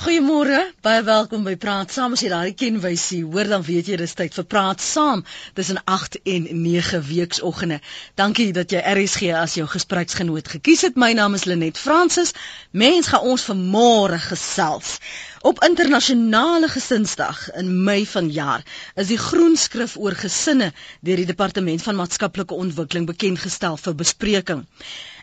Goeiemôre, 0.00 0.72
baie 0.80 1.02
welkom 1.04 1.42
by 1.44 1.52
Praat 1.60 1.90
Saam. 1.92 2.14
As 2.16 2.22
jy 2.24 2.30
daai 2.32 2.54
kenwysie 2.56 3.18
hoor, 3.20 3.50
dan 3.52 3.60
weet 3.66 3.90
jy 3.90 3.98
dis 4.00 4.14
tyd 4.16 4.32
vir 4.32 4.46
Praat 4.48 4.80
Saam 4.80 5.20
tussen 5.58 5.76
8 5.84 6.16
en 6.24 6.46
9 6.62 7.02
weekoggende. 7.04 7.82
Dankie 8.16 8.46
dat 8.56 8.72
jy 8.72 8.80
RSG 8.80 9.28
as 9.36 9.58
jou 9.58 9.66
gespreksgenoot 9.68 10.48
gekies 10.54 10.86
het. 10.88 10.96
My 10.96 11.12
naam 11.18 11.36
is 11.36 11.44
Lenet 11.44 11.76
Fransis. 11.76 12.32
Mens 12.72 13.12
gaan 13.12 13.28
ons 13.28 13.44
vanmôre 13.44 14.16
gesels. 14.24 14.96
Op 15.42 15.62
internasionale 15.64 16.68
gesinsdag 16.68 17.50
in 17.56 17.82
Mei 17.84 18.06
vanjaar 18.06 18.60
is 18.94 19.08
die 19.08 19.16
groen 19.18 19.54
skrif 19.56 19.94
oor 19.96 20.12
gesinne 20.12 20.66
deur 21.00 21.16
die 21.16 21.28
Departement 21.30 21.80
van 21.82 21.96
Maatskaplike 21.96 22.58
Ontwikkeling 22.64 23.06
bekend 23.08 23.40
gestel 23.40 23.78
vir 23.80 23.94
bespreking. 24.02 24.66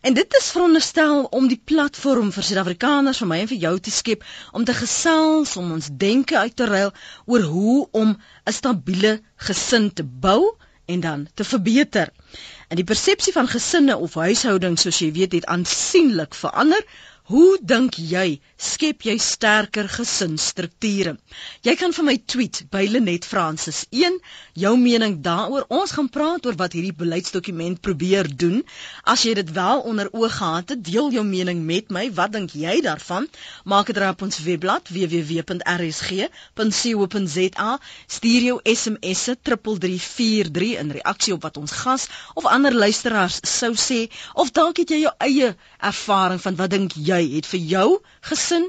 En 0.01 0.17
dit 0.17 0.37
is 0.39 0.47
veronderstel 0.55 1.21
om 1.39 1.45
die 1.51 1.59
platform 1.71 2.31
vir 2.33 2.47
Suid-Afrikaners 2.47 3.21
vir 3.21 3.29
my 3.29 3.37
en 3.43 3.51
vir 3.51 3.61
jou 3.67 3.75
te 3.77 3.93
skep 3.93 4.25
om 4.57 4.65
te 4.65 4.73
gesels, 4.79 5.53
om 5.61 5.75
ons 5.77 5.91
denke 6.05 6.39
uit 6.39 6.55
te 6.57 6.65
ruil 6.65 6.89
oor 7.25 7.45
hoe 7.51 7.77
om 7.91 8.17
'n 8.17 8.57
stabiele 8.57 9.19
gesin 9.35 9.91
te 9.93 10.03
bou 10.03 10.55
en 10.87 10.99
dan 10.99 11.27
te 11.33 11.43
verbeter. 11.43 12.09
En 12.67 12.81
die 12.81 12.89
persepsie 12.89 13.33
van 13.33 13.47
gesinne 13.47 13.97
of 13.97 14.17
huishoudings, 14.17 14.81
soos 14.81 14.99
jy 14.99 15.11
weet, 15.11 15.37
het 15.37 15.45
aansienlik 15.45 16.33
verander 16.33 16.81
Hoe 17.27 17.57
dink 17.59 17.97
jy 17.99 18.39
skep 18.55 19.03
jy 19.03 19.17
sterker 19.19 19.89
gesinsstrukture? 19.91 21.17
Jy 21.67 21.73
kan 21.75 21.91
vir 21.91 22.05
my 22.07 22.15
tweet 22.23 22.63
by 22.71 22.87
Lenet 22.87 23.27
Francis 23.27 23.83
1 23.91 24.15
jou 24.55 24.71
mening 24.79 25.19
daaroor. 25.25 25.65
Ons 25.67 25.91
gaan 25.97 26.07
praat 26.07 26.47
oor 26.47 26.55
wat 26.61 26.71
hierdie 26.77 26.95
beleidsdokument 26.95 27.83
probeer 27.83 28.31
doen. 28.43 28.63
As 29.03 29.27
jy 29.27 29.33
dit 29.41 29.51
wel 29.57 29.83
onder 29.91 30.07
oog 30.15 30.37
gehad 30.37 30.71
het, 30.71 30.79
deel 30.87 31.11
jou 31.17 31.25
mening 31.27 31.67
met 31.67 31.91
my. 31.91 32.07
Wat 32.15 32.31
dink 32.31 32.55
jy 32.55 32.79
daarvan? 32.87 33.27
Maak 33.67 33.91
dit 33.91 33.99
op 34.07 34.23
ons 34.23 34.39
webblad 34.47 34.87
www.rsg.co.za. 34.87 36.19
Stuur 38.07 38.41
jou 38.47 38.57
SMS'e 38.63 39.35
3343 39.43 40.79
in 40.79 40.95
reaksie 41.01 41.35
op 41.35 41.43
wat 41.49 41.59
ons 41.59 41.75
gas 41.83 42.07
of 42.39 42.47
ander 42.47 42.71
luisteraars 42.71 43.43
sou 43.43 43.75
sê 43.75 44.07
of 44.31 44.55
dalk 44.55 44.79
het 44.79 44.95
jy 44.95 45.03
jou 45.03 45.13
eie 45.27 45.51
ervaring 45.91 46.39
van 46.39 46.55
wat 46.63 46.71
dink 46.71 46.95
jy 46.95 47.16
jy 47.17 47.23
het 47.35 47.49
vir 47.51 47.63
jou 47.73 47.87
gesin 48.29 48.67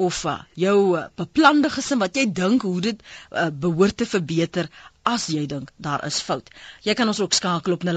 of 0.00 0.24
uh, 0.24 0.38
jou 0.54 0.76
uh, 0.98 1.06
beplande 1.20 1.70
gesin 1.72 2.00
wat 2.02 2.16
jy 2.16 2.26
dink 2.32 2.66
hoe 2.68 2.80
dit 2.90 3.02
uh, 3.02 3.48
behoort 3.52 3.96
te 4.00 4.08
verbeter 4.08 4.70
as 5.10 5.24
jy 5.32 5.42
dink 5.50 5.70
daar 5.82 6.04
is 6.06 6.18
fout. 6.26 6.50
Jy 6.86 6.94
kan 6.98 7.08
ons 7.10 7.18
ook 7.24 7.34
skakel 7.36 7.72
op 7.76 7.82
0891104553. 7.88 7.90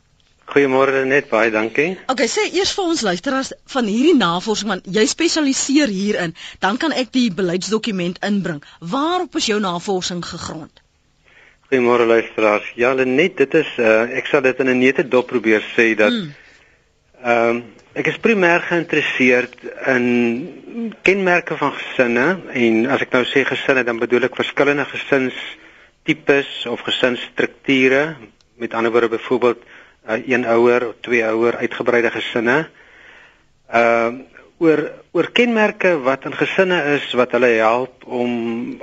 Goeiemôre 0.51 1.05
net 1.07 1.29
baie 1.31 1.51
dankie. 1.55 1.93
Okay, 2.11 2.27
sê 2.27 2.49
eers 2.51 2.73
vir 2.75 2.87
ons 2.91 3.03
luisteraars 3.07 3.53
van 3.71 3.87
hierdie 3.87 4.17
navorsing 4.19 4.73
want 4.73 4.87
jy 4.91 5.05
spesialiseer 5.07 5.93
hierin, 5.95 6.35
dan 6.59 6.79
kan 6.83 6.91
ek 6.91 7.13
die 7.15 7.29
beleidsdokument 7.31 8.19
inbring. 8.27 8.59
Waarop 8.83 9.39
is 9.39 9.47
jou 9.53 9.61
navorsing 9.63 10.25
gegrond? 10.27 10.83
Goeiemôre 11.71 12.09
luisteraars. 12.11 12.67
Ja, 12.75 12.97
net 12.99 13.37
dit 13.39 13.55
is 13.55 13.69
uh, 13.79 14.09
ek 14.19 14.27
sal 14.27 14.43
dit 14.43 14.59
in 14.59 14.73
'n 14.73 14.81
nette 14.83 15.07
dop 15.07 15.29
probeer 15.31 15.63
sê 15.77 15.95
dat 15.95 16.11
hmm. 16.11 16.33
ehm 17.23 17.51
um, 17.51 17.63
ek 17.95 18.07
is 18.07 18.19
primêr 18.23 18.63
geïnteresseerd 18.67 19.55
in 19.95 20.05
kenmerke 21.03 21.57
van 21.59 21.73
gesinne 21.75 22.27
en 22.55 22.87
as 22.87 23.03
ek 23.07 23.15
nou 23.15 23.23
sê 23.27 23.43
gesinne 23.47 23.83
dan 23.87 23.99
bedoel 24.03 24.27
ek 24.27 24.39
verskillende 24.39 24.87
gesinstipes 24.87 26.67
of 26.67 26.83
gesinsstrukture. 26.87 28.17
Met 28.59 28.75
ander 28.75 28.93
woorde 28.93 29.15
byvoorbeeld 29.15 29.63
uh, 30.09 30.29
een 30.29 30.47
ouer 30.47 30.89
of 30.89 30.95
twee 31.01 31.25
ouer 31.25 31.57
uitgebreide 31.57 32.11
gesinne. 32.11 32.69
Ehm 33.71 34.15
uh, 34.15 34.39
oor 34.61 34.81
oor 35.17 35.31
kenmerke 35.33 35.95
wat 36.05 36.27
in 36.29 36.37
gesinne 36.37 36.79
is 36.95 37.07
wat 37.17 37.33
hulle 37.33 37.49
help 37.57 38.05
om 38.05 38.33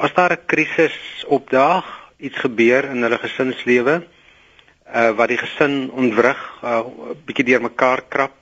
as 0.02 0.14
daar 0.18 0.34
'n 0.34 0.46
krisis 0.46 0.98
opdaag, 1.28 1.86
iets 2.18 2.38
gebeur 2.38 2.90
in 2.90 3.04
hulle 3.06 3.18
gesinslewe, 3.18 3.96
uh 4.96 5.12
wat 5.18 5.30
die 5.30 5.38
gesin 5.38 5.92
ontwrig, 5.92 6.42
uh 6.64 6.82
bietjie 7.26 7.46
deurmekaar 7.46 8.02
krap. 8.10 8.34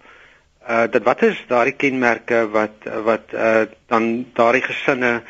Uh 0.70 0.88
dit 0.88 1.04
wat 1.04 1.22
is 1.22 1.44
daardie 1.48 1.76
kenmerke 1.76 2.48
wat 2.50 2.88
wat 3.04 3.34
uh 3.34 3.66
dan 3.88 4.26
daardie 4.34 4.64
gesinne 4.64 5.22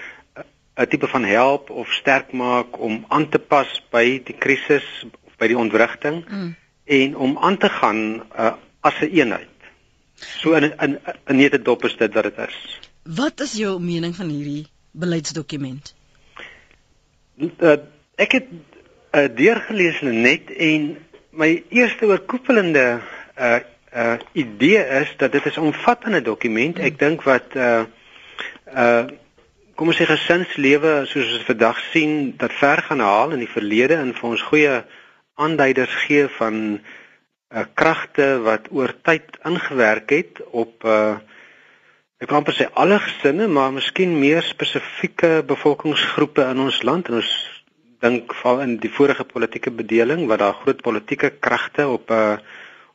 'n 0.78 0.88
tipe 0.88 1.08
van 1.08 1.24
help 1.24 1.70
of 1.70 1.92
sterk 1.92 2.32
maak 2.32 2.80
om 2.80 3.06
aan 3.08 3.30
te 3.30 3.40
pas 3.40 3.82
by 3.90 4.22
die 4.24 4.38
krisis 4.38 5.06
of 5.26 5.34
by 5.38 5.48
die 5.48 5.58
ontwrigting. 5.58 6.26
Mm 6.30 6.56
en 6.86 7.18
om 7.18 7.38
aan 7.38 7.58
te 7.58 7.70
gaan 7.70 8.24
uh, 8.40 8.54
as 8.80 9.00
'n 9.00 9.04
een 9.04 9.12
eenheid. 9.12 9.48
So 10.16 10.54
in 10.54 10.74
in 10.80 11.00
'n 11.26 11.36
nette 11.36 11.62
dop 11.62 11.84
is 11.84 11.98
dit 11.98 12.14
wat 12.14 12.24
dit 12.24 12.38
is. 12.38 12.80
Wat 13.04 13.40
is 13.40 13.54
jou 13.54 13.80
mening 13.80 14.16
van 14.16 14.30
hierdie 14.30 14.68
beleidsdokument? 14.92 15.96
Uh, 17.38 17.76
ek 18.16 18.32
het 18.32 18.48
uh, 19.12 19.28
deurgelees 19.36 20.02
net 20.02 20.52
en 20.52 20.98
my 21.30 21.64
eerste 21.70 22.06
oorkoepelende 22.06 23.02
uh 23.38 23.60
uh 23.96 24.16
idee 24.32 24.80
is 25.02 25.14
dat 25.18 25.32
dit 25.32 25.46
is 25.46 25.56
'n 25.56 25.60
omvattende 25.72 26.22
dokument. 26.22 26.80
Ek 26.80 27.00
dink 27.00 27.24
wat 27.24 27.56
uh 27.56 27.84
uh 28.76 29.06
kom 29.76 29.88
ons 29.88 29.98
sê 29.98 30.06
gesinslewe 30.08 31.06
soos 31.06 31.34
ons 31.34 31.44
vandag 31.44 31.80
sien 31.92 32.34
dat 32.38 32.52
ver 32.54 32.82
gaan 32.82 33.00
haal 33.00 33.32
in 33.32 33.40
die 33.40 33.52
verlede 33.52 33.96
en 33.96 34.14
vir 34.14 34.30
ons 34.30 34.42
goeie 34.42 34.84
aanduiders 35.36 35.94
gee 36.06 36.28
van 36.38 36.80
uh, 36.80 37.64
kragte 37.74 38.28
wat 38.46 38.70
oor 38.72 38.94
tyd 39.04 39.40
ingewerk 39.44 40.10
het 40.10 40.44
op 40.52 40.84
uh 40.84 41.16
ek 42.16 42.30
kan 42.32 42.40
amper 42.40 42.56
sê 42.56 42.66
alle 42.80 42.96
gesinne, 43.04 43.46
maar 43.52 43.74
miskien 43.76 44.14
meer 44.20 44.42
spesifieke 44.48 45.44
bevolkingsgroepe 45.46 46.46
in 46.48 46.62
ons 46.64 46.78
land 46.88 47.10
en 47.12 47.18
ons 47.20 47.32
dink 48.02 48.32
val 48.40 48.62
in 48.64 48.78
die 48.80 48.90
vorige 48.90 49.26
politieke 49.28 49.74
bedeling 49.82 50.24
wat 50.30 50.40
daar 50.40 50.56
groot 50.62 50.80
politieke 50.82 51.34
kragte 51.44 51.88
op 51.92 52.10
'n 52.10 52.14
uh, 52.14 52.38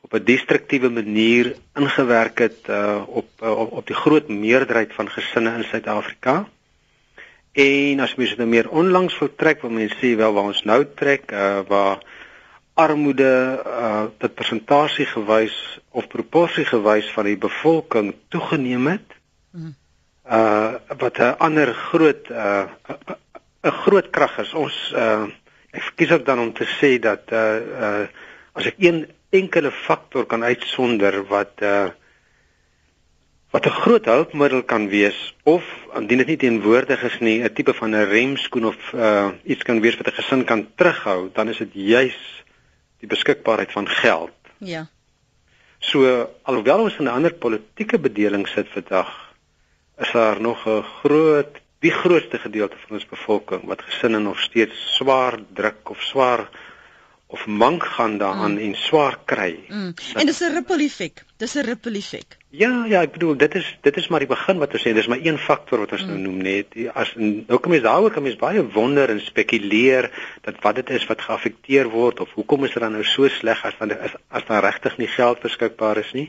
op 0.01 0.13
'n 0.13 0.23
destruktiewe 0.23 0.89
manier 0.89 1.55
ingewerk 1.75 2.39
het 2.39 2.67
uh 2.69 3.01
op, 3.07 3.29
uh, 3.43 3.71
op 3.71 3.87
die 3.87 3.95
groot 3.95 4.27
meerderheid 4.27 4.93
van 4.93 5.09
gesinne 5.09 5.53
in 5.53 5.63
Suid-Afrika. 5.63 6.47
En 7.53 7.99
as 7.99 8.15
mens 8.15 8.29
dit 8.29 8.37
nou 8.37 8.49
meer 8.49 8.69
onlangs 8.69 9.17
wil 9.19 9.35
trek, 9.35 9.61
wil 9.61 9.69
mense 9.69 9.95
sê 9.95 10.15
wel 10.15 10.33
waar 10.33 10.43
ons 10.43 10.63
nou 10.63 10.85
trek, 10.95 11.31
uh 11.31 11.59
waar 11.67 11.99
armoede 12.83 13.33
uh 13.65 14.05
dit 14.23 14.33
persentasie 14.35 15.05
gewys 15.05 15.57
of 15.91 16.07
proporsie 16.07 16.65
gewys 16.65 17.11
van 17.15 17.29
die 17.29 17.37
bevolking 17.37 18.13
toegeneem 18.33 18.87
het. 18.87 19.15
Mm. 19.51 19.75
Uh 20.25 20.73
wat 20.97 21.17
'n 21.19 21.37
ander 21.37 21.73
groot 21.73 22.29
uh 22.29 22.65
'n 23.63 23.77
groot 23.85 24.09
krag 24.09 24.37
is. 24.39 24.53
Ons 24.53 24.93
uh 24.95 25.27
ek 25.71 25.83
verkies 25.89 26.11
ook 26.11 26.25
dan 26.25 26.39
om 26.39 26.53
te 26.53 26.67
sê 26.79 26.99
dat 26.99 27.31
uh 27.31 27.57
uh 27.87 28.05
as 28.53 28.65
ek 28.65 28.75
een 28.77 29.07
enkele 29.29 29.71
faktor 29.71 30.25
kan 30.25 30.43
uitsonder 30.43 31.23
wat 31.27 31.61
uh 31.61 31.89
wat 33.51 33.65
'n 33.65 33.79
groot 33.83 34.05
hulpmiddel 34.05 34.63
kan 34.63 34.87
wees 34.87 35.35
of 35.43 35.63
indien 35.95 36.17
dit 36.17 36.27
nie 36.27 36.37
teenwoordig 36.37 37.03
is 37.03 37.19
nie 37.19 37.43
'n 37.43 37.53
tipe 37.53 37.73
van 37.73 37.95
'n 37.95 38.09
remskoen 38.09 38.65
of 38.65 38.93
uh 38.93 39.29
iets 39.43 39.63
kan 39.63 39.81
wees 39.81 39.97
wat 39.97 40.07
'n 40.07 40.17
gesin 40.19 40.43
kan 40.43 40.67
terughou, 40.75 41.29
dan 41.33 41.49
is 41.49 41.57
dit 41.57 41.73
juis 41.73 42.40
die 43.01 43.09
beskikbaarheid 43.09 43.71
van 43.71 43.87
geld. 43.89 44.53
Ja. 44.57 44.85
So 45.81 46.05
alhoewel 46.45 46.85
ons 46.85 46.97
in 46.97 47.09
'n 47.09 47.15
ander 47.17 47.33
politieke 47.33 47.99
bedeling 47.99 48.47
sit 48.47 48.69
vandag, 48.69 49.33
is 49.97 50.11
daar 50.11 50.41
nog 50.41 50.65
'n 50.67 50.83
groot 51.01 51.59
die 51.79 51.91
grootste 51.91 52.37
gedeelte 52.37 52.77
van 52.77 52.95
ons 52.97 53.05
bevolking 53.05 53.63
wat 53.65 53.81
gesinne 53.81 54.19
nog 54.19 54.39
steeds 54.39 54.95
swaar 54.95 55.39
druk 55.53 55.89
of 55.89 56.01
swaar 56.01 56.49
of 57.31 57.45
mank 57.47 57.83
gaan 57.83 58.17
daaraan 58.17 58.51
mm. 58.51 58.57
en 58.65 58.75
swaar 58.75 59.19
kry. 59.25 59.59
Mm. 59.67 59.93
En 60.19 60.25
dis 60.25 60.39
'n 60.39 60.53
ripple 60.53 60.83
effek. 60.83 61.23
Dis 61.37 61.55
'n 61.55 61.65
ripple 61.65 61.97
effek. 61.97 62.37
Ja, 62.49 62.85
ja, 62.85 63.01
ek 63.01 63.11
bedoel 63.11 63.37
dit 63.37 63.55
is 63.55 63.77
dit 63.81 63.97
is 63.97 64.07
maar 64.07 64.19
die 64.19 64.27
begin 64.27 64.57
wat 64.57 64.73
ons 64.73 64.83
sê, 64.83 64.93
dis 64.93 65.07
maar 65.07 65.23
een 65.23 65.37
faktor 65.37 65.79
wat 65.79 65.91
ons 65.91 66.03
mm. 66.03 66.09
nou 66.09 66.19
noem 66.19 66.41
net. 66.41 66.67
As 66.93 67.13
nou 67.15 67.59
kom 67.59 67.73
jy 67.73 67.79
daaroor 67.81 68.11
kom 68.11 68.27
jy 68.27 68.35
baie 68.35 68.63
wonder 68.73 69.09
en 69.09 69.21
spekuleer 69.21 70.11
dat 70.41 70.59
wat 70.61 70.75
dit 70.75 70.89
is 70.89 71.05
wat 71.07 71.21
geaffekteer 71.21 71.89
word 71.89 72.19
of 72.19 72.33
hoekom 72.35 72.63
is 72.63 72.73
dit 72.73 72.83
dan 72.83 72.91
nou 72.91 73.03
so 73.03 73.27
sleg 73.27 73.63
as 73.65 73.77
dan 73.79 73.91
is 73.91 74.17
as 74.27 74.45
dan 74.45 74.59
regtig 74.59 74.97
nie 74.97 75.07
geld 75.07 75.39
beskikbaar 75.39 76.03
is 76.03 76.11
nie. 76.11 76.27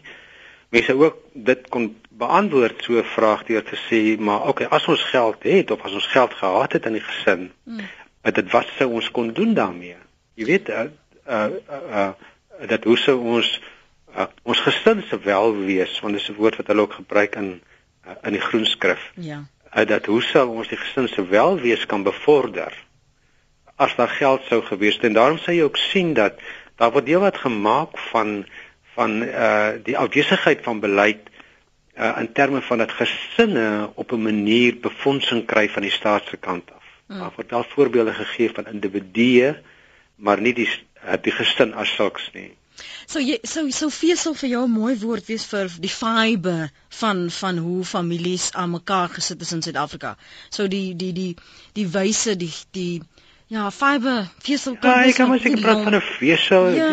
Mense 0.70 0.94
ook 0.96 1.18
dit 1.32 1.68
kon 1.68 1.96
beantwoord 2.10 2.82
so 2.86 2.92
'n 3.02 3.04
vraag 3.16 3.42
deur 3.50 3.62
te 3.62 3.76
sê, 3.88 4.20
maar 4.20 4.48
okay, 4.48 4.66
as 4.70 4.86
ons 4.86 5.02
geld 5.02 5.42
het 5.42 5.70
of 5.70 5.82
as 5.82 5.92
ons 5.92 6.06
geld 6.06 6.32
gehad 6.34 6.72
het 6.72 6.86
in 6.86 6.92
die 6.92 7.06
gesin, 7.10 7.50
mm. 7.64 7.80
dit 8.22 8.50
wat 8.50 8.66
sou 8.78 8.90
ons 8.92 9.10
kon 9.10 9.32
doen 9.32 9.54
daarmee? 9.54 9.96
Jy 10.34 10.44
weet 10.44 10.68
uh 10.68 10.84
uh, 11.28 11.50
uh 11.70 12.10
dat 12.68 12.84
hoe 12.84 12.96
sou 12.98 13.16
ons 13.36 13.48
uh, 14.16 14.26
ons 14.42 14.60
gesin 14.60 15.02
se 15.08 15.18
welwees 15.18 16.00
want 16.00 16.14
dis 16.14 16.28
'n 16.28 16.38
woord 16.38 16.56
wat 16.56 16.66
hulle 16.66 16.80
ook 16.80 16.92
gebruik 17.00 17.34
in 17.34 17.60
uh, 18.06 18.16
in 18.22 18.32
die 18.32 18.40
groen 18.40 18.66
skrif. 18.66 19.10
Ja. 19.14 19.44
Uh, 19.76 19.86
dat 19.86 20.06
hoe 20.06 20.22
sou 20.22 20.48
ons 20.48 20.68
die 20.68 20.78
gesin 20.78 21.08
se 21.08 21.26
welwees 21.26 21.86
kan 21.86 22.02
bevorder 22.02 22.72
as 23.76 23.96
daar 23.96 24.08
geld 24.08 24.42
sou 24.48 24.62
gewees 24.62 24.94
het 24.94 25.04
en 25.04 25.16
daarom 25.18 25.38
sê 25.38 25.56
jy 25.56 25.62
ook 25.66 25.76
sien 25.76 26.14
dat 26.14 26.40
daar 26.76 26.92
word 26.92 27.06
deel 27.06 27.20
wat 27.20 27.36
gemaak 27.36 27.98
van 28.10 28.44
van 28.94 29.22
uh 29.22 29.70
die 29.84 29.96
afwesigheid 29.98 30.60
van 30.62 30.80
beleid 30.80 31.30
uh 31.96 32.16
in 32.20 32.32
terme 32.32 32.60
van 32.62 32.78
dat 32.78 32.92
gesinne 32.92 33.90
op 33.94 34.12
'n 34.12 34.22
manier 34.22 34.76
befondsing 34.80 35.46
kry 35.46 35.68
van 35.68 35.82
die 35.82 35.90
staat 35.90 36.24
se 36.26 36.36
kant 36.36 36.70
af. 36.70 36.84
Mm. 37.06 37.18
Daar 37.18 37.32
word 37.36 37.50
wel 37.50 37.64
voorbeelde 37.64 38.12
gegee 38.12 38.50
van 38.52 38.66
individue 38.66 39.56
maar 40.22 40.40
nie 40.40 40.54
die 40.54 40.68
uh, 40.70 41.16
die 41.22 41.34
gesin 41.34 41.74
as 41.74 41.94
sulks 41.98 42.28
nie. 42.34 42.50
So 43.12 43.20
jy 43.20 43.38
so 43.52 43.64
so 43.76 43.90
vesel 43.94 44.34
vir 44.40 44.50
jou 44.54 44.62
'n 44.66 44.74
mooi 44.74 44.94
woord 45.00 45.26
wees 45.30 45.44
vir 45.52 45.72
die 45.86 45.92
fiber 45.94 46.70
van 47.00 47.24
van 47.38 47.58
hoe 47.66 47.84
families 47.94 48.46
aan 48.62 48.70
mekaar 48.76 49.10
gesit 49.16 49.42
is 49.46 49.52
in 49.56 49.62
Suid-Afrika. 49.66 50.16
So 50.50 50.68
die 50.74 50.94
die 51.02 51.12
die 51.18 51.32
die 51.78 51.88
wyse 51.96 52.36
die 52.44 52.52
die 52.78 53.02
Ja, 53.52 53.66
fiber, 53.70 54.30
vesel 54.40 54.78
kom. 54.80 54.88
Ja, 54.88 55.02
ek 55.04 55.18
kan 55.18 55.28
maar 55.28 55.40
seker 55.42 55.60
praat 55.60 55.82
van 55.84 55.94
'n 55.94 56.00
vesel. 56.00 56.68
Ja. 56.72 56.92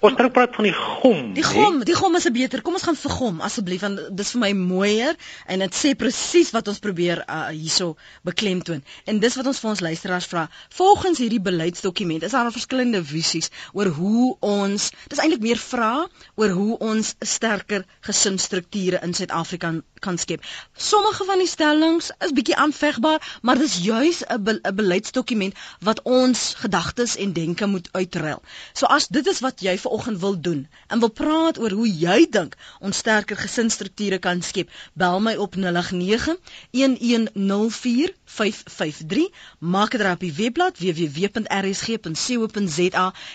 Ons 0.00 0.14
kan 0.16 0.30
praat 0.32 0.54
van 0.56 0.64
die 0.64 0.72
gom. 0.72 1.34
Die 1.36 1.44
gom, 1.44 1.82
die 1.84 1.94
gom 1.94 2.16
is 2.16 2.24
'n 2.24 2.32
beter. 2.32 2.62
Kom 2.62 2.78
ons 2.78 2.82
gaan 2.82 2.96
vir 2.96 3.10
gom 3.10 3.40
asseblief 3.44 3.80
want 3.84 4.00
dis 4.16 4.30
vir 4.30 4.40
my 4.40 4.52
mooier 4.52 5.14
en 5.46 5.58
dit 5.58 5.74
sê 5.74 5.92
presies 5.94 6.50
wat 6.56 6.68
ons 6.68 6.78
probeer 6.78 7.20
uh, 7.28 7.48
hierso 7.52 7.96
beklemtoon. 8.24 8.80
En 9.04 9.20
dis 9.20 9.36
wat 9.36 9.46
ons 9.46 9.60
vir 9.60 9.70
ons 9.70 9.80
luisteraars 9.80 10.26
vra. 10.26 10.48
Volgens 10.70 11.18
hierdie 11.18 11.40
beleidsdokument 11.40 12.22
is 12.22 12.32
daar 12.32 12.52
verskillende 12.52 13.04
visies 13.04 13.50
oor 13.72 13.86
hoe 13.86 14.36
ons, 14.40 14.90
dis 15.08 15.18
eintlik 15.18 15.44
meer 15.44 15.60
vrae 15.60 16.08
oor 16.36 16.48
hoe 16.48 16.78
ons 16.78 17.14
sterker 17.20 17.84
gesinsstrukture 18.00 18.98
in 19.02 19.12
Suid-Afrika 19.12 19.74
kan 20.00 20.18
skep. 20.18 20.40
Sommige 20.76 21.24
van 21.24 21.38
die 21.38 21.50
stellings 21.50 22.10
is 22.24 22.32
bietjie 22.32 22.56
aanvegbaar, 22.56 23.20
maar 23.42 23.58
dis 23.58 23.78
juis 23.84 24.22
'n 24.24 24.42
be 24.42 24.60
beleidsdokument 24.72 25.54
wat 25.80 25.97
wat 25.98 26.06
ons 26.14 26.54
gedagtes 26.54 27.16
en 27.16 27.32
denke 27.32 27.66
moet 27.66 27.88
uitruil. 27.92 28.42
So 28.72 28.86
as 28.86 29.08
dit 29.08 29.26
is 29.26 29.40
wat 29.42 29.60
jy 29.66 29.74
ver 29.78 29.90
oggend 29.90 30.20
wil 30.22 30.36
doen 30.40 30.60
en 30.86 31.00
wil 31.02 31.10
praat 31.10 31.58
oor 31.58 31.74
hoe 31.74 31.88
jy 31.90 32.26
dink 32.30 32.54
ons 32.80 32.96
sterker 33.02 33.36
gesinsstrukture 33.36 34.18
kan 34.18 34.42
skep, 34.42 34.70
bel 34.94 35.18
my 35.20 35.34
op 35.36 35.54
089 35.58 36.38
1104 36.70 38.14
553 38.28 39.28
maak 39.58 39.90
dit 39.96 40.04
op 40.06 40.20
die 40.20 40.32
webblad 40.36 40.78
www.rsg.co.za 40.78 42.04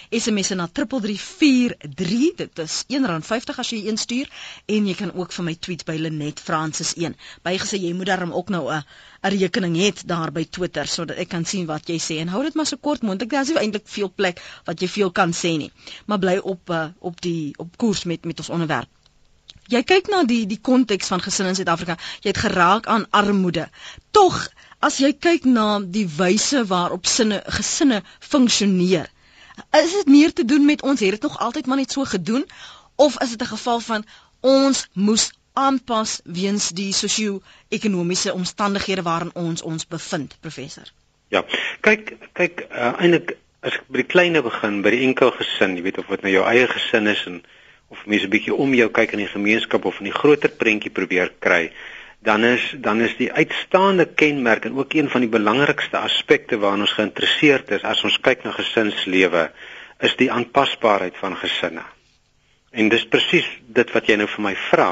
SMS 0.09 0.49
na 0.53 0.67
3343 0.71 2.35
dit 2.37 2.59
is 2.59 2.83
R1.50 2.87 3.57
as 3.57 3.69
jy 3.73 3.87
een 3.87 3.97
stuur. 3.97 4.29
En 4.65 4.87
jy 4.87 4.95
kan 4.97 5.13
ook 5.13 5.31
vir 5.33 5.45
my 5.47 5.55
tweet 5.55 5.83
by 5.87 5.97
Lenet 5.97 6.39
Francis 6.43 6.93
1 6.99 7.15
bygesê 7.45 7.77
jy 7.81 7.93
moet 7.97 8.09
daarom 8.11 8.33
ook 8.33 8.49
nou 8.53 8.65
'n 8.71 8.83
'n 9.23 9.37
rekening 9.37 9.75
het 9.77 10.07
daar 10.07 10.31
by 10.31 10.45
Twitter 10.45 10.87
sodat 10.87 11.17
ek 11.17 11.29
kan 11.29 11.45
sien 11.45 11.65
wat 11.65 11.87
jy 11.87 11.99
sê. 11.99 12.19
En 12.19 12.27
hou 12.27 12.43
dit 12.43 12.53
maar 12.53 12.65
so 12.65 12.77
kort 12.77 13.01
moontlik 13.01 13.29
daar 13.29 13.41
is 13.41 13.47
nie 13.47 13.57
eintlik 13.57 13.87
veel 13.87 14.11
plek 14.15 14.41
wat 14.65 14.81
jy 14.81 14.87
veel 14.87 15.11
kan 15.11 15.31
sê 15.31 15.57
nie. 15.57 15.71
Maar 16.05 16.19
bly 16.19 16.37
op 16.37 16.69
uh, 16.69 16.85
op 16.99 17.21
die 17.21 17.53
op 17.57 17.77
koers 17.77 18.03
met 18.03 18.25
met 18.25 18.37
ons 18.39 18.49
onderwerp. 18.49 18.89
Jy 19.71 19.83
kyk 19.83 20.09
na 20.11 20.23
die 20.27 20.45
die 20.45 20.59
konteks 20.59 21.07
van 21.07 21.21
gesinne 21.23 21.49
in 21.49 21.55
Suid-Afrika. 21.55 21.95
Jy 22.21 22.29
het 22.33 22.37
geraak 22.37 22.87
aan 22.87 23.05
armoede. 23.09 23.69
Tog 24.11 24.49
as 24.83 24.99
jy 24.99 25.13
kyk 25.25 25.45
na 25.47 25.67
die 25.97 26.07
wyse 26.17 26.63
waarop 26.67 27.07
sinne 27.07 27.39
gesinne 27.57 28.01
funksioneer, 28.19 29.07
is 29.79 29.93
dit 29.99 30.09
meer 30.11 30.33
te 30.33 30.45
doen 30.45 30.65
met 30.65 30.83
ons 30.83 30.99
het 30.99 31.15
dit 31.15 31.27
nog 31.27 31.37
altyd 31.45 31.69
maar 31.69 31.79
net 31.79 31.95
so 31.95 32.03
gedoen 32.03 32.43
of 32.95 33.15
is 33.21 33.35
dit 33.35 33.41
'n 33.41 33.53
geval 33.55 33.79
van 33.79 34.05
ons 34.41 34.87
moes 34.93 35.31
aanpas 35.53 36.19
weens 36.23 36.69
die 36.69 36.91
sosio-ekonomiese 36.93 38.33
omstandighede 38.33 39.01
waarin 39.01 39.31
ons 39.33 39.61
ons 39.61 39.87
bevind, 39.87 40.37
professor? 40.41 40.91
Ja. 41.27 41.45
Kyk, 41.81 42.13
kyk 42.33 42.65
uh, 42.71 42.93
eintlik 42.99 43.37
as 43.61 43.77
ek 43.79 43.87
by 43.87 44.01
die 44.01 44.11
kleine 44.13 44.41
begin, 44.43 44.81
by 44.81 44.91
die 44.91 45.03
enkel 45.07 45.31
gesin, 45.31 45.77
jy 45.77 45.83
weet 45.85 45.97
of 46.01 46.09
dit 46.11 46.25
nou 46.25 46.33
jou 46.33 46.45
eie 46.49 46.67
gesin 46.67 47.07
is 47.07 47.23
en 47.29 47.43
of 47.93 48.05
mense 48.05 48.25
'n 48.25 48.33
bietjie 48.33 48.55
om 48.65 48.73
jou 48.73 48.89
kyk 48.89 49.13
in 49.13 49.23
die 49.23 49.31
gemeenskap 49.31 49.85
of 49.85 49.99
in 49.99 50.09
die 50.09 50.19
groter 50.19 50.49
prentjie 50.49 50.91
probeer 50.91 51.31
kry 51.39 51.71
dan 52.23 52.45
is 52.47 52.63
dan 52.79 53.01
is 53.01 53.15
die 53.19 53.31
uitstaande 53.31 54.05
kenmerk 54.05 54.65
en 54.65 54.77
ook 54.79 54.93
een 54.93 55.09
van 55.09 55.25
die 55.25 55.29
belangrikste 55.29 55.97
aspekte 55.97 56.57
waaraan 56.57 56.85
ons 56.87 56.95
geïnteresseerd 56.95 57.71
is 57.77 57.83
as 57.83 58.03
ons 58.07 58.19
kyk 58.23 58.43
na 58.43 58.53
gesinslewe 58.55 59.49
is 60.03 60.15
die 60.19 60.31
aanpasbaarheid 60.31 61.17
van 61.19 61.35
gesinne. 61.37 61.83
En 62.71 62.89
dis 62.89 63.05
presies 63.07 63.47
dit 63.67 63.91
wat 63.93 64.07
jy 64.09 64.17
nou 64.19 64.27
vir 64.27 64.43
my 64.43 64.55
vra. 64.69 64.89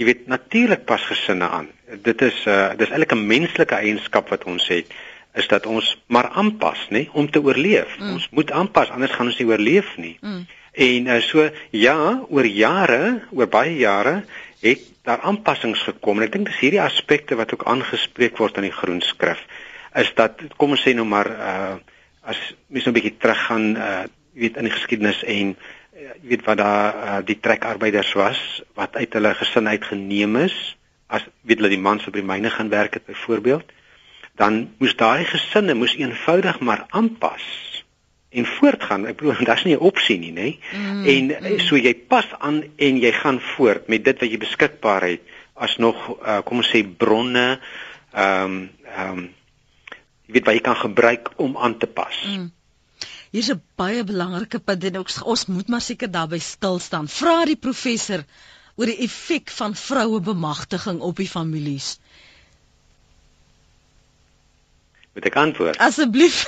Jy 0.00 0.08
weet 0.08 0.26
natuurlik 0.32 0.84
pas 0.88 1.04
gesinne 1.06 1.48
aan. 1.48 1.68
Dit 2.04 2.24
is 2.24 2.44
uh 2.48 2.72
dis 2.78 2.90
eintlik 2.90 3.12
'n 3.14 3.26
menslike 3.26 3.74
eienskap 3.74 4.32
wat 4.32 4.44
ons 4.44 4.68
het 4.68 4.92
is 5.34 5.48
dat 5.48 5.66
ons 5.66 5.86
maar 6.06 6.28
aanpas, 6.28 6.88
nê, 6.90 7.08
om 7.12 7.30
te 7.30 7.40
oorleef. 7.40 7.98
Mm. 7.98 8.12
Ons 8.12 8.28
moet 8.30 8.50
aanpas 8.50 8.90
anders 8.90 9.12
gaan 9.12 9.30
ons 9.30 9.38
nie 9.38 9.48
oorleef 9.48 9.96
nie. 9.96 10.16
Mm. 10.20 10.46
En 10.72 11.06
uh, 11.06 11.20
so 11.20 11.48
ja, 11.70 11.96
oor 12.28 12.46
jare, 12.46 13.22
oor 13.30 13.48
baie 13.48 13.76
jare 13.76 14.24
het 14.60 14.91
daar 15.02 15.20
aanpassings 15.26 15.82
gekom 15.82 16.20
en 16.20 16.26
ek 16.28 16.34
dink 16.36 16.48
dis 16.50 16.60
hierdie 16.62 16.82
aspekte 16.82 17.38
wat 17.38 17.52
ook 17.54 17.66
aangespreek 17.66 18.38
word 18.38 18.58
in 18.60 18.68
die 18.68 18.76
groen 18.76 19.02
skrif 19.02 19.40
is 19.98 20.12
dat 20.18 20.40
kom 20.56 20.76
ons 20.76 20.84
sê 20.84 20.94
nou 20.96 21.06
maar 21.08 21.30
uh 21.30 21.74
as 22.22 22.38
mens 22.70 22.84
nou 22.86 22.92
'n 22.92 22.98
bietjie 22.98 23.18
teruggaan 23.18 23.64
uh 23.76 24.04
jy 24.34 24.40
weet 24.46 24.56
in 24.56 24.68
die 24.68 24.76
geskiedenis 24.76 25.22
en 25.24 25.56
uh, 25.56 26.14
jy 26.22 26.28
weet 26.32 26.44
wat 26.46 26.58
daar 26.58 26.94
uh, 26.94 27.18
die 27.26 27.40
trekarbeiders 27.40 28.12
was 28.14 28.62
wat 28.78 28.96
uit 28.96 29.12
hulle 29.12 29.34
gesin 29.34 29.68
uitgeneem 29.68 30.36
is 30.36 30.76
as 31.06 31.26
weet 31.42 31.58
hulle 31.58 31.74
die 31.74 31.82
mans 31.88 32.06
op 32.06 32.14
die 32.14 32.24
myne 32.24 32.50
gaan 32.50 32.70
werk 32.70 32.94
het 32.94 33.06
byvoorbeeld 33.06 33.72
dan 34.38 34.70
moes 34.78 34.96
daai 34.96 35.24
gesinne 35.24 35.74
moes 35.74 35.96
eenvoudig 35.98 36.60
maar 36.60 36.86
aanpas 36.88 37.71
en 38.32 38.46
voortgaan. 38.46 39.06
Ek 39.06 39.20
bedoel, 39.20 39.44
daar's 39.48 39.64
nie 39.68 39.76
'n 39.76 39.84
opsie 39.90 40.18
nie, 40.18 40.32
nê? 40.32 40.48
Mm, 40.72 41.04
en 41.04 41.24
mm. 41.36 41.60
so 41.66 41.76
jy 41.76 41.94
pas 41.94 42.26
aan 42.38 42.62
en 42.76 42.98
jy 43.00 43.12
gaan 43.12 43.40
voort 43.54 43.88
met 43.88 44.04
dit 44.04 44.20
wat 44.20 44.30
jy 44.30 44.38
beskikbaar 44.38 45.08
het 45.10 45.20
as 45.54 45.76
nog 45.76 45.96
uh, 46.18 46.40
kom 46.46 46.62
ons 46.62 46.72
sê 46.72 46.82
bronne 46.82 47.60
ehm 48.12 48.44
um, 48.44 48.70
ehm 48.88 49.18
um, 49.18 49.30
jy 50.26 50.32
weet 50.38 50.46
wat 50.46 50.56
jy 50.56 50.64
kan 50.64 50.76
gebruik 50.76 51.30
om 51.36 51.56
aan 51.56 51.78
te 51.78 51.86
pas. 51.86 52.16
Mm. 52.26 52.50
Hier's 53.32 53.50
'n 53.52 53.62
baie 53.76 54.04
belangrike 54.04 54.58
punt 54.60 54.84
en 54.84 54.98
ons 54.98 55.22
ons 55.22 55.46
moet 55.46 55.68
maar 55.68 55.80
seker 55.80 56.10
daarby 56.10 56.38
stil 56.38 56.78
staan. 56.78 57.08
Vra 57.08 57.44
die 57.44 57.56
professor 57.56 58.24
oor 58.76 58.86
die 58.86 59.02
effek 59.06 59.50
van 59.50 59.74
vroue 59.74 60.20
bemagtiging 60.20 61.00
op 61.00 61.16
die 61.16 61.28
families. 61.28 61.98
Moet 65.12 65.26
ek 65.28 65.36
antwoord? 65.36 65.78
Asseblief. 65.78 66.44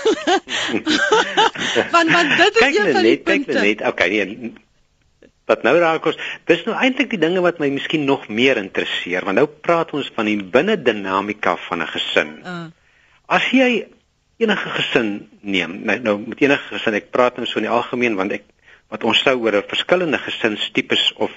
want 1.94 2.10
want 2.10 2.36
dit 2.36 2.54
is 2.54 2.62
kyk 2.62 2.78
een 2.78 2.92
van 2.92 3.02
die 3.02 3.10
net, 3.10 3.24
punte. 3.24 3.52
Kyk 3.52 3.60
net, 3.60 3.82
okay, 3.84 4.08
nee. 4.08 4.52
Wat 5.44 5.66
nou 5.66 5.74
raak 5.76 6.06
ons, 6.08 6.16
dis 6.48 6.62
nou 6.64 6.76
eintlik 6.80 7.10
die 7.12 7.20
dinge 7.20 7.42
wat 7.44 7.58
my 7.60 7.68
miskien 7.74 8.06
nog 8.08 8.30
meer 8.32 8.56
interesseer, 8.56 9.26
want 9.28 9.36
nou 9.36 9.44
praat 9.46 9.92
ons 9.92 10.08
van 10.16 10.30
die 10.30 10.38
binne 10.40 10.78
dinamika 10.80 11.58
van 11.66 11.84
'n 11.84 11.92
gesin. 11.92 12.30
Uh. 12.40 12.64
As 13.28 13.50
jy 13.52 13.84
enige 14.40 14.70
gesin 14.78 15.28
neem, 15.40 15.84
nou, 15.84 15.98
nou 16.00 16.16
met 16.24 16.40
enige 16.40 16.72
gesin, 16.72 16.96
ek 16.96 17.12
praat 17.12 17.36
nou 17.36 17.46
so 17.46 17.60
in 17.60 17.68
die 17.68 17.76
algemeen 17.76 18.16
want 18.16 18.32
ek 18.32 18.48
wat 18.88 19.04
ons 19.04 19.20
sou 19.20 19.36
oor 19.44 19.56
'n 19.60 19.68
verskillende 19.68 20.18
gesinstipes 20.18 21.12
of 21.16 21.32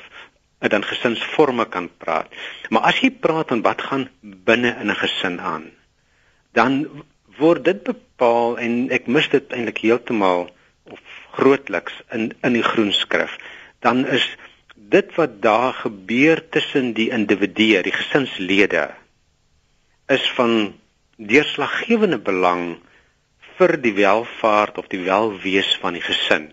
dan 0.60 0.84
gesinsforme 0.84 1.66
kan 1.70 1.90
praat. 1.98 2.32
Maar 2.70 2.82
as 2.82 3.00
jy 3.00 3.12
praat 3.12 3.48
van 3.48 3.62
wat 3.62 3.82
gaan 3.82 4.10
binne 4.22 4.76
in 4.82 4.90
'n 4.90 4.96
gesin 4.96 5.40
aan, 5.42 5.72
dan 6.54 7.04
word 7.38 7.66
dit 7.66 7.84
bepaal 7.86 8.58
en 8.62 8.88
ek 8.96 9.08
mis 9.08 9.28
dit 9.32 9.54
eintlik 9.54 9.84
heeltemal 9.86 10.48
of 10.92 11.00
grootliks 11.38 11.96
in 12.16 12.32
in 12.46 12.58
die 12.58 12.66
groen 12.66 12.94
skrif. 12.96 13.34
Dan 13.86 14.06
is 14.06 14.26
dit 14.76 15.14
wat 15.16 15.42
daar 15.42 15.74
gebeur 15.74 16.42
tussen 16.50 16.94
die 16.98 17.10
individue 17.14 17.84
die 17.84 17.96
gesinslede 17.96 18.90
is 20.08 20.26
van 20.38 20.74
deurslaggewende 21.18 22.20
belang 22.24 22.78
vir 23.58 23.74
die 23.82 23.94
welfaart 23.98 24.78
of 24.78 24.88
die 24.94 25.04
welwees 25.04 25.74
van 25.82 25.98
die 25.98 26.06
gesin. 26.06 26.52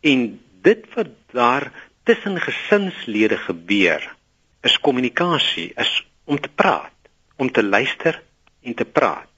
En 0.00 0.26
dit 0.62 0.84
wat 0.94 1.14
daar 1.32 1.70
tussen 2.04 2.40
gesinslede 2.40 3.38
gebeur 3.48 4.04
is 4.62 4.78
kommunikasie 4.78 5.72
is 5.76 5.92
om 6.24 6.38
te 6.40 6.48
praat 6.48 6.92
om 7.36 7.50
te 7.50 7.62
luister 7.62 8.22
en 8.62 8.74
te 8.74 8.84
praat 8.84 9.31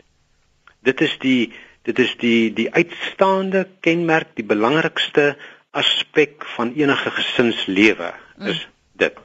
dit 0.88 1.05
is 1.07 1.17
die 1.25 1.53
dit 1.85 1.99
is 1.99 2.14
die 2.21 2.53
die 2.57 2.69
uitstaande 2.73 3.67
kenmerk 3.85 4.35
die 4.38 4.47
belangrikste 4.49 5.35
aspek 5.76 6.45
van 6.57 6.75
enige 6.79 7.12
gesinslewe 7.19 8.12
mm. 8.12 8.50
is 8.53 8.61
mm. 8.61 8.73
dit 9.05 9.23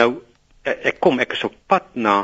nou 0.00 0.10
e, 0.64 0.76
ek 0.92 1.00
kom 1.04 1.20
ek 1.24 1.36
is 1.38 1.46
op 1.48 1.56
pad 1.66 1.94
na 1.94 2.18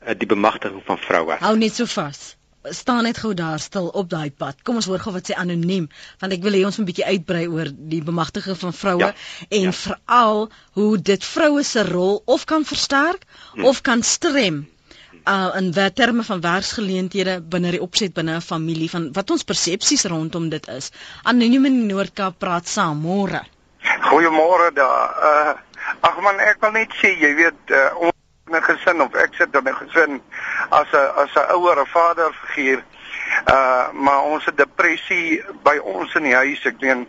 e, 0.00 0.16
die 0.18 0.28
bemagtiging 0.28 0.82
van 0.88 1.00
vroue 1.08 1.38
hou 1.44 1.54
net 1.60 1.76
so 1.80 1.88
vas 1.96 2.34
staan 2.72 3.04
net 3.04 3.18
gou 3.20 3.34
daar 3.36 3.60
stil 3.60 3.90
op 3.92 4.08
daai 4.08 4.30
pad. 4.30 4.62
Kom 4.64 4.78
ons 4.80 4.86
hoor 4.88 5.02
gou 5.02 5.12
wat 5.12 5.28
sê 5.28 5.36
anoniem, 5.36 5.88
want 6.20 6.32
ek 6.32 6.44
wil 6.44 6.56
hê 6.56 6.62
ons 6.64 6.78
moet 6.78 6.86
'n 6.86 6.90
bietjie 6.90 7.04
uitbrei 7.04 7.46
oor 7.46 7.68
die 7.68 8.02
bemagtiging 8.02 8.56
van 8.58 8.72
vroue 8.72 9.00
ja. 9.00 9.14
en 9.48 9.68
ja. 9.68 9.72
veral 9.72 10.48
hoe 10.72 10.92
dit 10.98 11.24
vroue 11.24 11.62
se 11.62 11.84
rol 11.84 12.22
of 12.24 12.44
kan 12.44 12.64
versterk 12.64 13.26
hm. 13.52 13.64
of 13.64 13.82
kan 13.82 14.02
strem 14.02 14.64
uh 15.26 15.56
in 15.56 15.72
terme 15.94 16.22
van 16.22 16.40
werksgeleenthede 16.40 17.40
binne 17.40 17.70
die 17.70 17.80
opset 17.80 18.14
binne 18.14 18.36
'n 18.36 18.40
familie 18.40 18.90
van 18.90 19.12
wat 19.12 19.30
ons 19.30 19.44
persepsies 19.44 20.04
rondom 20.04 20.48
dit 20.48 20.68
is. 20.68 20.90
Anoniem 21.22 21.64
in 21.64 21.86
Noord-Kaap 21.86 22.38
praat 22.38 22.68
saam 22.68 23.00
môre. 23.00 23.42
Goeiemôre 24.00 24.72
daar. 24.74 25.08
Uh 25.30 25.54
ag 26.00 26.20
man, 26.20 26.40
ek 26.40 26.60
wil 26.60 26.72
net 26.72 26.92
sê 27.00 27.12
jy 27.20 27.34
weet 27.34 27.70
uh, 27.70 27.90
ons 27.96 28.12
'n 28.50 28.62
gesin 28.62 29.00
of 29.00 29.14
ek 29.14 29.34
sit 29.34 29.54
in 29.54 29.68
'n 29.68 29.74
gesin 29.74 30.20
as 30.70 30.92
'n 30.92 31.12
as 31.22 31.34
'n 31.34 31.52
ouer 31.56 31.80
of 31.80 31.88
vader 31.88 32.32
figuur. 32.32 32.82
Uh 33.48 33.88
maar 33.92 34.22
ons 34.22 34.44
het 34.44 34.56
depressie 34.56 35.42
by 35.62 35.76
ons 35.78 36.14
in 36.14 36.22
die 36.22 36.34
huis. 36.34 36.66
Ek 36.66 36.80
meen 36.80 37.06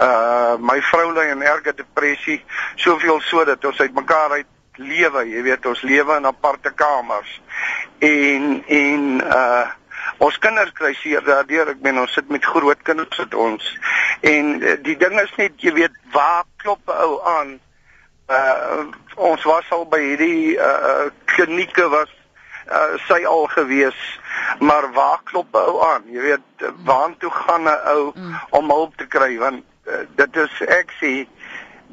uh 0.00 0.56
my 0.58 0.80
vrou 0.80 1.12
ly 1.12 1.26
in 1.30 1.42
erge 1.42 1.74
depressie, 1.74 2.44
soveel 2.76 3.20
so 3.20 3.44
dat 3.44 3.64
ons 3.64 3.80
uitmekaar 3.80 4.30
uit 4.30 4.46
lewe, 4.80 5.24
jy 5.28 5.42
weet, 5.46 5.66
ons 5.66 5.82
lewe 5.86 6.16
in 6.16 6.26
aparte 6.26 6.72
kamers. 6.74 7.36
En 7.98 8.64
en 8.66 9.06
uh 9.26 9.68
ons 10.20 10.36
kinders 10.38 10.72
kry 10.76 10.90
seer 10.96 11.22
daardeur. 11.24 11.70
Ek 11.72 11.80
meen 11.84 12.00
ons 12.00 12.12
sit 12.12 12.28
met 12.28 12.44
groot 12.44 12.80
kinders 12.84 13.18
met 13.22 13.34
ons. 13.34 13.66
En 14.20 14.54
uh, 14.60 14.76
die 14.84 14.96
ding 15.00 15.16
is 15.20 15.32
net, 15.36 15.56
jy 15.64 15.72
weet, 15.76 15.96
waar 16.12 16.44
klop 16.60 16.80
'n 16.88 17.02
ou 17.06 17.20
aan? 17.24 17.58
uh 18.30 18.86
ons 19.16 19.42
was 19.44 19.70
al 19.74 19.84
by 19.90 19.98
hierdie 20.00 20.54
uh 20.54 21.08
klinieke 21.32 21.86
was 21.92 22.12
uh 22.70 22.94
sy 23.08 23.18
al 23.26 23.48
gewees 23.54 23.98
maar 24.62 24.86
waar 24.94 25.18
klop 25.30 25.56
ou 25.58 25.80
aan 25.84 26.06
jy 26.14 26.22
weet 26.28 26.66
waartoe 26.86 27.32
gaan 27.40 27.66
'n 27.66 27.80
ou 27.94 28.12
mm. 28.14 28.38
om 28.60 28.70
hulp 28.70 28.96
te 28.96 29.06
kry 29.16 29.32
want 29.42 29.64
uh, 29.90 30.04
dit 30.22 30.36
is 30.44 30.62
ek 30.78 30.94
sê 31.00 31.12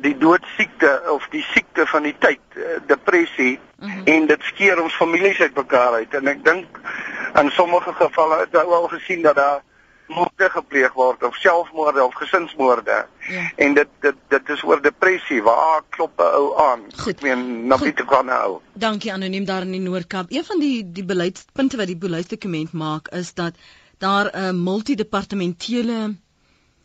die 0.02 0.18
doodsiekte 0.18 1.02
of 1.10 1.28
die 1.34 1.44
siekte 1.54 1.86
van 1.86 2.04
die 2.04 2.16
tyd 2.20 2.40
uh, 2.56 2.78
depressie 2.88 3.60
mm 3.80 3.90
-hmm. 3.90 4.06
en 4.06 4.28
dit 4.28 4.42
skeer 4.44 4.82
ons 4.82 4.94
families 4.94 5.40
uitmekaar 5.40 5.94
uit 5.94 6.14
en 6.14 6.28
ek 6.28 6.44
dink 6.46 6.80
in 7.42 7.50
sommige 7.52 7.94
gevalle 7.94 8.40
het 8.40 8.56
ou 8.56 8.74
al 8.74 8.88
gesien 8.88 9.22
dat 9.22 9.36
daar 9.36 9.62
moorde 10.08 10.50
gepleeg 10.50 10.94
word 10.94 11.24
of 11.24 11.36
selfmoorde 11.36 12.04
of 12.04 12.14
gesinsmoorde. 12.16 13.06
Ja. 13.28 13.52
En 13.56 13.74
dit 13.74 13.88
dit 14.00 14.16
dit 14.28 14.50
is 14.50 14.64
oor 14.64 14.82
depressie 14.82 15.42
waar 15.44 15.82
klop 15.90 16.20
'n 16.20 16.22
ou 16.40 16.62
aan. 16.70 16.86
Goed. 16.98 17.14
Ek 17.14 17.22
meen 17.22 17.68
na 17.68 17.78
wie 17.78 17.94
te 17.94 18.04
gaan 18.08 18.26
nou. 18.26 18.60
Dankie 18.74 19.14
anoniem 19.14 19.46
daar 19.46 19.62
in 19.62 19.72
die 19.72 19.82
Noord-Kaap. 19.82 20.26
Een 20.30 20.44
van 20.44 20.60
die 20.60 20.92
die 20.92 21.06
beleidspunte 21.06 21.78
wat 21.78 21.88
die 21.88 21.98
beleidsdokument 21.98 22.72
maak 22.72 23.08
is 23.08 23.34
dat 23.34 23.54
daar 23.98 24.32
'n 24.34 24.64
multidepartementele 24.64 26.16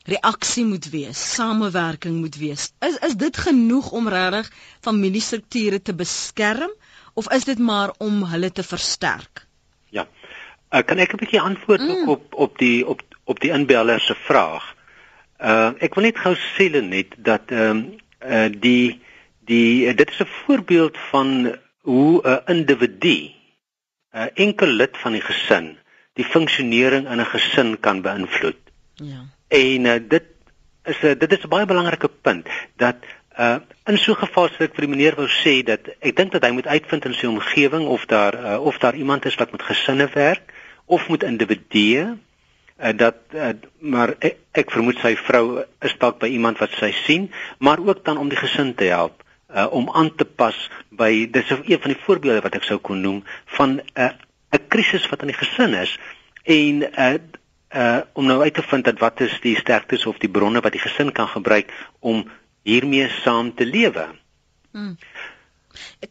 reaksie 0.04 0.64
moet 0.64 0.90
wees, 0.90 1.34
samewerking 1.34 2.20
moet 2.20 2.36
wees. 2.36 2.72
Is 2.80 2.98
is 2.98 3.14
dit 3.14 3.36
genoeg 3.36 3.90
om 3.90 4.08
regtig 4.08 4.50
familiestrukture 4.80 5.82
te 5.82 5.94
beskerm 5.94 6.72
of 7.14 7.30
is 7.32 7.44
dit 7.44 7.58
maar 7.58 7.92
om 7.98 8.24
hulle 8.24 8.50
te 8.50 8.62
versterk? 8.62 9.46
Ja. 9.90 10.06
Uh, 10.72 10.80
kan 10.82 10.98
ek 10.98 11.12
'n 11.12 11.20
bietjie 11.20 11.40
antwoord 11.40 11.80
mm. 11.80 12.08
op 12.08 12.34
op 12.34 12.58
die 12.58 12.86
op 12.86 13.02
op 13.24 13.40
die 13.40 13.52
inbeller 13.52 14.00
se 14.00 14.14
vraag. 14.14 14.64
Uh 15.38 15.72
ek 15.78 15.94
wil 15.94 16.04
net 16.04 16.18
gou 16.18 16.34
sê 16.34 16.70
net 16.70 17.14
dat 17.16 17.50
ehm 17.50 17.70
um, 17.70 17.80
uh 18.24 18.48
die 18.50 19.00
die 19.44 19.94
dit 19.94 20.10
is 20.10 20.20
'n 20.20 20.34
voorbeeld 20.46 20.96
van 21.10 21.56
hoe 21.82 22.22
'n 22.24 22.42
individu 22.46 23.30
'n 24.12 24.30
enkel 24.34 24.66
lid 24.66 24.96
van 24.98 25.12
die 25.12 25.24
gesin 25.24 25.76
die 26.14 26.24
funksionering 26.24 27.08
in 27.08 27.20
'n 27.20 27.32
gesin 27.34 27.80
kan 27.80 28.02
beïnvloed. 28.02 28.60
Ja. 28.94 29.31
En 29.52 29.84
uh, 29.84 29.98
dit 30.08 30.24
is 30.84 31.02
'n 31.02 31.18
dit 31.18 31.32
is 31.32 31.44
'n 31.44 31.52
baie 31.52 31.66
belangrike 31.66 32.08
punt 32.08 32.48
dat 32.76 32.96
uh 33.38 33.56
in 33.86 33.98
so 33.98 34.12
'n 34.12 34.24
geval 34.24 34.48
sou 34.48 34.64
ek 34.64 34.74
vir 34.74 34.86
die 34.86 34.94
meneer 34.94 35.16
wou 35.16 35.28
sê 35.28 35.62
dat 35.64 35.80
ek 36.00 36.16
dink 36.16 36.32
dat 36.32 36.44
hy 36.44 36.50
moet 36.50 36.66
uitvind 36.66 37.04
in 37.04 37.14
sy 37.14 37.26
omgewing 37.26 37.86
of 37.86 38.06
daar 38.06 38.34
uh, 38.34 38.60
of 38.60 38.78
daar 38.78 38.94
iemand 38.94 39.24
is 39.24 39.34
wat 39.34 39.52
met 39.52 39.62
gesinne 39.62 40.08
werk 40.14 40.52
of 40.86 41.08
met 41.08 41.22
individue 41.22 42.16
uh, 42.82 42.92
dat 42.96 43.16
uh, 43.34 43.52
maar 43.80 44.14
ek, 44.18 44.36
ek 44.52 44.70
vermoed 44.70 44.98
sy 44.98 45.16
vrou 45.16 45.64
is 45.80 45.96
dalk 45.98 46.18
by 46.18 46.28
iemand 46.28 46.58
wat 46.58 46.70
sy 46.78 46.92
sien, 47.04 47.30
maar 47.58 47.78
ook 47.78 48.04
dan 48.04 48.18
om 48.18 48.28
die 48.28 48.38
gesin 48.38 48.74
te 48.74 48.84
help 48.84 49.22
uh, 49.54 49.66
om 49.70 49.90
aan 49.90 50.14
te 50.16 50.24
pas 50.24 50.56
by 50.90 51.28
dis 51.30 51.50
een 51.50 51.80
van 51.80 51.94
die 51.94 52.02
voorbeelde 52.04 52.42
wat 52.44 52.58
ek 52.58 52.68
sou 52.68 52.78
kon 52.78 53.00
noem 53.00 53.22
van 53.56 53.80
'n 53.80 53.82
uh, 53.96 54.12
'n 54.52 54.66
krisis 54.68 55.08
wat 55.08 55.22
in 55.22 55.32
die 55.32 55.40
gesin 55.40 55.74
is 55.74 55.98
en 56.44 56.82
uh, 56.82 57.16
uh 57.74 58.00
om 58.12 58.26
nou 58.26 58.40
uit 58.42 58.54
te 58.54 58.62
vind 58.62 58.84
dat 58.84 58.98
wat 58.98 59.20
is 59.20 59.38
die 59.40 59.56
sterktes 59.56 60.06
of 60.06 60.18
die 60.18 60.30
bronne 60.30 60.60
wat 60.60 60.72
die 60.72 60.82
gesin 60.82 61.12
kan 61.12 61.28
gebruik 61.28 61.72
om 62.00 62.24
hiermee 62.62 63.08
saam 63.22 63.54
te 63.54 63.66
lewe. 63.66 64.08
Hmm. 64.72 64.96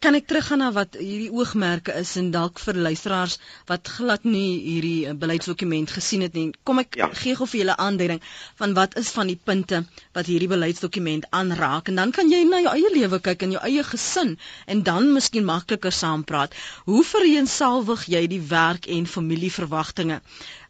Kan 0.01 0.15
ek 0.18 0.25
teruggaan 0.25 0.62
na 0.63 0.68
wat 0.74 0.96
hierdie 0.98 1.30
oogmerke 1.30 1.94
is 2.00 2.15
en 2.18 2.32
dalk 2.34 2.60
vir 2.63 2.80
luisteraars 2.86 3.36
wat 3.70 3.91
glad 3.98 4.24
nie 4.25 4.58
hierdie 4.63 5.06
eh, 5.10 5.13
beleidsdokument 5.24 5.91
gesien 5.98 6.24
het 6.25 6.38
nie. 6.38 6.48
Kom 6.65 6.82
ek 6.82 6.98
ja. 6.98 7.10
gee 7.22 7.36
gou 7.38 7.46
vir 7.51 7.60
julle 7.62 7.75
aanduiding 7.86 8.24
van 8.62 8.74
wat 8.80 8.98
is 9.01 9.12
van 9.18 9.30
die 9.30 9.38
punte 9.50 9.84
wat 10.18 10.32
hierdie 10.32 10.50
beleidsdokument 10.51 11.27
aanraak 11.41 11.91
en 11.94 12.01
dan 12.01 12.15
kan 12.15 12.32
jy 12.34 12.41
na 12.50 12.63
jou 12.65 12.74
eie 12.74 12.94
lewe 12.96 13.22
kyk 13.30 13.46
en 13.46 13.53
jou 13.58 13.62
eie 13.68 13.86
gesin 13.91 14.34
en 14.65 14.82
dan 14.88 15.12
miskien 15.13 15.46
makliker 15.46 15.94
saampraat. 15.94 16.58
Hoe 16.89 17.03
vereensalwig 17.06 18.08
jy 18.15 18.25
die 18.32 18.41
werk 18.56 18.89
en 18.89 19.06
familieverwagtinge? 19.18 20.22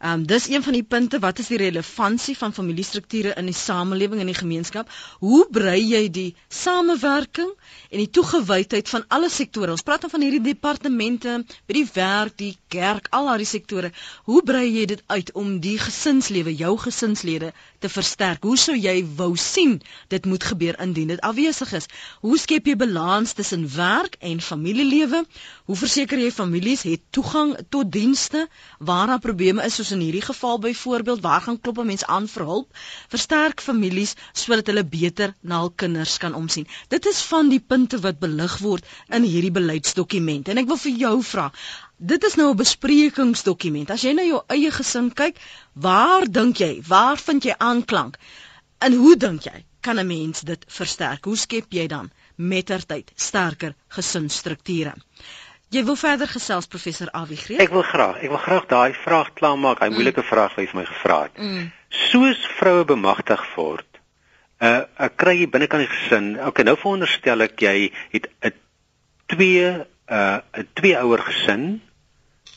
Ehm 0.02 0.14
um, 0.14 0.26
dis 0.26 0.48
een 0.50 0.64
van 0.64 0.74
die 0.74 0.84
punte 0.84 1.20
wat 1.22 1.40
is 1.40 1.48
die 1.52 1.58
relevantie 1.62 2.34
van 2.38 2.54
familiestrukture 2.54 3.36
in 3.38 3.46
die 3.46 3.54
samelewing 3.54 4.22
en 4.24 4.30
die 4.32 4.38
gemeenskap? 4.38 4.90
Hoe 5.22 5.44
brei 5.54 5.78
jy 5.78 6.08
die 6.10 6.32
samewerking 6.50 7.52
en 7.92 8.02
die 8.02 8.10
toegewydheid 8.10 8.90
van 8.90 9.06
alle 9.14 9.30
sektore? 9.30 9.76
Ons 9.76 9.86
praat 9.86 10.02
dan 10.02 10.10
van 10.10 10.26
hierdie 10.26 10.42
departemente, 10.42 11.36
by 11.70 11.76
die 11.78 11.86
werk, 11.94 12.34
die 12.42 12.56
kerk, 12.74 13.12
al 13.14 13.30
daardie 13.30 13.46
sektore. 13.52 13.92
Hoe 14.26 14.42
brei 14.42 14.64
jy 14.72 14.88
dit 14.90 15.04
uit 15.06 15.30
om 15.38 15.60
die 15.62 15.76
gesinslewe, 15.78 16.56
jou 16.64 16.74
gesinslede 16.82 17.52
te 17.80 17.94
versterk? 17.94 18.42
Hoe 18.50 18.58
sou 18.58 18.74
jy 18.74 18.98
wou 19.22 19.36
sien 19.38 19.78
dit 20.10 20.26
moet 20.26 20.50
gebeur 20.50 20.82
indien 20.82 21.14
dit 21.14 21.22
afwesig 21.22 21.76
is? 21.78 21.86
Hoe 22.26 22.42
skep 22.42 22.66
jy 22.66 22.76
balans 22.76 23.36
tussen 23.38 23.70
werk 23.76 24.18
en 24.20 24.42
familielewe? 24.42 25.22
Hoe 25.70 25.78
verseker 25.78 26.18
jy 26.26 26.34
families 26.34 26.88
het 26.90 27.06
toegang 27.14 27.54
tot 27.70 27.94
dienste 27.94 28.48
waar 28.80 29.14
daar 29.14 29.22
probleme 29.22 29.62
is 29.62 29.78
soos 29.78 29.91
in 29.92 30.00
hierdie 30.00 30.24
geval 30.26 30.60
byvoorbeeld 30.60 31.22
waar 31.22 31.42
gaan 31.42 31.60
klop 31.60 31.80
'n 31.80 31.88
mens 31.92 32.06
aan 32.06 32.28
vir 32.28 32.46
hulp? 32.46 32.74
Versterk 33.10 33.62
families 33.62 34.16
sodat 34.34 34.68
hulle 34.68 34.84
beter 34.84 35.36
na 35.42 35.60
hul 35.60 35.72
kinders 35.76 36.18
kan 36.18 36.34
omsien. 36.34 36.68
Dit 36.88 37.06
is 37.06 37.22
van 37.22 37.50
die 37.50 37.60
punte 37.60 38.00
wat 38.00 38.20
belig 38.20 38.58
word 38.58 38.86
in 39.10 39.24
hierdie 39.24 39.56
beleidsdokument 39.60 40.48
en 40.48 40.58
ek 40.58 40.68
wil 40.68 40.78
vir 40.78 40.98
jou 41.06 41.16
vra 41.24 41.52
Dit 42.02 42.24
is 42.24 42.36
nou 42.36 42.50
'n 42.52 42.58
besprekingsdokument. 42.58 43.92
As 43.94 44.02
jy 44.02 44.14
na 44.18 44.24
jou 44.26 44.40
eie 44.50 44.72
gesin 44.72 45.12
kyk, 45.14 45.36
waar 45.74 46.26
dink 46.38 46.58
jy? 46.58 46.82
Waar 46.88 47.18
vind 47.18 47.44
jy 47.44 47.54
aanklank? 47.58 48.18
En 48.80 48.94
hoe 48.94 49.16
dink 49.16 49.44
jy 49.46 49.66
kan 49.82 50.00
'n 50.00 50.08
mens 50.08 50.42
dit 50.42 50.66
versterk? 50.68 51.26
Hoe 51.26 51.38
skep 51.38 51.72
jy 51.78 51.86
dan 51.88 52.12
mettertyd 52.36 53.12
sterker 53.16 53.76
gesinsstrukture? 53.88 54.96
Jy 55.72 55.86
wil 55.88 55.96
verder 55.96 56.28
gesels 56.28 56.68
professor 56.68 57.08
Avigreet? 57.16 57.62
Ek 57.64 57.72
wil 57.72 57.86
graag. 57.88 58.18
Ek 58.20 58.32
wil 58.34 58.42
graag 58.44 58.66
daai 58.68 58.92
vraag 59.06 59.30
klaarmaak, 59.40 59.80
daai 59.80 59.88
mm. 59.88 59.96
moeilike 59.96 60.24
vraag 60.28 60.58
wat 60.58 60.66
jy 60.66 60.68
vir 60.68 60.80
my 60.82 60.84
gevra 60.90 61.20
het. 61.30 61.40
Mm. 61.40 61.70
Soos 62.10 62.42
vroue 62.58 62.84
bemagtig 62.90 63.46
word, 63.54 64.02
uh, 64.60 64.82
uh 64.84 65.10
kry 65.16 65.38
jy 65.40 65.48
binnekant 65.54 65.86
die 65.86 65.94
gesin. 65.94 66.28
Okay, 66.50 66.68
nou 66.68 66.76
veronderstel 66.82 67.48
ek 67.48 67.64
jy 67.64 67.88
het 68.12 68.28
'n 68.44 68.52
twee 69.32 69.72
uh 69.72 70.40
'n 70.60 70.68
twee 70.76 71.00
ouer 71.00 71.24
gesin 71.30 71.80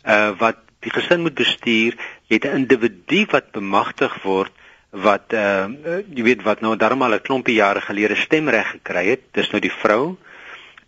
uh 0.02 0.34
wat 0.42 0.58
die 0.82 0.90
gesin 0.90 1.22
moet 1.22 1.38
bestuur. 1.38 1.94
Jy 2.26 2.34
het 2.42 2.50
'n 2.50 2.66
individu 2.66 3.26
wat 3.30 3.54
bemagtig 3.54 4.22
word 4.26 4.50
wat 4.90 5.30
uh 5.30 5.70
jy 6.10 6.26
weet 6.34 6.42
wat 6.42 6.66
nou 6.66 6.74
darmal 6.74 7.14
'n 7.14 7.22
klompie 7.22 7.62
jare 7.62 7.80
gelede 7.80 8.18
stemreg 8.18 8.74
gekry 8.74 9.06
het. 9.14 9.30
Dis 9.30 9.54
nou 9.54 9.62
die 9.62 9.76
vrou 9.82 10.18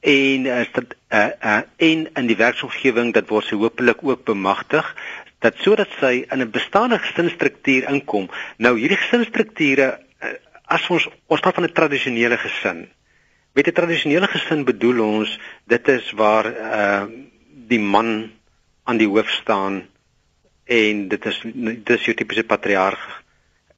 en 0.00 0.46
is 0.46 0.72
dit 0.72 0.96
uh, 1.08 1.28
uh 1.40 1.60
en 1.76 2.08
in 2.14 2.26
die 2.26 2.36
werksomgewing 2.36 3.12
dat 3.14 3.28
word 3.28 3.46
sy 3.46 3.56
hopelik 3.56 4.02
ook 4.02 4.24
bemagtig 4.24 4.86
dat 5.44 5.58
sodat 5.62 5.92
sy 6.00 6.24
in 6.30 6.40
'n 6.42 6.50
bestaande 6.50 6.98
gesinsstruktuur 6.98 7.88
inkom. 7.88 8.30
Nou 8.58 8.78
hierdie 8.78 8.98
gesinsstrukture 8.98 9.98
uh, 10.22 10.28
as 10.64 10.88
ons 10.90 11.08
ons 11.26 11.40
praat 11.40 11.54
van 11.54 11.64
'n 11.64 11.72
tradisionele 11.72 12.36
gesin. 12.36 12.88
Met 13.52 13.66
'n 13.66 13.72
tradisionele 13.72 14.26
gesin 14.26 14.64
bedoel 14.64 15.00
ons 15.00 15.38
dit 15.64 15.88
is 15.88 16.12
waar 16.12 16.46
uh 16.46 17.04
die 17.68 17.80
man 17.80 18.30
aan 18.84 18.96
die 18.96 19.08
hoof 19.08 19.30
staan 19.30 19.82
en 20.64 21.08
dit 21.08 21.26
is 21.26 21.40
dis 21.84 22.04
jou 22.04 22.14
tipiese 22.14 22.44
patriarg 22.44 23.22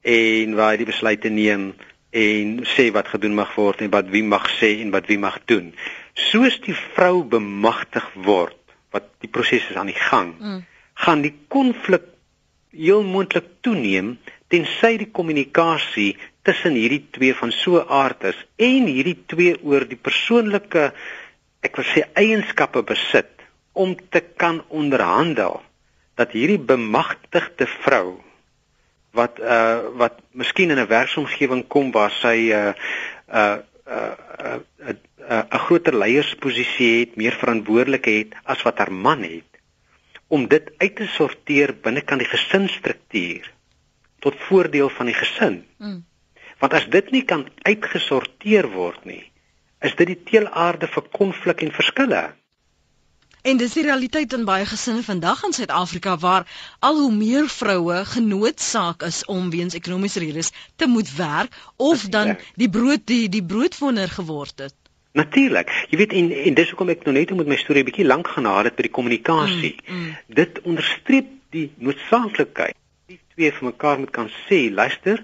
en 0.01 0.55
waar 0.55 0.71
hy 0.71 0.77
die 0.77 0.89
besluite 0.89 1.29
neem 1.29 1.73
en 2.09 2.65
sê 2.65 2.89
wat 2.91 3.07
gedoen 3.07 3.35
mag 3.37 3.55
word 3.55 3.81
en 3.81 3.89
wat 3.93 4.09
wie 4.09 4.23
mag 4.23 4.45
sê 4.57 4.79
en 4.81 4.93
wat 4.93 5.09
wie 5.09 5.17
mag 5.17 5.39
doen 5.45 5.73
soos 6.27 6.59
die 6.65 6.75
vrou 6.95 7.23
bemagtig 7.35 8.05
word 8.27 8.57
wat 8.93 9.07
die 9.23 9.31
proses 9.31 9.69
is 9.71 9.77
aan 9.79 9.91
die 9.91 10.01
gang 10.09 10.33
mm. 10.39 10.59
gaan 11.05 11.23
die 11.25 11.35
konflik 11.47 12.05
heel 12.75 13.03
moontlik 13.03 13.47
toeneem 13.65 14.17
tensy 14.53 14.97
die 15.01 15.09
kommunikasie 15.13 16.11
tussen 16.47 16.77
hierdie 16.77 17.05
twee 17.15 17.35
van 17.37 17.51
so 17.53 17.81
aard 17.81 18.29
is 18.31 18.39
en 18.69 18.89
hierdie 18.89 19.17
twee 19.31 19.55
oor 19.65 19.85
die 19.89 19.99
persoonlike 20.09 20.89
ek 21.65 21.79
wil 21.79 21.87
sê 21.91 22.05
eienskappe 22.19 22.83
besit 22.87 23.31
om 23.73 23.95
te 24.13 24.21
kan 24.41 24.61
onderhandel 24.69 25.59
dat 26.19 26.33
hierdie 26.35 26.59
bemagtigde 26.71 27.67
vrou 27.83 28.19
wat 29.17 29.39
uh 29.41 29.89
wat 30.01 30.19
miskien 30.31 30.71
in 30.71 30.79
'n 30.79 30.89
werksomgewing 30.89 31.63
kom 31.67 31.91
waar 31.91 32.11
sy 32.11 32.51
uh 32.53 32.73
uh 33.27 33.57
'n 33.57 33.93
uh, 33.97 34.13
uh, 34.45 34.59
uh, 34.89 34.97
uh, 35.29 35.43
uh, 35.43 35.59
groter 35.65 35.97
leiersposisie 35.97 36.91
het, 36.99 37.15
meer 37.15 37.37
verantwoordelikheid 37.37 38.33
het 38.33 38.51
as 38.55 38.63
wat 38.67 38.77
haar 38.81 38.91
man 38.91 39.23
het 39.23 39.45
om 40.29 40.47
dit 40.47 40.69
uit 40.77 40.95
te 40.95 41.07
sorteer 41.09 41.73
binne 41.83 42.01
kan 42.05 42.21
die 42.21 42.29
gesinsstruktuur 42.29 43.47
tot 44.21 44.35
voordeel 44.49 44.89
van 44.93 45.09
die 45.09 45.15
gesin. 45.17 45.63
Mm. 45.77 46.03
Want 46.59 46.73
as 46.77 46.85
dit 46.91 47.11
nie 47.15 47.23
kan 47.25 47.47
uitgesorteer 47.63 48.67
word 48.73 49.05
nie, 49.09 49.23
is 49.81 49.95
dit 49.95 50.11
die 50.11 50.19
teelaarde 50.27 50.89
vir 50.91 51.07
konflik 51.15 51.63
en 51.65 51.73
verskille. 51.73 52.21
En 53.47 53.57
dis 53.57 53.73
die 53.73 53.85
realiteit 53.87 54.33
in 54.35 54.43
baie 54.45 54.65
gesinne 54.67 55.01
vandag 55.07 55.45
in 55.47 55.55
Suid-Afrika 55.55 56.17
waar 56.19 56.45
al 56.83 56.99
hoe 56.99 57.13
meer 57.15 57.47
vroue 57.49 58.01
genoodsaak 58.05 59.05
is 59.07 59.23
om 59.25 59.47
weens 59.49 59.77
ekonomiese 59.79 60.19
redes 60.19 60.51
te 60.75 60.87
moet 60.91 61.15
werk 61.15 61.55
of 61.77 62.03
dan 62.11 62.35
die 62.59 62.69
brood 62.69 63.07
die 63.07 63.29
die 63.31 63.45
broodwonner 63.45 64.11
geword 64.11 64.67
het. 64.67 64.75
Natuurlik. 65.17 65.71
Jy 65.89 65.97
weet 65.97 66.13
en 66.13 66.31
en 66.31 66.57
dis 66.57 66.69
hoekom 66.69 66.91
ek 66.93 67.03
nou 67.07 67.15
net 67.15 67.33
met 67.35 67.49
my 67.49 67.57
storie 67.57 67.83
bietjie 67.83 68.05
lank 68.05 68.29
genaal 68.29 68.69
het 68.69 68.75
by 68.77 68.85
die 68.85 68.93
kommunikasie. 68.93 69.75
Mm, 69.87 69.95
mm. 69.95 70.17
Dit 70.37 70.61
onderstreep 70.69 71.31
die 71.55 71.69
noodsaaklikheid 71.81 72.77
die 73.09 73.19
twee 73.33 73.49
vir 73.51 73.71
mekaar 73.71 73.97
moet 74.01 74.11
kan 74.13 74.29
sê, 74.45 74.67
luister, 74.69 75.23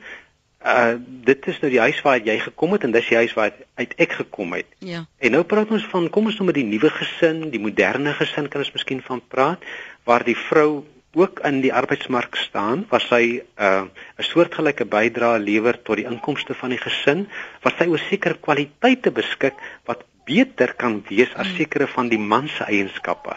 uh 0.66 0.96
dit 1.26 1.48
is 1.52 1.60
nou 1.62 1.70
die 1.70 1.82
huis 1.84 2.00
waar 2.02 2.18
jy 2.18 2.40
gekom 2.42 2.74
het 2.74 2.88
en 2.88 2.94
dis 2.96 3.12
die 3.12 3.20
huis 3.22 3.34
waar 3.38 3.54
uit 3.78 3.94
ek 4.02 4.18
gekom 4.24 4.56
het. 4.58 4.70
Ja. 4.82 5.04
En 5.22 5.36
nou 5.38 5.44
praat 5.46 5.70
ons 5.70 5.86
van 5.92 6.10
kom 6.10 6.32
ons 6.32 6.40
nou 6.40 6.48
met 6.50 6.58
die 6.58 6.66
nuwe 6.66 6.90
gesin, 6.90 7.44
die 7.54 7.62
moderne 7.62 8.16
gesin 8.18 8.50
kan 8.50 8.66
ons 8.66 8.74
miskien 8.74 9.04
van 9.06 9.22
praat 9.22 9.62
waar 10.10 10.26
die 10.26 10.38
vrou 10.48 10.86
ook 11.16 11.40
in 11.48 11.62
die 11.64 11.74
arbeidsmark 11.74 12.36
staan 12.36 12.86
waar 12.90 13.02
sy 13.02 13.24
'n 13.24 13.44
uh, 13.58 13.84
'n 14.20 14.28
soortgelyke 14.32 14.86
bydrae 14.86 15.40
lewer 15.40 15.82
tot 15.82 15.96
die 15.96 16.06
inkomste 16.06 16.54
van 16.54 16.70
die 16.70 16.82
gesin, 16.82 17.28
waar 17.62 17.76
sy 17.78 17.88
oor 17.88 18.04
sekere 18.10 18.38
kwaliteite 18.48 19.12
beskik 19.12 19.56
wat 19.86 20.04
beter 20.26 20.74
kan 20.74 21.04
wees 21.10 21.32
as 21.36 21.48
hmm. 21.48 21.56
sekere 21.56 21.88
van 21.88 22.10
die 22.10 22.20
man 22.20 22.48
se 22.48 22.64
eienskappe. 22.64 23.36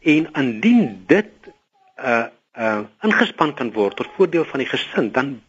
En 0.00 0.28
indien 0.32 1.04
dit 1.06 1.32
'n 1.46 1.52
uh, 2.06 2.26
uh, 2.58 2.82
ingespan 3.02 3.54
kan 3.54 3.72
word 3.72 3.96
tot 3.96 4.08
voordeel 4.16 4.44
van 4.44 4.58
die 4.58 4.68
gesin, 4.68 5.12
dan 5.12 5.40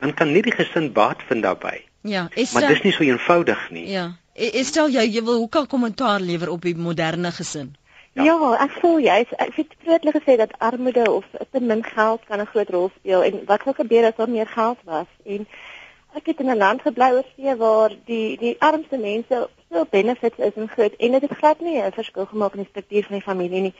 dan 0.00 0.14
kan 0.14 0.32
nie 0.32 0.42
die 0.42 0.52
gesin 0.52 0.92
baat 0.92 1.22
vind 1.28 1.42
daarbey. 1.42 1.84
Ja, 2.00 2.28
is 2.34 2.52
Maar 2.52 2.68
dis 2.68 2.82
nie 2.82 2.92
so 2.92 3.02
eenvoudig 3.02 3.70
nie. 3.70 3.88
Ja. 3.90 4.16
Is 4.36 4.68
stel 4.68 4.90
jy 4.92 5.06
jy 5.08 5.22
wil 5.24 5.38
hoe 5.40 5.48
kan 5.48 5.66
kommentaar 5.66 6.20
lewer 6.20 6.50
op 6.52 6.62
die 6.62 6.76
moderne 6.76 7.32
gesin? 7.32 7.74
Ja, 8.16 8.24
ja 8.24 8.50
ek 8.64 8.76
voel 8.80 9.00
jy 9.04 9.16
ek 9.44 9.56
het 9.60 9.74
grootlik 9.84 10.14
gesê 10.16 10.36
dat 10.40 10.54
armoede 10.58 11.04
of 11.10 11.24
te 11.52 11.60
min 11.60 11.82
geld 11.84 12.22
kan 12.28 12.40
'n 12.40 12.46
groot 12.52 12.70
rol 12.70 12.90
speel 12.94 13.24
en 13.24 13.44
wat 13.50 13.62
sou 13.64 13.74
gebeur 13.74 14.06
as 14.08 14.16
daar 14.16 14.30
meer 14.36 14.46
geld 14.46 14.78
was 14.84 15.10
en 15.24 15.46
ek 16.14 16.26
het 16.26 16.40
in 16.40 16.50
'n 16.50 16.56
land 16.56 16.80
gebly 16.82 17.10
oor 17.12 17.28
see 17.36 17.56
waar 17.56 17.92
die 18.04 18.38
die 18.38 18.56
armste 18.58 18.98
mense 18.98 19.48
so 19.70 19.84
benefits 19.90 20.38
is 20.38 20.56
en 20.56 20.68
groot 20.68 20.94
en 20.96 21.12
dit 21.12 21.22
het 21.28 21.38
glad 21.38 21.60
nie 21.60 21.82
'n 21.82 21.92
verskil 21.92 22.26
gemaak 22.26 22.54
in 22.54 22.62
die 22.62 22.68
struktuur 22.70 23.02
van 23.02 23.16
die 23.16 23.28
familie 23.28 23.60
nie. 23.60 23.74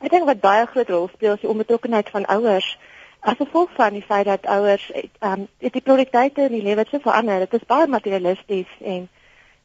Ek 0.00 0.10
dink 0.10 0.24
wat 0.24 0.40
baie 0.40 0.66
groot 0.66 0.88
rol 0.88 1.08
speel 1.08 1.32
is 1.34 1.40
die 1.40 1.50
onbetrokkenheid 1.50 2.10
van 2.10 2.26
ouers. 2.26 2.78
As 3.20 3.36
gevolg 3.36 3.70
van 3.74 3.92
die 3.92 4.04
feit 4.10 4.26
dat 4.26 4.46
ouers 4.46 4.92
ehm 4.92 5.32
um, 5.32 5.48
die 5.58 5.80
prioriteite 5.80 6.42
in 6.42 6.52
die 6.52 6.62
lewe 6.62 6.84
so 6.90 6.98
verander, 6.98 7.38
dit 7.38 7.54
is 7.54 7.66
baie 7.66 7.86
materialisties 7.86 8.70
en 8.80 9.08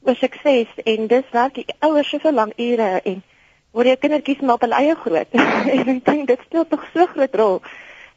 oor 0.03 0.15
sukses 0.15 0.67
en 0.83 1.07
dis 1.07 1.29
werk 1.31 1.53
die 1.53 1.65
ouers 1.79 2.09
so 2.09 2.31
lank 2.31 2.53
ure 2.55 3.01
en 3.03 3.23
word 3.73 3.89
jou 3.89 3.95
kindertjies 4.01 4.41
maar 4.41 4.59
op 4.59 4.65
hulle 4.65 4.79
eie 4.79 4.95
groot. 4.95 5.37
en 5.75 5.93
ek 5.95 6.03
dink 6.05 6.27
dit 6.31 6.43
speel 6.47 6.67
tog 6.69 6.83
so 6.93 7.07
groot 7.13 7.35
rol 7.41 7.61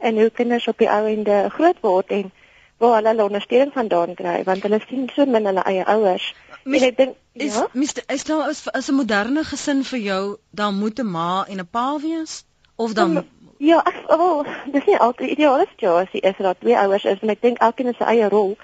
in 0.04 0.18
hoe 0.20 0.30
kinders 0.30 0.68
op 0.68 0.78
die 0.78 0.90
ou 0.92 1.04
ende 1.08 1.46
groot 1.54 1.78
word 1.84 2.12
en 2.12 2.32
waar 2.78 2.98
hulle 2.98 3.14
hulle 3.14 3.28
ondersteuning 3.30 3.72
vandaan 3.72 4.16
kry 4.18 4.42
want 4.44 4.66
hulle 4.66 4.80
sien 4.88 5.06
so 5.14 5.24
min 5.26 5.48
hulle 5.48 5.64
eie 5.70 5.86
ouers. 5.94 6.26
Mis, 6.64 6.82
en 6.82 6.88
ek 6.90 6.98
dink 6.98 7.16
ja, 7.40 7.64
is 7.72 7.94
is 8.12 8.26
nou 8.28 8.42
as 8.44 8.66
as 8.68 8.90
'n 8.90 8.98
moderne 9.00 9.44
gesin 9.44 9.84
vir 9.84 10.02
jou 10.08 10.24
dan 10.50 10.76
moet 10.82 11.00
'n 11.00 11.10
ma 11.16 11.46
en 11.48 11.60
'n 11.60 11.68
pa 11.70 11.88
wees 12.04 12.44
of 12.76 12.92
dan 12.92 13.24
Ja, 13.58 13.80
ek 13.88 14.02
wel, 14.08 14.44
dis 14.72 14.84
nie 14.84 14.98
altyd 14.98 15.40
as 15.40 15.68
as 15.80 16.12
jy 16.12 16.20
is 16.20 16.36
dat 16.38 16.60
twee 16.60 16.76
ouers 16.76 17.04
is 17.04 17.22
en 17.22 17.30
ek 17.30 17.40
dink 17.40 17.58
elkeen 17.58 17.86
het 17.86 17.96
sy 17.96 18.04
eie 18.04 18.28
rol 18.28 18.56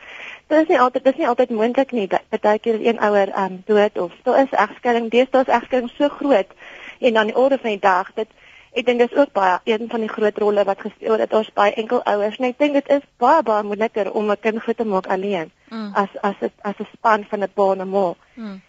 dit 0.48 0.62
is 0.62 0.68
nie 0.68 0.80
altyd 0.80 1.04
dis 1.04 1.16
nie 1.16 1.28
altyd 1.28 1.50
moontlik 1.56 1.92
nie 1.96 2.08
baie 2.08 2.58
keer 2.58 2.80
is 2.80 2.86
een 2.86 3.00
ouer 3.00 3.32
um 3.44 3.62
dood 3.66 3.98
of 3.98 4.12
daar 4.26 4.42
is 4.42 4.56
egskeiding 4.64 5.08
deesdae 5.10 5.44
is 5.46 5.54
egskeiding 5.58 5.90
so 5.96 6.08
groot 6.08 6.50
en 7.02 7.14
dan 7.18 7.30
die 7.30 7.36
orde 7.36 7.58
van 7.58 7.70
die 7.70 7.82
dag 7.82 8.12
dit 8.14 8.28
ek 8.72 8.86
dink 8.88 9.02
dis 9.04 9.14
ook 9.20 9.32
baie 9.36 9.58
een 9.68 9.88
van 9.92 10.00
die 10.00 10.08
groot 10.08 10.38
rolle 10.38 10.64
wat 10.64 10.80
gespeel 10.80 11.18
dat 11.20 11.32
ons 11.36 11.50
baie 11.58 11.74
enkel 11.82 12.02
ouers 12.12 12.38
en 12.40 12.48
ek 12.48 12.60
dink 12.62 12.78
dit 12.78 12.92
is 12.96 13.04
baie 13.20 13.42
baie 13.48 13.66
moeiliker 13.68 14.12
om 14.12 14.30
'n 14.30 14.40
kind 14.40 14.62
groot 14.64 14.76
te 14.76 14.84
maak 14.84 15.06
alleen 15.06 15.50
mm. 15.68 15.90
as 15.94 16.08
as 16.22 16.38
dit 16.40 16.52
as 16.62 16.78
'n 16.80 16.88
span 16.92 17.26
van 17.30 17.44
'n 17.44 17.52
pa 17.54 17.66
en 17.72 17.82
'n 17.84 17.90
ma 17.90 18.14
mm. 18.36 18.60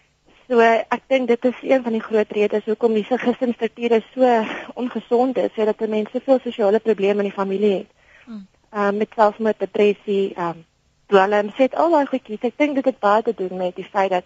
so 0.48 0.60
ek 0.60 1.02
dink 1.08 1.28
dit 1.28 1.44
is 1.44 1.62
een 1.62 1.82
van 1.82 1.92
die 1.92 2.06
groot 2.08 2.30
redes 2.30 2.64
hoekom 2.64 2.94
die 2.94 3.04
gesinsstrukture 3.04 4.02
so 4.14 4.44
ongesond 4.74 5.38
is 5.38 5.54
sodat 5.56 5.88
mense 5.88 6.12
soveel 6.12 6.40
sosiale 6.44 6.80
probleme 6.80 7.22
in 7.24 7.30
die 7.30 7.40
familie 7.40 7.74
het 7.78 7.90
mm. 8.26 8.46
um, 8.76 8.96
met 8.96 9.08
selfmoord 9.16 9.58
depressie 9.58 10.34
um, 10.38 10.64
dwelm 11.06 11.50
sit 11.56 11.74
al 11.74 11.90
daai 11.90 12.06
goedjies. 12.06 12.40
Ek 12.42 12.56
dink 12.58 12.74
dit 12.74 12.84
het 12.84 12.98
baie 12.98 13.22
te 13.22 13.34
doen 13.36 13.56
met 13.56 13.76
die 13.76 13.88
feit 13.92 14.10
dat 14.10 14.24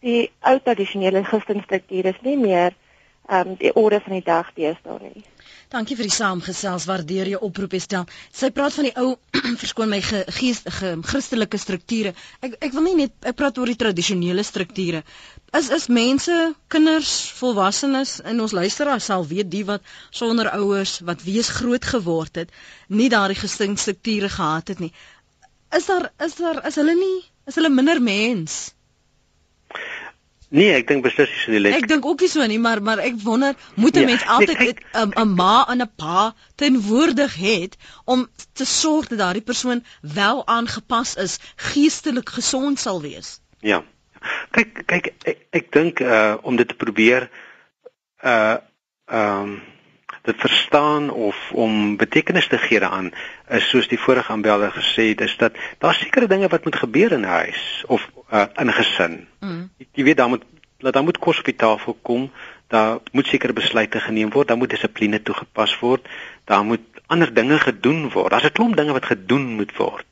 die 0.00 0.30
ou 0.40 0.58
tradisionele 0.60 1.24
gisterstrukture 1.24 2.08
is 2.08 2.20
nie 2.22 2.36
meer 2.36 2.72
ehm 2.72 2.87
um, 3.28 3.56
die 3.60 3.74
orde 3.74 4.00
van 4.04 4.16
die 4.18 4.24
dag 4.24 4.52
deesdae 4.56 4.98
nie. 5.02 5.24
Dankie 5.68 5.98
vir 5.98 6.08
die 6.08 6.14
saamgesels. 6.14 6.86
Waardeer 6.88 7.28
jou 7.34 7.40
oproep 7.44 7.74
stel. 7.80 8.06
Sy 8.32 8.48
praat 8.56 8.72
van 8.78 8.88
die 8.88 8.94
ou 8.96 9.18
verskoon 9.62 9.90
my 9.92 9.98
gees 10.02 10.62
ge, 10.78 10.94
Christelike 11.10 11.60
strukture. 11.60 12.14
Ek 12.40 12.56
ek 12.68 12.72
wil 12.76 12.86
nie 12.88 12.94
net 13.02 13.28
ek 13.28 13.36
praat 13.36 13.60
oor 13.60 13.68
die 13.68 13.76
tradisionele 13.80 14.44
strukture. 14.48 15.02
Is 15.56 15.68
is 15.72 15.88
mense, 15.92 16.38
kinders, 16.72 17.12
volwassenes 17.36 18.18
in 18.32 18.40
ons 18.44 18.56
luisteraars 18.56 19.10
sal 19.12 19.28
weet 19.28 19.52
die 19.52 19.64
wat 19.68 19.84
sonder 20.10 20.48
ouers 20.56 20.98
wat 21.04 21.24
wees 21.24 21.52
groot 21.60 21.84
geword 21.84 22.42
het, 22.44 22.50
nie 22.88 23.12
daardie 23.12 23.38
gesinsstrukture 23.38 24.32
gehad 24.32 24.74
het 24.74 24.84
nie 24.84 24.92
is 25.70 25.86
daar 25.86 26.12
is 26.16 26.34
daar 26.34 26.66
is 26.66 26.74
hulle 26.74 26.94
nie 26.94 27.24
is 27.46 27.54
hulle 27.54 27.68
minder 27.68 28.02
mens? 28.02 28.74
Nee, 30.48 30.72
ek 30.78 30.86
dink 30.88 31.04
beslis 31.04 31.28
nie 31.28 31.40
so 31.42 31.52
nie. 31.52 31.72
Ek 31.76 31.88
dink 31.90 32.06
ook 32.08 32.22
nie 32.24 32.30
so 32.32 32.44
nie, 32.48 32.58
maar 32.58 32.80
maar 32.82 33.02
ek 33.04 33.18
wonder, 33.20 33.54
moet 33.76 33.96
'n 33.96 33.98
nee, 33.98 34.06
mens 34.14 34.24
altyd 34.26 34.58
'n 34.58 34.64
nee, 34.64 34.76
um, 35.20 35.34
ma 35.34 35.66
en 35.68 35.82
'n 35.82 35.90
pa 35.96 36.34
tenwoordig 36.56 37.34
het 37.36 37.76
om 38.04 38.28
te 38.52 38.64
sorg 38.64 39.08
dat 39.08 39.18
daardie 39.18 39.44
persoon 39.44 39.84
wel 40.00 40.46
aangepas 40.46 41.14
is, 41.14 41.38
geestelik 41.56 42.28
gesond 42.28 42.78
sal 42.78 43.00
wees? 43.00 43.40
Ja. 43.60 43.84
Kyk, 44.50 44.82
kyk 44.86 45.12
ek, 45.22 45.46
ek 45.50 45.72
dink 45.72 46.00
uh 46.00 46.36
om 46.42 46.56
dit 46.56 46.68
te 46.68 46.74
probeer 46.74 47.30
uh 48.24 48.56
ehm 49.06 49.42
um, 49.42 49.60
dit 50.28 50.40
verstaan 50.40 51.10
of 51.10 51.36
om 51.52 51.96
betekenis 51.96 52.48
te 52.48 52.58
gee 52.58 52.80
daaraan 52.80 53.10
is 53.58 53.68
soos 53.72 53.88
die 53.88 54.00
vorige 54.00 54.32
aanbeller 54.32 54.72
gesê 54.76 55.08
het 55.12 55.24
is 55.24 55.36
dat 55.40 55.56
daar 55.78 55.96
sekere 55.96 56.28
dinge 56.28 56.48
wat 56.52 56.64
moet 56.64 56.76
gebeur 56.76 57.12
in 57.16 57.24
'n 57.24 57.34
huis 57.40 57.84
of 57.86 58.08
uh, 58.32 58.44
in 58.60 58.68
'n 58.68 58.78
gesin. 58.80 59.14
Mm. 59.40 59.70
Jy 59.92 60.04
weet 60.04 60.16
dan 60.16 60.28
moet 60.28 60.44
dat 60.78 60.92
daar 60.92 61.02
moet 61.02 61.18
kos 61.18 61.38
op 61.38 61.44
die 61.44 61.56
tafel 61.56 61.96
kom, 62.02 62.30
daar 62.66 62.98
moet 63.12 63.26
sekere 63.26 63.52
besluite 63.52 64.00
geneem 64.00 64.30
word, 64.30 64.48
daar 64.48 64.56
moet 64.56 64.70
dissipline 64.70 65.22
toegepas 65.22 65.78
word, 65.78 66.08
daar 66.44 66.64
moet 66.64 66.84
ander 67.06 67.34
dinge 67.34 67.58
gedoen 67.58 68.10
word. 68.10 68.30
Daar's 68.30 68.44
'n 68.44 68.52
klomp 68.52 68.76
dinge 68.76 68.92
wat 68.92 69.06
gedoen 69.06 69.46
moet 69.58 69.76
word. 69.76 70.06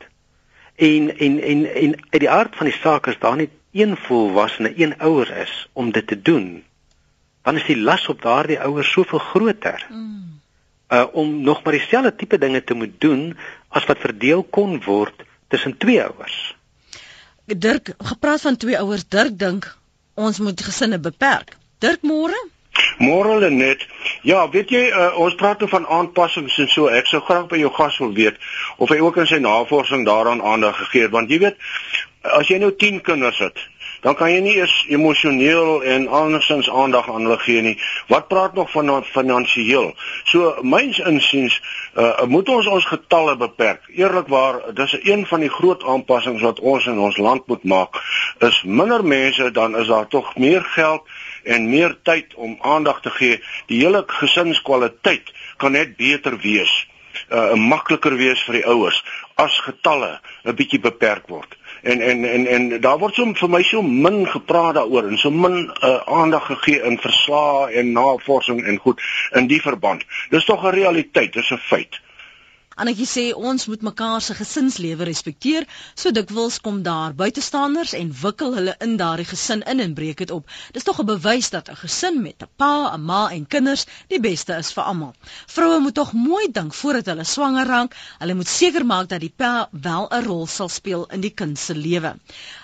En 0.76 1.18
en 1.18 1.42
en 1.42 1.74
en 1.74 1.90
uit 2.10 2.20
die 2.20 2.30
aard 2.30 2.56
van 2.56 2.66
die 2.66 2.78
saak 2.80 3.06
is 3.06 3.18
daar 3.18 3.36
net 3.36 3.50
een 3.72 3.96
volwassene, 3.96 4.72
een 4.76 4.98
ouer 4.98 5.36
is 5.36 5.68
om 5.72 5.92
dit 5.92 6.06
te 6.06 6.22
doen 6.22 6.64
dan 7.46 7.56
is 7.56 7.66
die 7.68 7.78
las 7.78 8.08
op 8.10 8.22
daardie 8.22 8.58
ouers 8.60 8.88
soveel 8.90 9.22
groter. 9.22 9.86
Mm. 9.88 10.40
Uh 10.90 11.06
om 11.12 11.40
nog 11.42 11.62
maar 11.62 11.76
dieselfde 11.78 12.14
tipe 12.14 12.38
dinge 12.38 12.64
te 12.64 12.74
moet 12.74 12.94
doen 12.98 13.36
as 13.68 13.86
wat 13.86 14.02
verdeel 14.02 14.42
kon 14.42 14.80
word 14.82 15.22
tussen 15.48 15.76
twee 15.78 16.02
ouers. 16.02 16.54
Dirk, 17.44 17.94
gepraat 17.98 18.40
van 18.40 18.56
twee 18.56 18.78
ouers, 18.78 19.06
Dirk 19.08 19.38
dink 19.38 19.76
ons 20.14 20.38
moet 20.42 20.60
gesinne 20.60 20.98
beperk. 20.98 21.54
Dirk 21.78 22.02
môre? 22.02 22.38
Môre 22.98 23.50
net. 23.50 23.86
Ja, 24.22 24.42
weet 24.50 24.70
jy, 24.74 24.82
uh, 24.90 25.12
ons 25.22 25.38
praat 25.38 25.62
oor 25.62 25.70
van 25.70 25.86
aanpassings 25.86 26.58
en 26.58 26.68
so. 26.72 26.90
Ek 26.90 27.06
sou 27.06 27.22
graag 27.22 27.46
by 27.52 27.60
jou 27.62 27.70
gas 27.78 28.00
wil 28.02 28.14
weet 28.16 28.42
of 28.82 28.90
hy 28.90 28.98
ook 29.04 29.22
in 29.22 29.30
sy 29.30 29.38
navorsing 29.38 30.02
daaraan 30.08 30.42
aandag 30.42 30.82
gegee 30.82 31.06
het 31.06 31.14
want 31.14 31.30
jy 31.30 31.38
weet 31.46 31.62
as 32.26 32.50
jy 32.50 32.58
nou 32.58 32.72
10 32.74 33.00
kinders 33.06 33.38
het, 33.38 33.60
dan 34.00 34.14
kan 34.14 34.30
jy 34.30 34.40
nie 34.40 34.54
eers 34.56 34.74
emosioneel 34.88 35.82
en 35.82 36.08
andersins 36.08 36.70
aandag 36.70 37.08
aan 37.10 37.26
hulle 37.26 37.38
gee 37.38 37.62
nie. 37.62 37.76
Wat 38.08 38.28
praat 38.28 38.54
nog 38.54 38.70
van 38.70 39.04
finansiëel? 39.04 39.92
So 40.24 40.56
myns 40.62 40.98
insiens 40.98 41.60
uh, 41.94 42.24
moet 42.28 42.48
ons 42.48 42.66
ons 42.66 42.86
getalle 42.86 43.36
beperk. 43.36 43.86
Eerlikwaar, 43.88 44.60
dis 44.74 44.96
een 45.02 45.26
van 45.26 45.40
die 45.40 45.52
groot 45.52 45.84
aanpassings 45.84 46.42
wat 46.42 46.60
ons 46.60 46.86
in 46.86 46.98
ons 46.98 47.16
land 47.16 47.46
moet 47.46 47.64
maak. 47.64 48.00
Is 48.38 48.62
minder 48.62 49.04
mense 49.04 49.50
dan 49.50 49.76
is 49.76 49.88
daar 49.88 50.08
tog 50.08 50.36
meer 50.36 50.62
geld 50.62 51.02
en 51.44 51.70
meer 51.70 51.96
tyd 52.02 52.34
om 52.34 52.58
aandag 52.60 53.00
te 53.00 53.10
gee. 53.10 53.40
Die 53.66 53.80
hele 53.84 54.04
gesinskwaliteit 54.06 55.32
kan 55.56 55.72
net 55.72 55.96
beter 55.96 56.38
wees. 56.42 56.72
Uh 57.32 57.54
makliker 57.56 58.16
wees 58.16 58.42
vir 58.44 58.60
die 58.60 58.66
ouers 58.68 58.98
as 59.40 59.56
getalle 59.64 60.20
'n 60.44 60.54
bietjie 60.54 60.80
beperk 60.80 61.28
word 61.32 61.56
en 61.86 62.00
en 62.00 62.24
en 62.24 62.46
en 62.46 62.80
daar 62.80 62.98
word 62.98 63.14
so 63.14 63.32
vir 63.40 63.50
my 63.50 63.62
so 63.62 63.82
min 63.82 64.24
gepraat 64.30 64.74
daaroor 64.78 65.10
en 65.10 65.18
so 65.18 65.30
min 65.30 65.58
uh, 65.66 66.00
aandag 66.20 66.46
gegee 66.46 66.82
in 66.88 66.98
verslae 66.98 67.70
en 67.80 67.92
navorsing 67.92 68.64
en 68.64 68.78
goed 68.78 69.02
in 69.38 69.46
die 69.46 69.62
verband. 69.62 70.04
Dis 70.30 70.44
tog 70.44 70.64
'n 70.64 70.74
realiteit, 70.74 71.32
dis 71.32 71.50
'n 71.50 71.62
feit. 71.70 72.00
Annetjie 72.76 73.06
sê 73.08 73.22
ons 73.50 73.62
moet 73.72 73.84
mekaar 73.86 74.20
se 74.20 74.34
gesinslewe 74.36 75.06
respekteer. 75.08 75.64
So 75.94 76.10
dikwels 76.12 76.58
kom 76.60 76.82
daar 76.84 77.14
buitestanders 77.16 77.94
en 77.96 78.10
wikkel 78.22 78.52
hulle 78.58 78.74
in 78.84 78.98
daardie 79.00 79.24
gesin 79.30 79.62
in 79.72 79.80
en 79.80 79.94
breek 79.96 80.18
dit 80.20 80.34
op. 80.34 80.44
Dis 80.76 80.84
tog 80.84 81.00
'n 81.00 81.08
bewys 81.08 81.48
dat 81.54 81.70
'n 81.70 81.78
gesin 81.84 82.20
met 82.22 82.42
'n 82.42 82.50
pa, 82.56 82.92
'n 82.92 83.00
ma 83.00 83.30
en 83.30 83.46
kinders 83.46 83.86
die 84.08 84.20
beste 84.20 84.52
is 84.56 84.72
vir 84.72 84.84
almal. 84.84 85.14
Vroue 85.46 85.80
moet 85.80 85.94
tog 85.94 86.12
mooi 86.12 86.52
dink 86.52 86.74
voordat 86.74 87.06
hulle 87.06 87.24
swanger 87.24 87.66
raak. 87.66 87.96
Hulle 88.18 88.34
moet 88.34 88.48
seker 88.48 88.84
maak 88.86 89.08
dat 89.08 89.20
die 89.20 89.32
pa 89.36 89.68
wel 89.72 90.08
'n 90.10 90.24
rol 90.24 90.46
sal 90.46 90.68
speel 90.68 91.06
in 91.10 91.20
die 91.20 91.34
kind 91.34 91.58
se 91.58 91.74
lewe. 91.74 92.14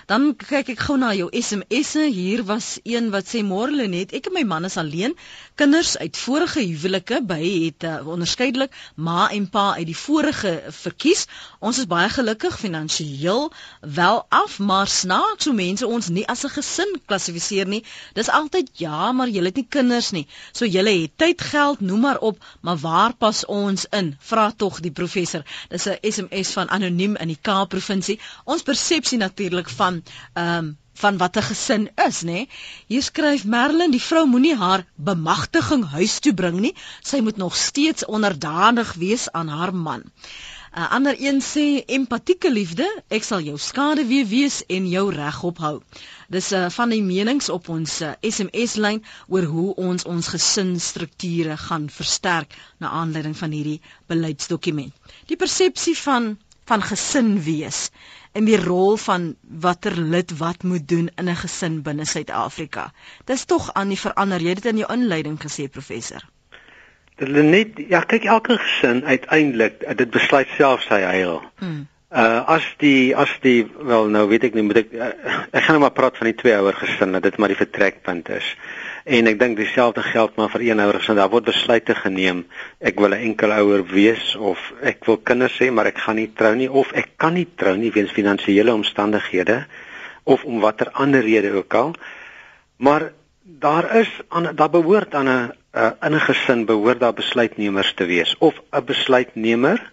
Dan 0.05 0.33
kyk 0.35 0.73
ek 0.73 0.81
gou 0.83 0.97
na 0.99 1.13
jou 1.15 1.29
SMS'e. 1.31 2.09
Hier 2.11 2.43
was 2.43 2.79
een 2.83 3.09
wat 3.13 3.29
sê 3.29 3.39
môre 3.45 3.71
Lenet, 3.71 4.11
ek 4.13 4.27
en 4.27 4.33
my 4.35 4.43
man 4.43 4.65
is 4.67 4.75
alleen. 4.77 5.15
Kinders 5.55 5.95
uit 5.97 6.17
vorige 6.17 6.59
huwelike 6.59 7.21
by 7.27 7.39
het 7.39 7.85
uh, 7.87 7.93
onderskeidelik 8.07 8.73
ma 8.95 9.29
en 9.31 9.45
pa 9.49 9.73
uit 9.77 9.87
die 9.87 9.97
vorige 9.97 10.51
verkies. 10.75 11.25
Ons 11.59 11.79
is 11.83 11.87
baie 11.87 12.09
gelukkig 12.11 12.57
finansiëel 12.59 13.47
wel 13.79 14.19
af, 14.29 14.57
maar 14.59 14.91
snaaks 14.91 15.47
hoe 15.47 15.55
mense 15.55 15.87
ons 15.87 16.09
nie 16.09 16.25
as 16.27 16.43
'n 16.43 16.51
gesin 16.57 16.91
klassifiseer 17.05 17.67
nie. 17.67 17.83
Dis 18.13 18.29
altyd 18.29 18.69
ja, 18.73 19.11
maar 19.11 19.29
jy 19.29 19.43
het 19.43 19.55
nie 19.55 19.67
kinders 19.69 20.11
nie. 20.11 20.27
So 20.51 20.65
jy 20.65 20.83
het 20.83 21.17
tyd, 21.17 21.41
geld, 21.41 21.79
noem 21.79 21.99
maar 21.99 22.19
op, 22.19 22.43
maar 22.61 22.77
waar 22.77 23.13
pas 23.15 23.45
ons 23.45 23.85
in? 23.91 24.15
Vra 24.19 24.51
tog 24.51 24.79
die 24.79 24.91
professor. 24.91 25.43
Dis 25.69 25.87
'n 25.87 25.97
SMS 26.01 26.51
van 26.51 26.69
anoniem 26.69 27.15
in 27.15 27.27
die 27.27 27.39
Kaap 27.41 27.69
provinsie. 27.69 28.19
Ons 28.43 28.61
persepsie 28.61 29.17
natuurlik 29.17 29.69
van 29.69 29.92
ehm 30.01 30.57
um, 30.57 30.71
van 31.01 31.17
wat 31.17 31.37
'n 31.37 31.47
gesin 31.49 31.89
is, 32.07 32.21
nê? 32.29 32.39
Hier 32.87 33.03
skryf 33.03 33.43
Merlin, 33.45 33.91
die 33.91 34.01
vrou 34.09 34.25
moenie 34.33 34.55
haar 34.55 34.85
bemagtiging 34.95 35.83
huis 35.95 36.19
toe 36.19 36.33
bring 36.33 36.59
nie. 36.59 36.75
Sy 37.01 37.19
moet 37.19 37.37
nog 37.37 37.55
steeds 37.55 38.05
onderdanig 38.05 38.93
wees 38.93 39.31
aan 39.31 39.47
haar 39.47 39.73
man. 39.75 40.03
'n 40.73 40.79
uh, 40.79 40.91
Ander 40.91 41.15
een 41.19 41.41
sê 41.41 41.85
empatieke 41.85 42.51
liefde, 42.51 42.85
ek 43.17 43.23
sal 43.23 43.41
jou 43.45 43.57
skade 43.57 44.05
weer 44.11 44.25
wees 44.25 44.55
en 44.65 44.87
jou 44.89 45.11
reg 45.13 45.43
ophou. 45.43 45.81
Dis 46.33 46.51
uh, 46.51 46.69
van 46.69 46.89
die 46.89 47.03
menings 47.03 47.49
op 47.49 47.69
ons 47.69 48.01
uh, 48.01 48.13
SMS 48.21 48.73
lyn 48.85 49.03
oor 49.27 49.45
hoe 49.53 49.75
ons 49.75 50.07
ons 50.15 50.31
gesinsstrukture 50.33 51.57
gaan 51.57 51.89
versterk 51.89 52.57
na 52.79 52.89
aanleiding 52.89 53.37
van 53.37 53.53
hierdie 53.53 53.81
beleidsdokument. 54.09 54.93
Die 55.29 55.37
persepsie 55.37 55.97
van 55.97 56.37
van 56.65 56.81
gesin 56.81 57.35
wees 57.43 57.89
in 58.33 58.45
die 58.49 58.57
rol 58.57 58.97
van 58.97 59.33
watter 59.61 59.95
lid 59.97 60.37
wat 60.37 60.63
moet 60.63 60.87
doen 60.87 61.09
in 61.15 61.29
'n 61.29 61.35
gesin 61.35 61.81
binne 61.81 62.05
Suid-Afrika. 62.05 62.91
Dis 63.25 63.45
tog 63.45 63.73
aan 63.73 63.87
die 63.87 63.99
verander. 63.99 64.41
Jy 64.41 64.49
het 64.49 64.63
dit 64.63 64.71
in 64.71 64.77
jou 64.77 64.93
inleiding 64.93 65.39
gesê, 65.39 65.69
professor. 65.69 66.23
Dit 67.15 67.29
is 67.29 67.43
net 67.43 67.67
ja, 67.89 68.01
kyk 68.01 68.23
elke 68.25 68.57
gesin 68.57 69.05
uiteindelik 69.05 69.97
dit 69.97 70.09
besluit 70.09 70.47
self 70.57 70.81
sy 70.81 71.01
heil. 71.01 71.43
Hmm. 71.59 71.87
Uh 72.13 72.43
as 72.45 72.65
die 72.77 73.15
as 73.17 73.31
die 73.41 73.65
wel 73.89 74.09
nou 74.13 74.27
weet 74.29 74.43
ek 74.43 74.53
nie 74.53 74.63
moet 74.63 74.77
ek 74.83 74.91
uh, 74.93 75.07
ek 75.51 75.63
gaan 75.63 75.77
nou 75.77 75.79
maar 75.79 75.95
praat 75.97 76.17
van 76.17 76.29
die 76.29 76.35
twee 76.37 76.53
ouer 76.57 76.75
gesinne, 76.77 77.19
dit 77.19 77.37
maar 77.37 77.49
die 77.49 77.57
vertrekpunt 77.57 78.29
is. 78.29 78.55
En 79.03 79.27
ek 79.27 79.39
dink 79.39 79.57
dieselfde 79.59 80.01
geld 80.01 80.37
maar 80.39 80.51
vir 80.53 80.61
eenouer 80.69 80.95
gesin. 81.01 81.17
Daar 81.19 81.31
word 81.31 81.49
besluite 81.49 81.95
geneem. 81.95 82.45
Ek 82.79 82.99
wil 82.99 83.11
'n 83.11 83.25
enkel 83.29 83.51
ouer 83.51 83.83
wees 83.83 84.35
of 84.35 84.59
ek 84.81 85.05
wil 85.05 85.17
kinders 85.17 85.59
hê, 85.59 85.71
maar 85.71 85.85
ek 85.85 85.97
gaan 85.97 86.15
nie 86.15 86.31
trou 86.31 86.55
nie 86.55 86.69
of 86.71 86.91
ek 86.93 87.17
kan 87.17 87.33
nie 87.33 87.47
trou 87.55 87.75
nie 87.75 87.91
weens 87.91 88.11
finansiële 88.11 88.73
omstandighede 88.73 89.65
of 90.23 90.43
om 90.43 90.59
watter 90.59 90.89
ander 90.91 91.21
rede 91.21 91.51
ook 91.51 91.73
al. 91.73 91.95
Maar 92.77 93.11
daar 93.43 93.95
is 93.95 94.09
aan 94.29 94.55
daar 94.55 94.69
behoort 94.69 95.15
aan 95.15 95.27
'n 95.27 95.51
uh, 95.75 95.91
in 96.01 96.15
'n 96.15 96.19
gesin 96.19 96.65
behoort 96.65 96.99
daar 96.99 97.13
besluitnemers 97.13 97.93
te 97.93 98.05
wees 98.05 98.35
of 98.39 98.55
'n 98.71 98.85
besluitnemer 98.85 99.91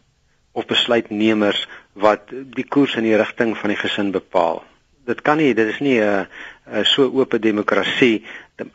of 0.52 0.66
besluitnemers 0.66 1.68
wat 1.92 2.20
die 2.30 2.68
koers 2.68 2.94
in 2.94 3.02
die 3.02 3.16
rigting 3.16 3.56
van 3.58 3.68
die 3.68 3.78
gesin 3.78 4.10
bepaal. 4.10 4.64
Dit 5.04 5.22
kan 5.22 5.36
nie, 5.36 5.54
dit 5.54 5.68
is 5.68 5.80
nie 5.80 6.00
'n 6.00 6.26
so 6.84 7.10
oop 7.10 7.34
demokrasie, 7.40 8.24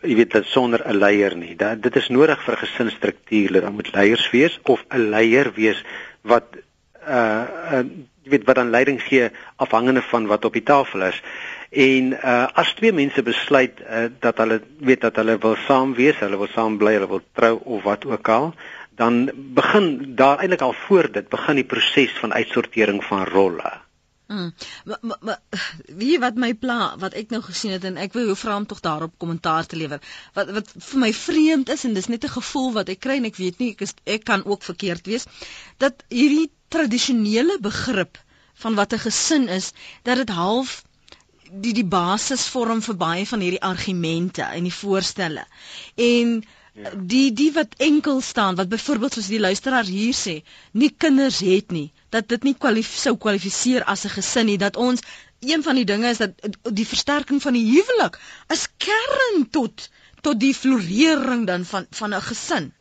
jy 0.01 0.15
weet 0.15 0.31
dit 0.31 0.45
sonder 0.45 0.81
'n 0.85 0.97
leier 0.97 1.35
nie. 1.35 1.55
Dat 1.55 1.81
dit 1.81 1.95
is 1.95 2.09
nodig 2.09 2.43
vir 2.43 2.57
gesinsstruktuur, 2.57 3.51
dat 3.53 3.61
daar 3.61 3.71
moet 3.71 3.93
leiers 3.93 4.29
wees 4.31 4.59
of 4.63 4.83
'n 4.89 5.09
leier 5.09 5.51
wees 5.55 5.83
wat 6.21 6.57
uh, 7.07 7.43
uh 7.71 7.83
jy 8.25 8.31
weet 8.31 8.45
wat 8.45 8.55
dan 8.55 8.69
leiding 8.73 9.01
gee 9.01 9.29
afhangende 9.55 10.01
van 10.01 10.25
wat 10.25 10.45
op 10.45 10.53
die 10.53 10.63
tafel 10.63 11.01
is. 11.01 11.21
En 11.69 12.13
uh 12.13 12.47
as 12.53 12.73
twee 12.73 12.91
mense 12.91 13.21
besluit 13.23 13.79
uh, 13.79 14.05
dat 14.19 14.37
hulle 14.37 14.61
weet 14.79 15.01
dat 15.01 15.15
hulle 15.15 15.37
wil 15.37 15.55
saam 15.67 15.93
wees, 15.93 16.19
hulle 16.19 16.37
wil 16.37 16.49
saam 16.53 16.77
bly, 16.77 16.93
hulle 16.93 17.07
wil 17.07 17.21
trou 17.33 17.59
of 17.63 17.83
wat 17.83 18.05
ook 18.05 18.29
al, 18.29 18.53
dan 18.95 19.29
begin 19.35 20.15
daar 20.15 20.39
eintlik 20.39 20.61
al 20.61 20.73
voor 20.73 21.11
dit 21.11 21.29
begin 21.29 21.55
die 21.55 21.67
proses 21.67 22.11
van 22.19 22.33
uitsortering 22.33 23.03
van 23.03 23.25
rolle. 23.25 23.84
Mm. 24.27 24.53
Maar, 24.85 24.97
maar, 25.01 25.17
maar 25.21 25.39
wie 26.01 26.17
wat 26.19 26.35
my 26.41 26.53
pla 26.57 26.95
wat 27.01 27.13
ek 27.13 27.29
nou 27.33 27.41
gesien 27.45 27.75
het 27.75 27.83
en 27.85 27.99
ek 28.01 28.15
wil 28.17 28.25
jou 28.31 28.37
vra 28.41 28.55
om 28.57 28.65
tog 28.65 28.81
daarop 28.85 29.13
kommentaar 29.21 29.65
te 29.69 29.77
lewer. 29.77 30.01
Wat 30.33 30.49
wat 30.55 30.71
vir 30.87 31.01
my 31.03 31.11
vreemd 31.13 31.69
is 31.75 31.85
en 31.85 31.93
dis 31.93 32.09
net 32.09 32.25
'n 32.25 32.35
gevoel 32.37 32.71
wat 32.79 32.89
ek 32.89 33.03
kry 33.05 33.19
en 33.21 33.29
ek 33.29 33.37
weet 33.41 33.59
nie 33.61 33.71
ek 33.75 33.85
is 33.85 33.93
ek 34.17 34.25
kan 34.25 34.45
ook 34.45 34.63
verkeerd 34.63 35.05
wees 35.05 35.27
dat 35.77 36.03
hierdie 36.09 36.49
tradisionele 36.73 37.59
begrip 37.61 38.17
van 38.63 38.75
wat 38.75 38.93
'n 38.93 39.03
gesin 39.05 39.47
is 39.47 39.71
dat 40.03 40.17
dit 40.17 40.29
half 40.29 40.83
die 41.51 41.73
die 41.73 41.85
basis 41.85 42.47
vorm 42.49 42.81
vir 42.81 42.97
baie 42.97 43.25
van 43.27 43.39
hierdie 43.39 43.61
argumente 43.61 44.41
en 44.41 44.63
die 44.63 44.73
voorstelle. 44.73 45.45
En 45.95 46.41
Ja. 46.75 46.91
die 46.95 47.31
die 47.31 47.51
wat 47.55 47.75
enkel 47.77 48.21
staan 48.21 48.55
wat 48.59 48.67
byvoorbeeld 48.69 49.13
soos 49.13 49.29
die 49.31 49.39
luisteraar 49.39 49.87
hier 49.87 50.13
sê 50.13 50.41
nie 50.71 50.89
kinders 50.91 51.39
het 51.39 51.71
nie 51.71 51.91
dat 52.11 52.27
dit 52.27 52.43
nie 52.43 52.55
kwalif 52.59 52.89
sou 52.99 53.13
kwalifiseer 53.15 53.85
as 53.93 54.03
'n 54.03 54.11
gesin 54.15 54.45
nie 54.45 54.57
dat 54.57 54.75
ons 54.75 54.99
een 55.39 55.63
van 55.63 55.75
die 55.75 55.85
dinge 55.85 56.09
is 56.09 56.17
dat 56.17 56.31
die 56.63 56.87
versterking 56.87 57.41
van 57.41 57.53
die 57.53 57.65
huwelik 57.69 58.19
is 58.53 58.67
kern 58.77 59.47
tot 59.49 59.89
tot 60.21 60.39
die 60.39 60.53
floreering 60.53 61.45
dan 61.47 61.65
van 61.65 61.85
van 61.91 62.13
'n 62.13 62.21
gesin. 62.21 62.73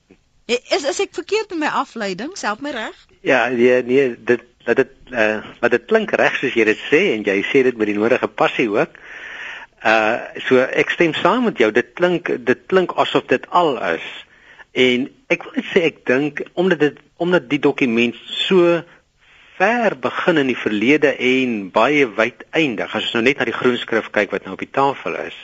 Is 0.46 0.85
is 0.85 1.00
ek 1.00 1.14
verkeerd 1.14 1.52
in 1.52 1.59
my 1.59 1.66
afleiding? 1.66 2.37
Self 2.37 2.61
my 2.61 2.70
reg? 2.70 3.07
Ja 3.20 3.48
nee 3.48 3.83
nee 3.83 4.16
dit 4.24 4.42
dat 4.64 4.76
dit 4.76 4.92
uh, 5.11 5.44
wat 5.61 5.70
dit 5.70 5.85
klink 5.85 6.11
reg 6.11 6.37
soos 6.37 6.54
jy 6.54 6.64
dit 6.64 6.80
sê 6.90 7.00
en 7.14 7.22
jy 7.22 7.42
sê 7.52 7.62
dit 7.62 7.76
met 7.76 7.87
die 7.87 7.98
nodige 7.98 8.28
passie 8.28 8.68
ook 8.70 8.96
Uh 9.85 10.40
so 10.49 10.59
ek 10.64 10.90
stem 10.90 11.14
saam 11.14 11.44
met 11.44 11.59
jou. 11.61 11.70
Dit 11.73 11.92
klink 11.99 12.31
dit 12.47 12.61
klink 12.73 12.97
asof 12.97 13.27
dit 13.29 13.44
al 13.51 13.77
is. 13.94 14.07
En 14.73 15.09
ek 15.29 15.44
wil 15.44 15.59
net 15.61 15.70
sê 15.73 15.85
ek 15.90 16.05
dink 16.09 16.40
omdat 16.55 16.81
dit 16.81 17.01
omdat 17.23 17.49
die 17.51 17.61
dokument 17.62 18.16
so 18.49 18.81
ver 19.59 19.94
begin 20.01 20.40
in 20.40 20.49
die 20.51 20.59
verlede 20.59 21.12
en 21.14 21.70
baie 21.70 22.09
wyd 22.16 22.42
eindig. 22.51 22.90
As 22.90 23.07
ons 23.07 23.18
nou 23.18 23.27
net 23.29 23.38
na 23.38 23.47
die 23.47 23.55
groen 23.55 23.79
skrif 23.79 24.11
kyk 24.11 24.33
wat 24.35 24.49
nou 24.49 24.57
op 24.57 24.64
die 24.64 24.73
tafel 24.73 25.14
is. 25.20 25.37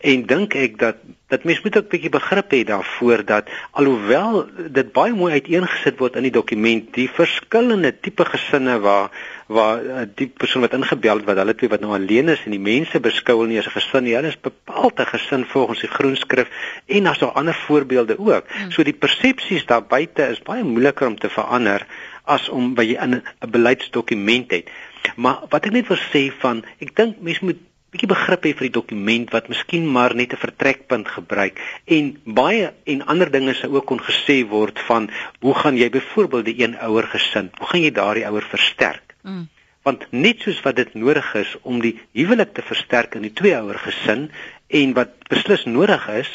En 0.00 0.26
dink 0.26 0.54
ek 0.54 0.78
dat 0.78 0.96
dat 1.28 1.44
mens 1.44 1.60
moet 1.62 1.76
ook 1.76 1.84
'n 1.84 1.88
bietjie 1.88 2.10
begrip 2.10 2.50
hê 2.52 2.64
daarvoor 2.64 3.24
dat 3.24 3.48
alhoewel 3.70 4.48
dit 4.68 4.92
baie 4.92 5.12
mooi 5.12 5.32
uiteengesit 5.32 5.98
word 5.98 6.16
in 6.16 6.22
die 6.22 6.32
dokument, 6.32 6.94
die 6.94 7.10
verskillende 7.10 8.00
tipe 8.00 8.24
gesinne 8.24 8.78
waar 8.80 9.10
waar 9.46 9.84
uh, 9.84 10.00
die 10.14 10.28
persoon 10.28 10.62
wat 10.62 10.72
ingebel 10.72 11.16
het 11.16 11.24
wat 11.24 11.36
hulle 11.36 11.54
twee 11.54 11.68
wat 11.68 11.80
nou 11.80 11.92
alleen 11.92 12.28
is 12.28 12.44
en 12.44 12.50
die 12.50 12.60
mense 12.60 13.00
beskou 13.00 13.36
hulle 13.38 13.48
nie 13.48 13.58
as 13.58 13.66
'n 13.66 13.76
gesin 13.76 14.04
nie. 14.04 14.14
Hulle 14.14 14.28
is 14.28 14.40
bepaald 14.40 15.00
'n 15.00 15.06
gesin 15.06 15.44
volgens 15.44 15.80
die 15.80 15.94
groen 15.96 16.16
skrif 16.16 16.48
en 16.86 17.04
daar's 17.04 17.20
nog 17.20 17.34
ander 17.34 17.54
voorbeelde 17.54 18.18
ook. 18.18 18.44
Hmm. 18.48 18.70
So 18.70 18.82
die 18.82 18.96
persepsies 18.96 19.66
daar 19.66 19.82
buite 19.82 20.28
is 20.28 20.42
baie 20.42 20.64
moeiliker 20.64 21.06
om 21.06 21.18
te 21.18 21.28
verander 21.28 21.86
as 22.24 22.48
om 22.48 22.74
by 22.74 22.82
jy 22.82 22.96
in 23.02 23.14
'n 23.14 23.50
beleidsdokument 23.50 24.50
het. 24.50 24.70
Maar 25.16 25.44
wat 25.48 25.66
ek 25.66 25.72
net 25.72 25.88
wil 25.88 25.96
sê 25.96 26.32
van 26.38 26.64
ek 26.78 26.96
dink 26.96 27.20
mense 27.20 27.44
moet 27.44 27.67
bietjie 27.92 28.10
begrip 28.10 28.44
hê 28.44 28.52
vir 28.56 28.68
die 28.68 28.76
dokument 28.76 29.30
wat 29.32 29.48
miskien 29.48 29.86
maar 29.96 30.14
net 30.14 30.32
'n 30.32 30.42
vertrekpunt 30.44 31.08
gebruik 31.08 31.60
en 31.86 32.16
baie 32.24 32.72
en 32.84 33.06
ander 33.06 33.30
dinge 33.30 33.54
sou 33.54 33.70
ook 33.74 33.86
kon 33.86 34.00
gesê 34.00 34.44
word 34.48 34.78
van 34.88 35.10
hoe 35.40 35.54
gaan 35.54 35.76
jy 35.76 35.90
byvoorbeeld 35.90 36.44
die 36.44 36.60
een 36.62 36.76
ouer 36.80 37.06
gesin, 37.06 37.50
hoe 37.58 37.66
gaan 37.66 37.82
jy 37.82 37.90
daardie 37.90 38.26
ouer 38.26 38.44
versterk? 38.44 39.14
Mm. 39.22 39.48
want 39.82 40.04
net 40.10 40.40
soos 40.44 40.60
wat 40.62 40.76
dit 40.76 40.94
nodig 40.94 41.34
is 41.34 41.56
om 41.62 41.80
die 41.80 41.94
huwelik 42.12 42.52
te 42.52 42.62
versterk 42.62 43.14
in 43.14 43.22
die 43.22 43.32
tweeouer 43.32 43.78
gesin 43.78 44.30
en 44.68 44.92
wat 44.92 45.14
beslis 45.32 45.64
nodig 45.64 46.08
is 46.08 46.28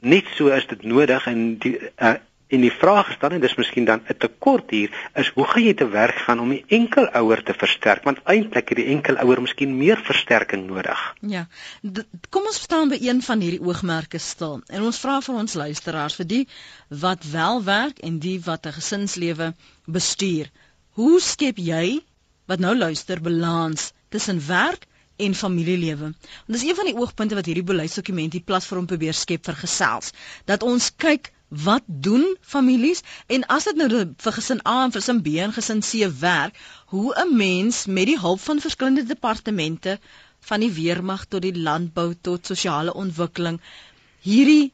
net 0.00 0.28
so 0.36 0.48
is 0.54 0.66
dit 0.66 0.82
nodig 0.82 1.26
en 1.26 1.40
die 1.58 1.76
uh, 1.80 2.14
En 2.50 2.64
die 2.64 2.72
vraag 2.72 3.12
is 3.12 3.18
dan 3.22 3.36
en 3.36 3.42
dis 3.42 3.54
miskien 3.58 3.84
dan 3.86 4.02
'n 4.08 4.16
tekort 4.18 4.70
hier 4.74 4.90
is 5.14 5.28
hoe 5.34 5.46
gaan 5.46 5.62
jy 5.62 5.74
te 5.74 5.88
werk 5.88 6.18
gaan 6.26 6.40
om 6.40 6.50
die 6.50 6.64
enkelouer 6.66 7.42
te 7.42 7.54
versterk 7.54 8.04
want 8.04 8.18
eintlik 8.24 8.68
het 8.68 8.78
die 8.78 8.88
enkelouer 8.94 9.42
miskien 9.42 9.76
meer 9.78 10.02
versterking 10.04 10.66
nodig. 10.66 11.14
Ja. 11.20 11.46
Kom 12.28 12.46
ons 12.50 12.60
staan 12.62 12.88
by 12.88 12.98
een 13.00 13.22
van 13.22 13.40
hierdie 13.40 13.62
oogmerke 13.62 14.18
stil. 14.18 14.60
En 14.66 14.82
ons 14.82 14.98
vra 14.98 15.20
vir 15.20 15.34
ons 15.34 15.54
luisteraars 15.54 16.18
vir 16.20 16.26
die 16.26 16.44
wat 16.88 17.24
wel 17.32 17.64
werk 17.64 17.98
en 17.98 18.18
die 18.18 18.40
wat 18.44 18.66
'n 18.66 18.78
gesinslewe 18.80 19.54
bestuur. 19.86 20.50
Hoe 20.98 21.20
skep 21.20 21.56
jy 21.56 22.00
wat 22.46 22.58
nou 22.58 22.76
luister 22.76 23.20
balans 23.20 23.92
tussen 24.08 24.46
werk 24.46 24.86
en 25.16 25.34
familielewe. 25.34 26.00
Want 26.46 26.56
dis 26.58 26.62
een 26.62 26.74
van 26.74 26.88
die 26.88 26.96
oogpunte 26.96 27.34
wat 27.34 27.46
hierdie 27.46 27.66
beleidsdokument 27.66 28.32
die 28.32 28.44
platform 28.44 28.86
probeer 28.90 29.14
skep 29.14 29.44
vir 29.44 29.58
gesels. 29.62 30.14
Dat 30.50 30.64
ons 30.66 30.90
kyk 30.96 31.30
wat 31.50 31.82
doen 31.86 32.36
families 32.40 33.02
en 33.26 33.44
as 33.50 33.64
dit 33.66 33.76
nou 33.76 33.88
vir 34.24 34.34
gesin 34.38 34.60
A 34.66 34.84
en 34.84 34.92
vir 34.94 35.02
gesin 35.02 35.22
B 35.26 35.32
en 35.42 35.52
gesin 35.52 35.80
C 35.82 36.06
werk, 36.20 36.58
hoe 36.94 37.14
'n 37.22 37.36
mens 37.36 37.86
met 37.86 38.06
die 38.06 38.18
hulp 38.18 38.40
van 38.40 38.60
verskillende 38.60 39.04
departemente 39.04 39.98
van 40.40 40.60
die 40.60 40.72
weermag 40.72 41.24
tot 41.24 41.42
die 41.42 41.58
landbou 41.58 42.14
tot 42.14 42.46
sosiale 42.46 42.94
ontwikkeling 42.94 43.60
hierdie 44.22 44.72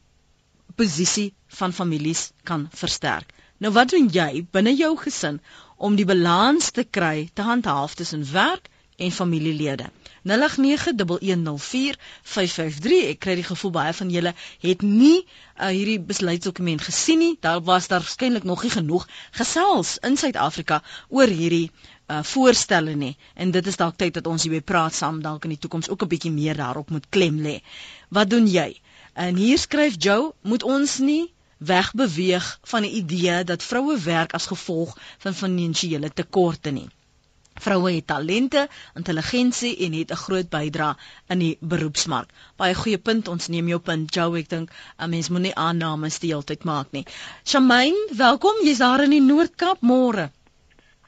posisie 0.76 1.34
van 1.46 1.72
families 1.72 2.30
kan 2.44 2.68
versterk. 2.72 3.32
Nou 3.58 3.72
wat 3.72 3.90
doen 3.90 4.08
jy 4.12 4.46
binne 4.52 4.74
jou 4.76 4.96
gesin 5.00 5.40
om 5.76 5.96
die 5.96 6.04
balans 6.04 6.70
te 6.70 6.84
kry 6.84 7.30
te 7.32 7.42
handhaaf 7.42 7.94
tussen 7.94 8.32
werk 8.32 8.68
en 8.96 9.12
familielede? 9.12 9.86
0891104553. 10.26 10.32
Ek 13.12 13.18
kry 13.22 13.34
die 13.38 13.44
gevoel 13.46 13.72
baie 13.76 13.92
van 13.94 14.10
julle 14.10 14.32
het 14.64 14.82
nie 14.82 15.18
uh, 15.22 15.26
hierdie 15.68 16.00
besluitdokument 16.00 16.82
gesien 16.82 17.18
nie. 17.22 17.36
Daar 17.40 17.62
was 17.62 17.86
daar 17.92 18.02
waarskynlik 18.02 18.44
nog 18.44 18.62
nie 18.62 18.74
genoeg 18.74 19.08
gesels 19.30 19.98
in 20.10 20.16
Suid-Afrika 20.16 20.82
oor 21.08 21.26
hierdie 21.28 21.70
uh 22.06 22.22
voorstelle 22.22 22.94
nie 22.94 23.16
en 23.34 23.50
dit 23.50 23.66
is 23.66 23.76
dalk 23.80 23.96
tyd 23.98 24.14
dat 24.14 24.26
ons 24.30 24.42
hierby 24.46 24.60
praat 24.62 24.94
saam 24.94 25.16
dalk 25.24 25.44
in 25.46 25.52
die 25.56 25.62
toekoms 25.62 25.88
ook 25.90 26.02
'n 26.04 26.08
bietjie 26.12 26.30
meer 26.34 26.56
daarop 26.56 26.90
moet 26.90 27.08
klem 27.10 27.40
lê. 27.46 27.56
Wat 28.08 28.30
doen 28.30 28.46
jy? 28.46 28.80
En 29.14 29.36
hier 29.36 29.58
skryf 29.58 29.94
Joe, 29.98 30.32
moet 30.42 30.62
ons 30.62 30.98
nie 30.98 31.32
wegbeweeg 31.58 32.58
van 32.62 32.82
die 32.82 32.90
idee 33.00 33.44
dat 33.44 33.62
vroue 33.62 33.98
werk 33.98 34.34
as 34.38 34.46
gevolg 34.46 34.98
van 35.18 35.34
finansiële 35.34 36.10
tekorte 36.12 36.70
nie. 36.70 36.88
Vroue 37.60 37.92
het 37.94 38.06
talente, 38.06 38.68
intelligensie 38.94 39.76
en 39.86 39.92
het 39.92 40.10
'n 40.10 40.22
groot 40.24 40.48
bydrae 40.50 40.94
in 41.28 41.38
die 41.38 41.56
beroepsmark. 41.60 42.28
Baie 42.56 42.74
goeie 42.74 42.98
punt, 42.98 43.28
ons 43.28 43.48
neem 43.48 43.68
jou 43.68 43.80
punt, 43.80 44.14
Joe. 44.14 44.38
Ek 44.38 44.48
dink 44.48 44.70
'n 44.98 45.10
mens 45.10 45.28
moenie 45.28 45.54
aannames 45.54 46.18
die 46.18 46.30
hele 46.30 46.44
tyd 46.44 46.64
maak 46.64 46.86
nie. 46.90 47.04
Shamaine, 47.44 48.08
welkom. 48.16 48.54
Jy's 48.62 48.78
daar 48.78 49.02
in 49.02 49.10
die 49.10 49.20
Noord-Kaap 49.20 49.80
môre. 49.80 50.30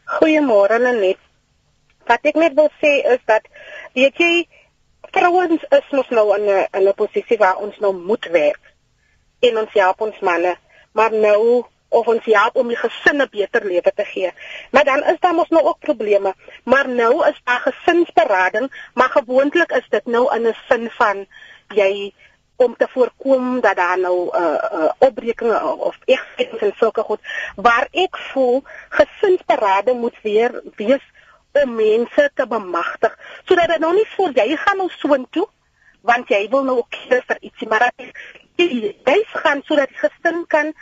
Goeiemôre 0.04 0.78
Lenet. 0.78 1.18
Wat 2.06 2.20
ek 2.22 2.34
net 2.34 2.54
wil 2.54 2.70
sê 2.80 2.92
is 3.14 3.20
dat 3.26 3.44
weet 3.94 4.16
jy 4.16 4.48
vrouens 5.12 5.64
is 5.70 5.90
mos 5.92 6.08
nou 6.08 6.26
in 6.36 6.48
'n 6.48 6.66
in 6.72 6.88
'n 6.88 6.94
posisie 6.94 7.38
waar 7.38 7.56
ons 7.56 7.78
nou 7.78 7.92
moet 7.92 8.24
werk 8.30 8.74
en 9.40 9.58
ons 9.58 9.72
help 9.72 10.00
ons 10.00 10.20
manne, 10.20 10.56
maar 10.92 11.12
nou 11.12 11.64
of 11.88 12.06
ons 12.06 12.24
help 12.24 12.56
om 12.56 12.68
die 12.68 12.76
gesinne 12.76 13.28
beter 13.30 13.64
lewe 13.64 13.92
te 13.94 14.04
gee. 14.04 14.32
Maar 14.70 14.84
dan 14.84 15.04
is 15.04 15.20
daar 15.20 15.34
mos 15.34 15.48
nou 15.48 15.64
ook 15.64 15.78
probleme. 15.78 16.34
Maar 16.64 16.88
nou 16.88 17.26
is 17.28 17.40
daar 17.44 17.60
gesinsberading, 17.60 18.72
maar 18.94 19.10
gewoonlik 19.10 19.72
is 19.72 19.86
dit 19.88 20.06
nou 20.06 20.34
in 20.34 20.46
'n 20.46 20.56
sin 20.68 20.90
van 20.90 21.26
jy 21.74 22.12
om 22.58 22.76
te 22.76 22.88
voorkom 22.90 23.60
dat 23.60 23.76
daar 23.76 23.98
nou 23.98 24.16
'n 24.28 24.36
uh, 24.36 24.54
eh, 24.54 24.72
uh, 24.72 24.84
eh, 24.84 24.90
opbrekinge 24.98 25.64
of 25.64 25.98
egtheid 26.04 26.56
en 26.56 26.72
sulke 26.76 27.02
goed 27.02 27.20
waar 27.56 27.88
ek 27.90 28.16
voel 28.16 28.62
gesinsberading 28.88 30.00
moet 30.00 30.18
weer 30.22 30.62
wees 30.76 31.04
om 31.52 31.74
mense 31.74 32.30
te 32.34 32.46
bemagtig 32.46 33.18
sodat 33.44 33.68
dit 33.68 33.78
nou 33.78 33.94
nie 33.94 34.08
voor 34.16 34.30
jy 34.34 34.56
gaan 34.56 34.76
nou 34.76 34.90
soontoe 34.90 35.48
want 36.00 36.28
jy 36.28 36.48
wil 36.50 36.64
nou 36.64 36.76
ook 36.76 36.90
kies 36.90 37.24
vir 37.26 37.38
ietsie 37.40 37.68
maar 37.68 37.78
dat 37.78 38.06
jy 38.56 38.94
jy 39.04 39.18
gaan 39.24 39.62
sodat 39.62 39.88
die 39.88 40.02
gesin 40.02 40.46
kan 40.46 40.74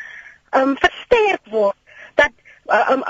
um, 0.60 0.76
versterk 0.76 1.50
word 1.50 1.76
dat 2.20 2.32
uh, 2.66 2.90
um, 2.90 3.02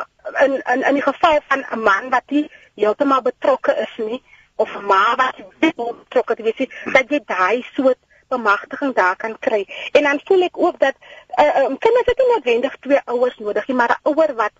in 0.45 0.57
in 0.75 0.83
in 0.91 0.99
die 0.99 1.03
geval 1.03 1.41
van 1.49 1.65
'n 1.71 1.83
man 1.83 2.11
wat 2.11 2.35
nie 2.37 2.47
heeltemal 2.75 3.23
betrokke 3.23 3.77
is 3.87 3.95
nie 4.07 4.23
of 4.57 4.75
'n 4.75 4.87
ma 4.87 5.17
wat 5.17 5.39
nie 5.61 5.73
betrokke 5.77 6.37
is 6.53 6.59
nie 6.59 6.71
dat 6.93 7.11
jy 7.11 7.21
daai 7.27 7.63
soort 7.75 7.99
bemagtiging 8.29 8.95
daar 8.95 9.17
kan 9.17 9.39
kry 9.39 9.63
en 9.93 10.03
dan 10.03 10.21
voel 10.25 10.43
ek 10.49 10.59
ook 10.59 10.79
dat 10.79 10.97
uh, 11.39 11.65
um, 11.65 11.79
kinders 11.79 12.07
het 12.07 12.19
nie 12.19 12.31
noodwendig 12.33 12.77
twee 12.87 13.01
ouers 13.05 13.39
nodig 13.39 13.69
nie 13.69 13.77
maar 13.77 13.99
'n 13.99 14.09
ouer 14.13 14.35
wat 14.35 14.55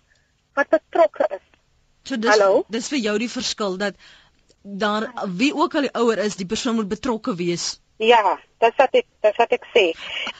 wat 0.55 0.69
betrokke 0.69 1.27
is 1.39 1.45
so 2.03 2.17
dis 2.17 2.31
Hallo? 2.31 2.65
dis 2.69 2.89
vir 2.89 2.99
jou 2.99 3.19
die 3.19 3.31
verskil 3.31 3.77
dat 3.77 3.95
daar 4.63 5.11
wie 5.43 5.55
ook 5.55 5.75
al 5.75 5.89
die 5.89 5.97
ouer 6.03 6.19
is 6.19 6.37
die 6.37 6.47
persoon 6.47 6.75
moet 6.75 6.89
betrokke 6.89 7.35
wees 7.35 7.81
Ja, 7.97 8.39
dit 8.61 8.75
wat 8.77 8.93
ek 8.93 9.07
dit 9.25 9.37
wat 9.41 9.53
ek 9.57 9.65
sê. 9.73 9.85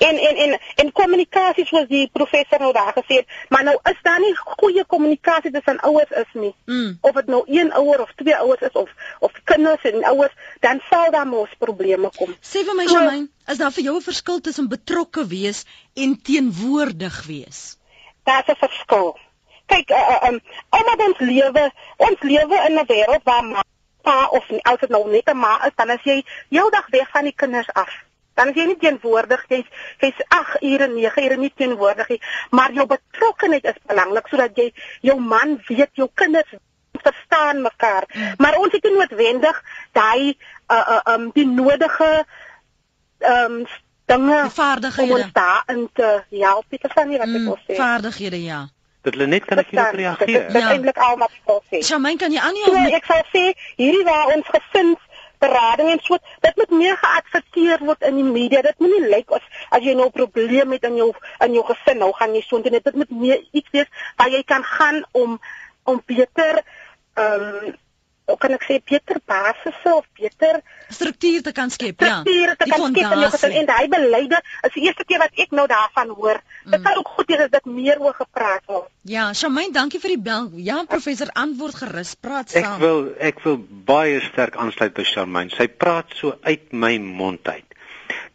En 0.05 0.19
en 0.29 0.41
en 0.45 0.57
en 0.83 0.91
kommunikasie 0.93 1.65
soos 1.65 1.87
die 1.89 2.05
professor 2.13 2.61
nou 2.61 2.73
daar 2.77 2.93
gesê 2.97 3.23
het, 3.23 3.37
maar 3.49 3.65
nou 3.65 3.75
is 3.91 4.03
daar 4.05 4.21
nie 4.21 4.35
goeie 4.37 4.85
kommunikasie 4.85 5.53
tussen 5.55 5.81
ouers 5.89 6.13
is 6.21 6.35
nie. 6.37 6.53
Mm. 6.67 6.99
Of 7.01 7.17
dit 7.17 7.31
nou 7.33 7.43
een 7.47 7.73
ouer 7.73 8.03
of 8.05 8.13
twee 8.21 8.37
ouers 8.37 8.61
is 8.61 8.77
of 8.77 8.91
of 9.25 9.33
kinders 9.45 9.89
en 9.89 10.05
ouers, 10.05 10.35
dan 10.61 10.83
sal 10.91 11.11
daar 11.11 11.27
mos 11.27 11.53
probleme 11.59 12.11
kom. 12.17 12.35
Sê 12.41 12.65
vir 12.69 12.77
my, 12.77 12.87
Shamaine, 12.93 13.29
is 13.49 13.63
daar 13.63 13.73
vir 13.73 13.89
jou 13.89 13.97
'n 13.97 14.09
verskil 14.09 14.41
tussen 14.41 14.69
betrokke 14.69 15.27
wees 15.27 15.65
en 15.95 16.21
teenwoordig 16.23 17.23
wees? 17.27 17.79
Daar's 18.25 18.49
'n 18.49 18.61
verskil. 18.61 19.17
Kyk, 19.67 19.91
uh, 19.91 19.97
uh, 19.97 20.29
um, 20.29 20.41
omdat 20.71 21.07
ons 21.09 21.19
lewe, 21.19 21.73
ons 21.97 22.21
lewe 22.21 22.57
in 22.69 22.79
'n 22.79 22.87
wêreld 22.87 23.25
waar 23.25 23.65
pa 24.07 24.19
of 24.39 24.49
nie, 24.55 24.63
as 24.71 24.81
dit 24.83 24.93
nou 24.95 25.05
net 25.11 25.31
'n 25.33 25.39
ma 25.39 25.55
is, 25.67 25.75
dan 25.77 25.91
as 25.91 26.05
jy 26.05 26.23
heeldag 26.55 26.87
weg 26.95 27.09
van 27.15 27.25
die 27.25 27.35
kinders 27.43 27.71
af. 27.75 27.93
Dan 28.37 28.49
is 28.53 28.57
jy 28.61 28.67
nie 28.67 28.79
teenwoordig 28.85 29.45
jy 29.49 29.65
jy's 30.01 30.21
8 30.29 30.63
ure 30.63 30.89
9 30.93 31.25
ure 31.25 31.37
nie 31.37 31.53
teenwoordig 31.57 32.09
nie, 32.09 32.21
maar 32.51 32.73
jou 32.73 32.87
betrokkeheid 32.87 33.65
is 33.65 33.81
belangrik 33.87 34.29
sodat 34.29 34.57
jy 34.57 34.73
jou 35.01 35.19
man 35.21 35.57
weet, 35.69 35.91
jou 35.93 36.09
kinders 36.15 36.53
verstaan 37.03 37.63
mekaar. 37.63 38.05
Mm. 38.13 38.35
Maar 38.37 38.59
ons 38.61 38.73
het 38.73 38.83
nie 38.83 38.97
noodwendig 38.97 39.63
daai 39.93 40.37
uh 40.69 40.85
uh 40.97 41.15
um 41.15 41.31
die 41.33 41.47
nodige 41.47 42.27
um 43.19 43.67
dinge 44.07 44.51
vaardighede 44.51 45.13
om 45.13 45.21
ons 45.21 45.33
daarin 45.33 45.89
te 45.93 46.23
help. 46.31 46.65
Dit 46.69 46.85
is 46.85 46.95
dan 46.95 47.09
nie 47.09 47.19
wat 47.19 47.29
ek 47.29 47.41
mm, 47.41 47.45
wil 47.45 47.61
sê. 47.65 47.77
Vaardighede 47.79 48.43
ja. 48.43 48.67
Dit 49.07 49.15
lê 49.15 49.27
net 49.31 49.45
kan 49.47 49.63
hierop 49.63 49.99
reageer. 50.01 50.47
Dit 50.49 50.55
is 50.55 50.63
ja. 50.63 50.71
eintlik 50.75 50.99
al 51.09 51.19
wat 51.21 51.35
ek 51.35 51.51
wil 51.51 51.61
sê. 51.71 51.83
Shamaine, 51.87 52.19
kan 52.19 52.33
jy 52.35 52.41
aan 52.43 52.57
so, 52.65 52.79
Ek 52.99 53.07
sal 53.07 53.23
sê 53.35 53.45
hierdie 53.79 54.07
waar 54.09 54.33
ons 54.35 54.49
gesins 54.57 55.03
berading 55.43 55.93
en 55.93 56.03
so 56.03 56.19
dit 56.47 56.59
moet 56.61 56.73
meer 56.81 56.97
geadverteer 57.03 57.85
word 57.87 58.07
in 58.09 58.19
die 58.21 58.27
media. 58.27 58.65
Dit 58.67 58.83
moenie 58.83 59.05
lyk 59.05 59.31
like 59.31 59.39
as 59.39 59.47
as 59.79 59.87
jy 59.87 59.95
nou 59.95 60.09
'n 60.09 60.17
probleem 60.19 60.75
het 60.75 60.85
in 60.91 60.97
jou 61.03 61.11
in 61.47 61.55
jou 61.59 61.65
gesin, 61.71 61.99
nou 62.03 62.13
gaan 62.19 62.35
jy 62.35 62.43
so 62.43 62.57
intoe 62.59 62.73
net 62.73 62.85
dit 62.85 62.99
moet 63.03 63.11
meer 63.11 63.41
iets 63.53 63.71
wees 63.77 63.91
waar 64.17 64.31
jy 64.33 64.43
kan 64.43 64.65
gaan 64.65 65.05
om 65.13 65.41
om 65.85 66.03
beter 66.07 66.63
ehm 67.15 67.43
um, 67.67 67.75
kan 68.35 68.55
ek 68.57 68.65
sê 68.67 68.77
beter 68.83 69.21
basisse 69.23 69.91
of 69.95 70.07
beter 70.19 70.59
struktuur 70.91 71.45
te 71.47 71.53
kan 71.55 71.71
skep 71.71 72.03
ja. 72.03 72.17
die 72.27 73.05
fondasie. 73.07 73.53
en 73.61 73.69
daai 73.69 73.87
beleide 73.93 74.41
is 74.67 74.73
die 74.75 74.87
eerste 74.89 75.07
keer 75.07 75.23
wat 75.23 75.39
ek 75.39 75.55
nou 75.55 75.67
daarvan 75.71 76.11
hoor. 76.19 76.41
Mm. 76.65 76.71
dit 76.75 76.83
kan 76.83 76.99
ook 76.99 77.13
goed 77.15 77.31
wees 77.31 77.45
as 77.45 77.53
dit 77.53 77.69
meer 77.71 78.03
oor 78.03 78.17
gepraat 78.19 78.65
word. 78.67 78.89
Ja 79.07 79.29
Shamaine 79.33 79.73
dankie 79.73 80.01
vir 80.03 80.17
die 80.17 80.23
bel. 80.31 80.51
Ja 80.59 80.83
professor 80.91 81.31
antwoord 81.35 81.79
gerus. 81.83 82.17
Praat 82.19 82.51
saam. 82.51 82.67
ek 82.75 82.83
wil 82.83 83.01
ek 83.31 83.45
wil 83.47 83.61
baie 83.93 84.19
sterk 84.27 84.59
aansluit 84.59 84.95
by 84.97 85.07
Shamaine 85.07 85.55
sy 85.55 85.69
praat 85.69 86.19
so 86.19 86.35
uit 86.43 86.73
my 86.73 86.97
mond 86.99 87.47
uit. 87.47 87.79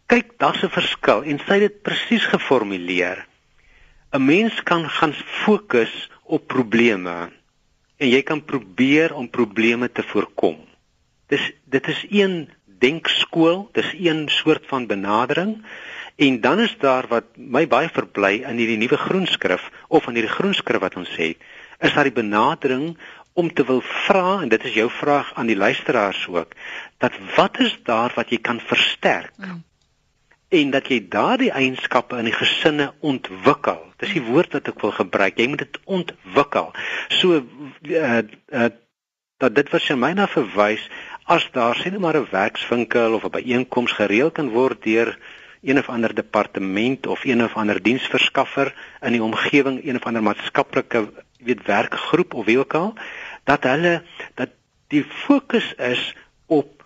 Kyk 0.07 0.37
daar's 0.39 0.63
'n 0.63 0.71
verskil 0.71 1.23
en 1.23 1.43
sy 1.43 1.59
het 1.59 1.67
dit 1.67 1.83
presies 1.83 2.25
geformuleer. 2.31 3.27
'n 4.13 4.25
mens 4.25 4.63
kan 4.63 4.89
gaan 4.89 5.13
fokus 5.43 6.09
op 6.23 6.47
probleme 6.47 7.31
en 8.01 8.09
jy 8.09 8.23
kan 8.25 8.41
probeer 8.41 9.13
om 9.13 9.29
probleme 9.29 9.91
te 9.91 10.03
voorkom. 10.09 10.57
Dis 11.29 11.43
dit 11.69 11.87
is 11.93 12.01
een 12.09 12.49
denkskool, 12.81 13.67
dis 13.77 13.93
een 13.93 14.25
soort 14.33 14.65
van 14.67 14.87
benadering 14.89 15.59
en 16.21 16.41
dan 16.41 16.59
is 16.59 16.73
daar 16.81 17.07
wat 17.09 17.37
my 17.37 17.67
baie 17.69 17.89
verbly 17.93 18.41
in 18.41 18.57
hierdie 18.57 18.79
nuwe 18.81 18.97
groenskrif 18.97 19.69
of 19.87 20.07
in 20.09 20.17
hierdie 20.17 20.33
groenskrif 20.33 20.81
wat 20.81 20.97
ons 20.99 21.13
sê, 21.13 21.33
is 21.79 21.93
daar 21.93 22.09
die 22.09 22.17
benadering 22.17 22.97
om 23.33 23.53
te 23.53 23.63
wil 23.65 23.81
vra 24.05 24.41
en 24.41 24.49
dit 24.49 24.65
is 24.69 24.75
jou 24.81 24.89
vraag 24.91 25.31
aan 25.39 25.49
die 25.49 25.57
luisteraars 25.57 26.25
ook 26.27 26.57
dat 26.99 27.15
wat 27.37 27.61
is 27.63 27.77
daar 27.87 28.13
wat 28.17 28.33
jy 28.33 28.41
kan 28.41 28.59
versterk? 28.59 29.37
Mm 29.37 29.61
en 30.51 30.71
dat 30.71 30.89
jy 30.91 30.99
daardie 31.07 31.51
eienskappe 31.55 32.17
in 32.19 32.27
die 32.27 32.35
gesinne 32.35 32.89
ontwikkel. 32.99 33.79
Dis 34.03 34.11
die 34.17 34.23
woord 34.25 34.57
wat 34.57 34.67
ek 34.67 34.81
wil 34.83 34.91
gebruik. 34.97 35.37
Jy 35.39 35.47
moet 35.47 35.63
dit 35.63 35.77
ontwikkel. 35.85 36.71
So 37.21 37.39
uh 37.39 38.21
uh 38.51 38.69
dat 39.41 39.55
dit 39.57 39.71
wat 39.73 39.81
sy 39.81 39.95
my 39.97 40.11
na 40.13 40.27
verwys 40.29 40.83
as 41.25 41.47
daar 41.55 41.79
sien 41.79 41.97
maar 41.99 42.17
'n 42.19 42.27
werkswinkel 42.31 43.15
of 43.17 43.23
'n 43.25 43.31
byeenkoms 43.37 43.91
gereël 43.97 44.31
kan 44.31 44.49
word 44.49 44.83
deur 44.83 45.17
een 45.61 45.77
of 45.77 45.89
ander 45.89 46.13
departement 46.13 47.07
of 47.07 47.23
een 47.25 47.43
of 47.43 47.55
ander 47.55 47.81
diensverskaffer 47.81 48.73
in 49.01 49.11
die 49.11 49.23
omgewing, 49.23 49.85
een 49.85 49.95
of 49.95 50.05
ander 50.05 50.23
maatskaplike 50.23 51.09
weet 51.39 51.65
werkgroep 51.65 52.33
of 52.33 52.45
wie 52.45 52.59
ook 52.59 52.73
al, 52.73 52.93
dat 53.43 53.63
hulle 53.63 54.03
dat 54.35 54.49
die 54.87 55.03
fokus 55.03 55.73
is 55.73 56.15
op 56.45 56.83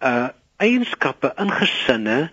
uh 0.00 0.28
eienskappe 0.56 1.32
in 1.36 1.50
gesinne 1.50 2.30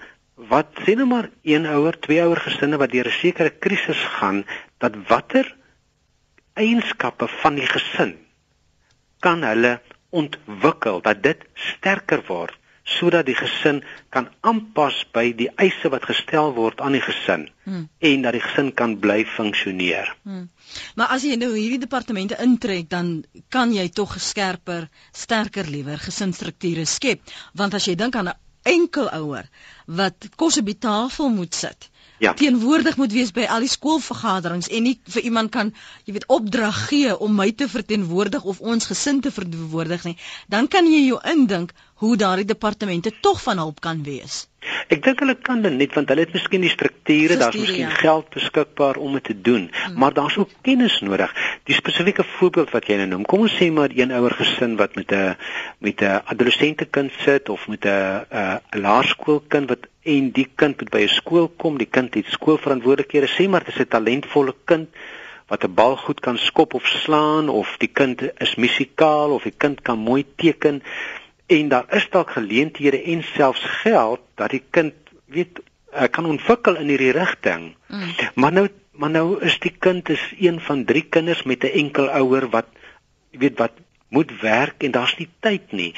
wat 0.47 0.71
sê 0.86 0.95
nou 0.95 1.08
maar 1.08 1.30
een 1.43 1.65
ouer, 1.67 1.99
twee 1.99 2.21
ouer 2.23 2.39
gesinne 2.39 2.78
wat 2.78 2.91
deur 2.91 3.08
'n 3.08 3.19
sekere 3.21 3.49
krisis 3.49 4.02
gaan, 4.19 4.45
dat 4.78 4.95
watter 5.08 5.56
eienskappe 6.54 7.28
van 7.28 7.56
die 7.56 7.67
gesin 7.67 8.15
kan 9.19 9.43
hulle 9.43 9.82
ontwikkel 10.10 11.02
dat 11.02 11.23
dit 11.23 11.43
sterker 11.54 12.23
word 12.28 12.56
sodat 12.89 13.28
die 13.28 13.36
gesin 13.38 13.84
kan 14.10 14.30
aanpas 14.41 15.04
by 15.13 15.30
die 15.38 15.49
eise 15.62 15.91
wat 15.93 16.08
gestel 16.10 16.56
word 16.56 16.82
aan 16.82 16.95
die 16.97 17.04
gesin 17.06 17.45
hmm. 17.67 17.86
en 18.10 18.25
dat 18.25 18.34
die 18.34 18.41
gesin 18.41 18.71
kan 18.73 18.95
bly 19.04 19.19
funksioneer. 19.30 20.10
Hmm. 20.23 20.47
Maar 20.97 21.13
as 21.13 21.28
jy 21.28 21.38
nou 21.38 21.52
hierdie 21.54 21.82
departemente 21.84 22.39
intrek 22.41 22.89
dan 22.89 23.19
kan 23.54 23.73
jy 23.75 23.89
tog 23.93 24.15
geskerper, 24.17 24.89
sterker 25.13 25.69
liewer 25.69 26.02
gesinsstrukture 26.02 26.88
skep 26.89 27.21
want 27.54 27.78
as 27.78 27.86
jy 27.86 27.95
dink 27.99 28.15
aan 28.15 28.34
'n 28.34 28.39
enkel 28.63 29.09
ouer 29.21 29.49
wat 29.85 30.29
kos 30.35 30.57
op 30.59 30.65
die 30.65 30.77
tafel 30.77 31.29
moet 31.29 31.55
sit 31.55 31.89
ja. 32.19 32.33
teenwoordig 32.33 32.97
moet 32.97 33.11
wees 33.15 33.31
by 33.35 33.45
al 33.47 33.63
die 33.63 33.71
skoolvergaderings 33.71 34.67
en 34.69 34.85
nie 34.87 34.95
vir 35.13 35.27
iemand 35.29 35.51
kan 35.55 35.71
jy 36.05 36.15
weet 36.17 36.27
opdrag 36.35 36.81
gee 36.91 37.15
om 37.15 37.35
my 37.35 37.49
te 37.51 37.69
verteenwoordig 37.71 38.43
of 38.43 38.59
ons 38.59 38.89
gesin 38.91 39.21
te 39.23 39.31
verteenwoordig 39.31 40.03
nie, 40.09 40.17
dan 40.47 40.67
kan 40.67 40.89
jy 40.91 41.05
jou 41.07 41.19
indink 41.33 41.73
hoe 41.99 42.15
daardie 42.17 42.45
departemente 42.47 43.12
tog 43.21 43.41
van 43.43 43.57
hulp 43.57 43.79
kan 43.83 44.03
wees. 44.03 44.45
Ek 44.91 45.01
dink 45.03 45.19
hulle 45.23 45.35
kan 45.35 45.62
dit 45.63 45.73
net 45.75 45.95
want 45.97 46.12
hulle 46.12 46.23
het 46.25 46.33
miskien 46.35 46.63
die 46.63 46.71
strukture, 46.71 47.35
daar's 47.39 47.57
miskien 47.59 47.88
ja. 47.88 47.95
geld 47.99 48.29
beskikbaar 48.35 48.99
om 49.03 49.17
dit 49.17 49.25
te 49.29 49.35
doen, 49.35 49.67
hmm. 49.71 49.97
maar 49.99 50.15
daar's 50.15 50.38
ook 50.39 50.51
kennis 50.67 50.99
nodig. 51.03 51.33
Die 51.67 51.75
spesifieke 51.75 52.23
voorbeeld 52.38 52.71
wat 52.75 52.88
jy 52.88 52.99
nou 53.01 53.09
noem, 53.12 53.27
kom 53.27 53.43
ons 53.47 53.55
sê 53.59 53.69
maar 53.75 53.91
een 53.95 54.15
ouer 54.15 54.35
gesin 54.39 54.77
wat 54.79 54.95
met 54.99 55.12
'n 55.12 55.35
met 55.83 56.01
'n 56.01 56.23
adolessente 56.33 56.85
kind 56.85 57.12
sit 57.25 57.49
of 57.49 57.67
met 57.67 57.85
'n 57.85 58.25
'n 58.31 58.81
laerskoolkind 58.88 59.69
wat 59.69 59.88
en 60.03 60.31
die 60.31 60.47
kind 60.55 60.79
moet 60.79 60.89
by 60.89 61.03
'n 61.03 61.15
skool 61.19 61.47
kom, 61.47 61.77
die 61.77 61.91
kind 61.91 62.13
het 62.13 62.25
skoolverantwoordelikhede, 62.27 63.27
sê 63.27 63.49
maar 63.49 63.63
dit 63.63 63.75
is 63.75 63.81
'n 63.81 63.91
talentvolle 63.95 64.55
kind 64.65 64.88
wat 65.47 65.63
'n 65.63 65.73
bal 65.73 65.95
goed 65.95 66.19
kan 66.19 66.38
skop 66.38 66.73
of 66.73 66.85
slaan 66.85 67.49
of 67.49 67.75
die 67.77 67.91
kind 67.99 68.21
is 68.38 68.55
musikaal 68.55 69.31
of 69.31 69.43
die 69.43 69.57
kind 69.57 69.81
kan 69.81 69.99
mooi 69.99 70.25
teken 70.35 70.81
en 71.49 71.71
daar 71.73 71.88
is 71.97 72.07
dalk 72.13 72.35
geleenthede 72.38 73.01
en 73.13 73.23
selfs 73.33 73.65
geld 73.83 74.21
dat 74.39 74.53
die 74.55 74.63
kind 74.69 74.93
weet 75.25 75.59
uh, 75.59 76.07
kan 76.12 76.25
ontwikkel 76.29 76.77
in 76.81 76.91
hierdie 76.93 77.13
rigting. 77.17 77.73
Mm. 77.88 78.15
Maar 78.35 78.51
nou 78.51 78.67
maar 78.99 79.09
nou 79.09 79.39
is 79.47 79.55
die 79.63 79.73
kind 79.79 80.09
is 80.09 80.23
een 80.39 80.59
van 80.59 80.83
drie 80.85 81.05
kinders 81.07 81.43
met 81.43 81.63
'n 81.63 81.75
enkel 81.83 82.09
ouer 82.09 82.49
wat 82.49 82.67
weet 83.31 83.57
wat 83.57 83.71
moet 84.09 84.31
werk 84.41 84.83
en 84.83 84.91
daar's 84.91 85.15
nie 85.17 85.29
tyd 85.39 85.71
nie 85.71 85.93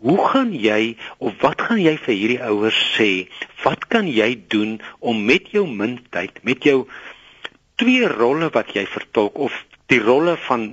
hoe 0.00 0.18
gaan 0.30 0.52
jy 0.54 0.96
of 1.18 1.34
wat 1.42 1.62
gaan 1.68 1.80
jy 1.82 1.96
vir 2.04 2.14
hierdie 2.14 2.42
ouers 2.44 2.78
sê? 2.94 3.26
Wat 3.64 3.88
kan 3.90 4.08
jy 4.10 4.30
doen 4.52 4.78
om 4.98 5.24
met 5.26 5.50
jou 5.54 5.66
min 5.66 5.98
tyd, 6.14 6.38
met 6.46 6.62
jou 6.64 6.84
twee 7.80 8.06
rolle 8.10 8.50
wat 8.54 8.74
jy 8.76 8.84
vertolk 8.90 9.38
of 9.48 9.54
die 9.90 10.00
rolle 10.02 10.36
van 10.46 10.68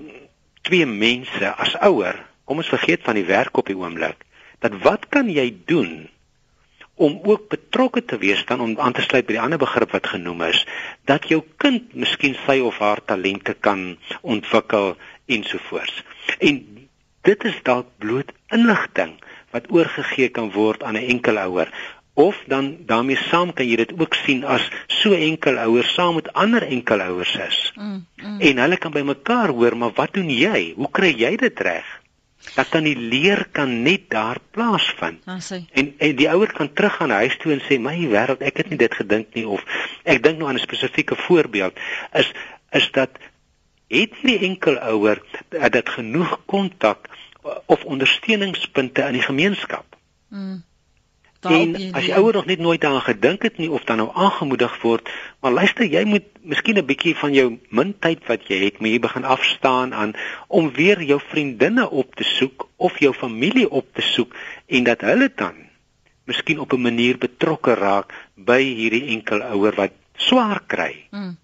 twee 0.66 0.86
mense 0.90 1.52
as 1.62 1.76
ouer, 1.86 2.18
kom 2.46 2.62
ons 2.62 2.74
vergeet 2.74 3.04
van 3.04 3.18
die 3.18 3.28
werk 3.28 3.58
op 3.58 3.70
die 3.70 3.78
oomblik, 3.78 4.26
dat 4.64 4.78
wat 4.86 5.10
kan 5.14 5.30
jy 5.30 5.50
doen 5.66 6.08
om 6.96 7.20
ook 7.28 7.50
betrokke 7.52 8.06
te 8.06 8.18
wees 8.18 8.46
dan 8.46 8.62
om 8.62 8.78
aan 8.80 8.96
te 8.96 9.04
sluit 9.04 9.26
by 9.28 9.36
die 9.36 9.42
ander 9.44 9.60
begrip 9.60 9.92
wat 9.92 10.08
genoem 10.08 10.46
is 10.48 10.62
dat 11.10 11.28
jou 11.28 11.42
kind 11.60 11.92
miskien 11.94 12.38
sy 12.46 12.62
of 12.64 12.80
haar 12.80 13.02
talente 13.04 13.54
kan 13.54 13.98
ontwikkel 14.22 14.96
ensovoorts. 15.28 16.04
En 16.40 16.88
dit 17.28 17.44
is 17.50 17.60
dalk 17.68 17.92
bloot 18.00 18.32
inligting 18.54 19.18
wat 19.52 19.68
oorgegee 19.72 20.30
kan 20.30 20.52
word 20.56 20.84
aan 20.84 20.96
'n 20.96 21.10
enkel 21.18 21.38
ouer 21.38 21.72
of 22.16 22.44
dan 22.48 22.78
daarmee 22.88 23.20
saam 23.28 23.54
kan 23.54 23.68
jy 23.68 23.76
dit 23.76 23.94
ook 24.00 24.14
sien 24.14 24.44
as 24.44 24.64
so 24.88 25.12
enkel 25.12 25.58
ouers 25.60 25.94
saam 25.94 26.16
met 26.16 26.34
ander 26.34 26.64
enkel 26.64 27.02
ouers 27.02 27.36
is. 27.36 27.74
Mm, 27.76 28.06
mm. 28.16 28.40
En 28.40 28.58
hulle 28.58 28.78
kan 28.78 28.92
by 28.92 29.02
mekaar 29.02 29.50
hoor, 29.50 29.78
maar 29.78 29.92
wat 29.96 30.14
doen 30.14 30.30
jy? 30.30 30.74
Hoe 30.76 30.92
kry 30.92 31.12
jy 31.12 31.36
dit 31.36 31.60
reg? 31.60 31.84
Dat 32.54 32.72
dan 32.72 32.84
die 32.84 32.98
leer 32.98 33.48
kan 33.52 33.82
net 33.82 34.10
daar 34.10 34.38
plaasvind. 34.52 35.26
Ah, 35.26 35.40
en, 35.72 35.94
en 35.98 36.16
die 36.16 36.30
ouer 36.30 36.54
kan 36.54 36.74
teruggaan 36.74 37.10
huis 37.10 37.38
toe 37.38 37.52
en 37.52 37.62
sê, 37.62 37.80
"My 37.80 37.98
wêreld, 38.08 38.42
ek 38.42 38.58
het 38.58 38.70
nie 38.70 38.78
dit 38.78 38.94
gedink 38.94 39.34
nie 39.34 39.48
of 39.48 39.64
ek 40.04 40.24
dink 40.24 40.38
nou 40.38 40.50
aan 40.50 40.56
'n 40.56 40.68
spesifieke 40.68 41.16
voorbeeld 41.16 41.80
is 42.14 42.32
is 42.72 42.92
dat 42.92 43.10
het 43.88 44.14
hierdie 44.22 44.40
enkel 44.40 44.78
ouer 44.78 45.22
dat 45.50 45.90
genoeg 45.90 46.40
kontak 46.46 47.10
of 47.66 47.84
ondersteuningspunte 47.84 49.02
in 49.02 49.14
die 49.14 49.22
gemeenskap. 49.22 49.86
Mm. 50.30 50.64
En 51.46 51.76
as 51.94 52.06
jy 52.08 52.16
ouer 52.18 52.34
nog 52.34 52.46
net 52.46 52.60
nooit 52.60 52.82
daaraan 52.82 53.06
gedink 53.06 53.44
het 53.44 53.58
nie 53.58 53.70
of 53.72 53.84
dan 53.84 53.98
nou 53.98 54.10
aangemoedig 54.14 54.82
word, 54.82 55.10
maar 55.42 55.52
luister, 55.52 55.86
jy 55.86 56.04
moet 56.06 56.26
miskien 56.42 56.78
'n 56.78 56.86
bietjie 56.86 57.16
van 57.16 57.34
jou 57.34 57.60
min 57.70 57.94
tyd 58.00 58.26
wat 58.28 58.48
jy 58.48 58.64
het, 58.66 58.80
moet 58.80 58.90
jy 58.90 59.00
begin 59.00 59.24
afstaan 59.24 59.94
aan 59.94 60.14
om 60.48 60.72
weer 60.72 61.02
jou 61.02 61.20
vriendinne 61.28 61.90
op 61.90 62.16
te 62.16 62.24
soek 62.24 62.68
of 62.76 63.00
jou 63.00 63.14
familie 63.14 63.70
op 63.70 63.86
te 63.94 64.02
soek 64.02 64.36
en 64.68 64.84
dat 64.84 65.02
hulle 65.02 65.32
dan 65.36 65.56
miskien 66.26 66.60
op 66.60 66.74
'n 66.74 66.82
manier 66.82 67.18
betrokke 67.18 67.74
raak 67.74 68.14
by 68.36 68.62
hierdie 68.62 69.08
enkel 69.08 69.42
ouer 69.42 69.76
wat 69.76 69.92
swaar 70.18 70.62
kry. 70.68 71.08
Mm 71.12 71.38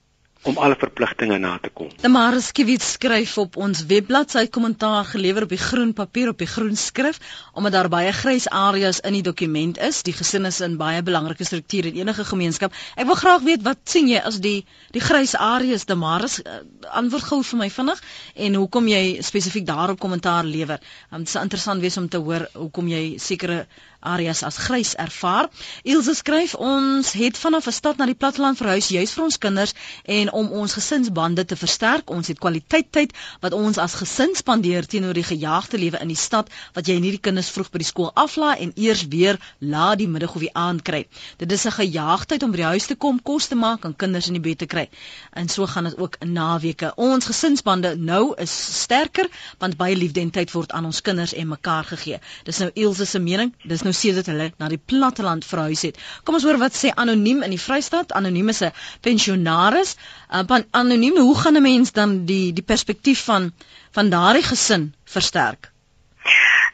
om 0.43 0.57
alle 0.57 0.75
verpligtinge 0.79 1.37
na 1.37 1.57
te 1.61 1.69
kom. 1.69 1.89
Tamara 2.01 2.39
Skiewicz 2.41 2.95
skryf 2.95 3.35
op 3.41 3.57
ons 3.61 3.83
webblad 3.89 4.33
sy 4.33 4.47
kommentaar 4.49 5.05
gelewer 5.05 5.45
op 5.45 5.53
die 5.53 5.61
groen 5.61 5.91
papier 5.93 6.31
op 6.31 6.39
die 6.41 6.49
groen 6.49 6.77
skrif 6.79 7.19
omdat 7.53 7.75
daar 7.75 7.89
baie 7.93 8.13
grys 8.15 8.47
areas 8.49 9.01
in 9.05 9.13
die 9.17 9.23
dokument 9.25 9.77
is. 9.77 10.01
Die 10.07 10.15
gesin 10.17 10.49
is 10.49 10.61
in 10.65 10.79
baie 10.81 11.03
belangrike 11.05 11.45
strukture 11.45 11.91
in 11.91 12.01
enige 12.01 12.25
gemeenskap. 12.25 12.73
Ek 12.95 13.05
wil 13.09 13.19
graag 13.19 13.45
weet 13.45 13.65
wat 13.67 13.83
sien 13.85 14.09
jy 14.09 14.21
as 14.21 14.41
die 14.41 14.63
die 14.95 15.03
grys 15.03 15.35
areas 15.37 15.85
Tamara 15.85 16.25
uh, 16.25 16.57
antwoord 16.89 17.29
gou 17.29 17.41
vir 17.51 17.61
my 17.61 17.69
vinnig 17.69 18.01
en 18.47 18.59
hoekom 18.63 18.89
jy 18.89 19.03
spesifiek 19.25 19.67
daarop 19.67 20.01
kommentaar 20.01 20.47
lewer. 20.49 20.81
Um, 21.11 21.21
dit 21.21 21.29
sou 21.29 21.43
interessant 21.45 21.85
wees 21.85 21.97
om 22.01 22.09
te 22.09 22.21
hoor 22.21 22.47
hoekom 22.57 22.89
jy 22.89 23.03
sekere 23.21 23.65
areas 24.01 24.43
as 24.43 24.57
grys 24.57 24.95
ervaar. 24.95 25.49
Ilse 25.83 26.13
skryf 26.15 26.55
ons 26.55 27.11
het 27.11 27.37
vanaf 27.37 27.67
'n 27.67 27.71
stad 27.71 27.97
na 27.97 28.05
die 28.05 28.15
platteland 28.15 28.57
verhuis 28.57 28.87
juis 28.87 29.11
vir 29.11 29.23
ons 29.23 29.37
kinders 29.37 29.73
en 30.05 30.31
om 30.31 30.51
ons 30.51 30.73
gesinsbande 30.73 31.45
te 31.45 31.55
versterk. 31.55 32.09
Ons 32.09 32.27
het 32.27 32.39
kwaliteit 32.39 32.91
tyd 32.91 33.13
wat 33.39 33.53
ons 33.53 33.77
as 33.77 33.93
gesin 33.93 34.35
spandeer 34.35 34.85
teenoor 34.85 35.13
die 35.13 35.23
gejaagde 35.23 35.77
lewe 35.77 35.99
in 36.01 36.07
die 36.07 36.19
stad 36.19 36.49
wat 36.73 36.87
jy 36.87 36.99
nie 36.99 37.11
die 37.11 37.23
kinders 37.27 37.49
vroeg 37.49 37.71
by 37.71 37.77
die 37.77 37.89
skool 37.89 38.11
aflaai 38.13 38.59
en 38.59 38.71
eers 38.75 39.07
weer 39.07 39.39
laat 39.59 39.97
die 39.97 40.07
middag 40.07 40.35
of 40.35 40.41
die 40.41 40.53
aand 40.53 40.81
kry. 40.81 41.07
Dit 41.37 41.51
is 41.51 41.65
'n 41.65 41.71
gejaagdheid 41.71 42.43
om 42.43 42.51
by 42.51 42.57
die 42.57 42.71
huis 42.73 42.85
te 42.85 42.95
kom, 42.95 43.21
kos 43.21 43.47
te 43.47 43.55
maak 43.55 43.85
en 43.85 43.95
kinders 43.95 44.27
in 44.27 44.33
die 44.33 44.41
bed 44.41 44.57
te 44.57 44.65
kry. 44.65 44.89
En 45.33 45.49
so 45.49 45.67
gaan 45.67 45.83
dit 45.83 45.97
ook 45.97 46.17
naweke. 46.25 46.93
Ons 46.95 47.25
gesinsbande 47.25 47.95
nou 47.95 48.33
is 48.37 48.81
sterker 48.81 49.29
want 49.59 49.77
baie 49.77 49.95
liefde 49.95 50.21
en 50.21 50.31
tyd 50.31 50.51
word 50.51 50.71
aan 50.71 50.85
ons 50.85 51.01
kinders 51.01 51.33
en 51.33 51.47
mekaar 51.47 51.83
gegee. 51.83 52.19
Dis 52.43 52.57
nou 52.57 52.69
Ilse 52.73 53.05
se 53.05 53.19
mening. 53.19 53.53
Dis 53.63 53.81
nou 53.81 53.90
nou 53.91 53.97
sedert 53.99 54.29
hulle 54.31 54.51
na 54.61 54.69
die 54.71 54.79
platteland 54.79 55.45
verhuis 55.47 55.83
het. 55.87 55.99
Kom 56.23 56.37
ons 56.39 56.47
hoor 56.47 56.59
wat 56.61 56.77
sê 56.77 56.93
anoniem 57.03 57.43
in 57.45 57.55
die 57.55 57.61
Vrystaat. 57.61 58.15
Anoniem 58.17 58.49
is 58.53 58.63
'n 58.63 58.71
pensionaris. 59.01 59.97
Uh, 60.31 60.61
anoniem, 60.71 61.17
hoe 61.17 61.37
gaan 61.37 61.57
'n 61.57 61.61
mens 61.61 61.91
dan 61.91 62.25
die 62.25 62.53
die 62.53 62.67
perspektief 62.73 63.23
van 63.25 63.51
van 63.91 64.09
daardie 64.09 64.43
gesin 64.43 64.93
versterk? 65.05 65.71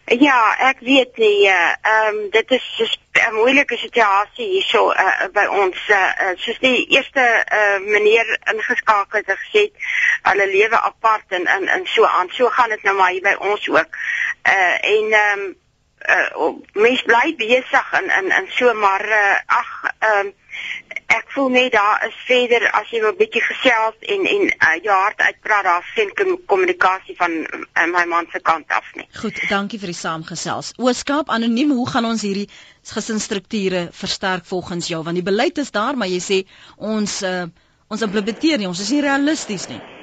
Ja, 0.07 0.55
ek 0.69 0.79
weet 0.79 1.17
nie. 1.17 1.47
Ehm 1.47 1.75
uh, 1.83 2.07
um, 2.07 2.29
dit 2.31 2.51
is 2.51 2.65
'n 3.27 3.33
moeilike 3.33 3.77
situasie 3.77 4.47
hierso 4.47 4.91
uh, 4.91 5.27
by 5.33 5.45
ons. 5.45 5.77
Uh, 5.89 6.31
soos 6.35 6.59
die 6.59 6.87
eerste 6.87 7.25
uh, 7.53 7.79
meneer 7.83 8.39
ingeskakel 8.53 9.19
het 9.19 9.39
gesê, 9.39 9.71
hulle 10.21 10.47
lewe 10.47 10.79
apart 10.79 11.25
en 11.27 11.45
en 11.45 11.67
en 11.67 11.85
so 11.85 12.05
aan. 12.05 12.29
So 12.29 12.49
gaan 12.49 12.69
dit 12.69 12.83
nou 12.83 12.95
maar 12.95 13.11
hier 13.11 13.21
by 13.21 13.35
ons 13.39 13.69
ook. 13.69 13.89
Uh, 14.47 14.75
en 14.95 15.11
ehm 15.11 15.39
um, 15.39 15.55
uh, 16.07 16.53
mens 16.73 17.01
bly 17.03 17.35
besig 17.39 17.93
en 17.99 18.09
en 18.09 18.31
en 18.31 18.47
so 18.57 18.73
maar 18.73 19.05
uh, 19.05 19.57
ag 19.61 19.71
uh, 20.09 20.27
ek 21.17 21.31
voel 21.35 21.49
net 21.55 21.71
daar 21.71 22.03
is 22.07 22.15
verder 22.27 22.65
as 22.79 22.89
jy 22.91 22.99
'n 23.01 23.15
bietjie 23.19 23.43
gesels 23.43 23.97
en 24.13 24.25
en 24.35 24.43
uh, 24.47 24.75
jou 24.83 24.95
hart 24.95 25.21
uitpraat 25.21 25.63
daar 25.63 25.85
geen 25.95 26.11
kommunikasie 26.45 27.15
van 27.17 27.31
uh, 27.31 27.85
my 27.91 28.05
man 28.05 28.27
se 28.31 28.39
kant 28.39 28.69
af 28.69 28.87
nie. 28.95 29.07
Goed, 29.21 29.39
dankie 29.49 29.79
vir 29.79 29.93
die 29.93 30.01
saamgesels. 30.01 30.73
Ooskaap 30.77 31.29
anoniem, 31.29 31.71
hoe 31.71 31.89
gaan 31.89 32.05
ons 32.05 32.21
hierdie 32.21 32.49
gesinstrukture 32.83 33.87
versterk 33.91 34.45
volgens 34.45 34.87
jou 34.87 35.03
want 35.03 35.15
die 35.15 35.27
beleid 35.31 35.57
is 35.57 35.71
daar, 35.71 35.95
maar 35.97 36.07
jy 36.07 36.19
sê 36.23 36.39
ons 36.77 37.21
uh, 37.23 37.45
ons 37.87 38.01
implementeer 38.01 38.57
nie, 38.57 38.67
ons 38.67 38.79
is 38.79 38.91
nie 38.91 39.01
realisties 39.01 39.67
nie. 39.67 39.96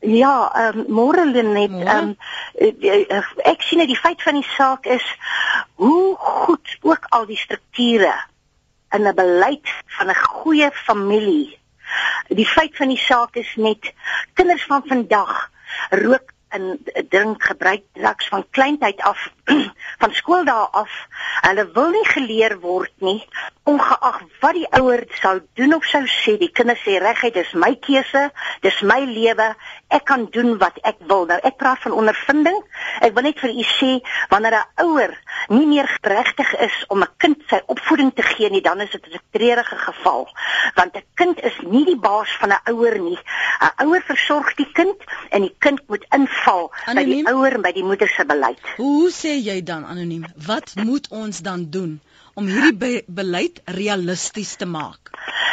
Ja, 0.00 0.50
ehm 0.54 0.78
um, 0.78 0.84
môre 0.88 1.26
Lenet, 1.28 1.70
ehm 1.84 2.14
um, 2.56 3.24
ek 3.44 3.60
sien 3.62 3.82
dat 3.82 3.90
die 3.90 4.00
feit 4.00 4.22
van 4.22 4.38
die 4.38 4.48
saak 4.56 4.86
is 4.86 5.04
hoe 5.76 6.16
goed 6.16 6.76
ook 6.80 7.04
al 7.08 7.26
die 7.28 7.36
strukture 7.36 8.14
in 8.96 9.06
'n 9.06 9.14
beleid 9.14 9.68
van 9.86 10.08
'n 10.08 10.14
goeie 10.14 10.70
familie. 10.72 11.58
Die 12.28 12.46
feit 12.46 12.76
van 12.76 12.88
die 12.88 13.02
saak 13.02 13.36
is 13.36 13.52
net 13.56 13.92
kinders 14.32 14.64
van 14.64 14.82
vandag 14.86 15.50
rook 15.90 16.32
en 16.48 16.80
drink 17.08 17.42
gebruik 17.42 17.82
drugs 17.92 18.28
van 18.28 18.46
kleintyd 18.50 19.00
af 19.00 19.28
van 20.02 20.12
skooldae 20.12 20.66
af. 20.70 20.90
Hulle 21.40 21.70
wil 21.72 21.90
nie 21.90 22.06
geleer 22.06 22.58
word 22.60 22.92
nie 22.98 23.28
ongeag 23.68 24.20
wat 24.40 24.54
die 24.56 24.66
ouer 24.80 25.04
sou 25.20 25.40
doen 25.54 25.74
of 25.74 25.84
sou 25.84 26.02
sê. 26.08 26.36
Die 26.40 26.50
kinders 26.52 26.80
sê 26.86 26.98
reguit 27.02 27.34
dis 27.34 27.52
my 27.52 27.74
keuse, 27.84 28.30
dis 28.64 28.80
my 28.82 29.00
lewe. 29.04 29.50
Ek 29.90 30.04
kan 30.08 30.26
doen 30.32 30.56
wat 30.58 30.78
ek 30.86 31.02
wil. 31.10 31.26
Nou 31.28 31.38
ek 31.44 31.58
praat 31.60 31.82
van 31.84 31.96
ondervinding. 32.02 32.56
Ek 33.04 33.14
wil 33.14 33.28
net 33.28 33.40
vir 33.42 33.52
u 33.52 33.66
sê 33.76 33.90
wanneer 34.32 34.56
'n 34.60 34.86
ouer 34.86 35.14
nie 35.48 35.66
meer 35.66 35.88
geregtig 36.00 36.52
is 36.60 36.76
om 36.88 37.02
'n 37.02 37.12
kind 37.18 37.42
sy 37.48 37.60
opvoeding 37.66 38.14
te 38.14 38.22
gee 38.22 38.50
nie, 38.50 38.62
dan 38.62 38.80
is 38.80 38.90
dit 38.90 39.06
'n 39.06 39.20
treurige 39.32 39.76
geval. 39.76 40.28
Want 40.74 40.96
'n 40.96 41.04
kind 41.14 41.40
is 41.42 41.56
nie 41.60 41.84
die 41.84 41.98
baas 41.98 42.30
van 42.40 42.52
'n 42.52 42.72
ouer 42.72 42.98
nie. 42.98 43.18
'n 43.60 43.86
Ouer 43.86 44.02
versorg 44.02 44.54
die 44.54 44.70
kind 44.72 44.96
en 45.30 45.40
die 45.42 45.54
kind 45.58 45.80
moet 45.88 46.04
inval 46.14 46.72
anoniem? 46.86 47.24
by 47.24 47.30
die 47.30 47.34
ouer 47.34 47.52
en 47.54 47.62
by 47.62 47.72
die 47.72 47.84
moeder 47.84 48.08
se 48.08 48.24
beleid. 48.24 48.60
Hoe 48.76 49.10
sê 49.10 49.36
jy 49.40 49.62
dan 49.62 49.84
anoniem? 49.84 50.24
Wat 50.46 50.74
moet 50.76 51.08
ons 51.10 51.40
dan 51.40 51.70
doen? 51.70 52.00
Om 52.34 52.46
hierdie 52.46 52.76
be 52.76 52.90
beleid 53.06 53.60
realisties 53.64 54.54
te 54.56 54.66
maak? 54.66 55.10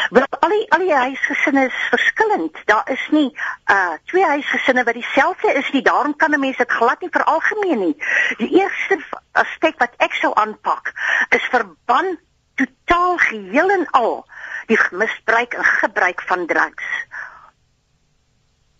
Wel 0.09 0.27
al 0.39 0.53
die 0.53 0.65
al 0.71 0.83
die 0.85 0.93
huisgesinne 0.93 1.65
is 1.67 1.79
verskillend. 1.91 2.59
Daar 2.65 2.87
is 2.91 3.03
nie 3.11 3.27
uh 3.71 3.97
twee 4.11 4.23
huisgesinne 4.25 4.83
wat 4.87 4.95
dieselfde 4.99 5.53
is 5.59 5.71
nie. 5.75 5.81
Daarom 5.81 6.15
kan 6.15 6.31
'n 6.33 6.39
mens 6.39 6.57
dit 6.57 6.71
glad 6.71 7.01
nie 7.01 7.11
veralgemeen 7.11 7.79
nie. 7.79 7.95
Die 8.37 8.51
eerste 8.59 8.99
aspek 9.31 9.79
wat 9.79 9.93
ek 9.97 10.13
sou 10.13 10.33
aanpak 10.33 10.93
is 11.29 11.49
verban 11.51 12.17
totaal 12.55 13.17
geheel 13.17 13.69
en 13.69 13.85
al 13.91 14.25
die 14.67 14.79
misbruik 14.91 15.53
en 15.53 15.63
gebruik 15.63 16.21
van 16.21 16.47
drugs. 16.47 16.87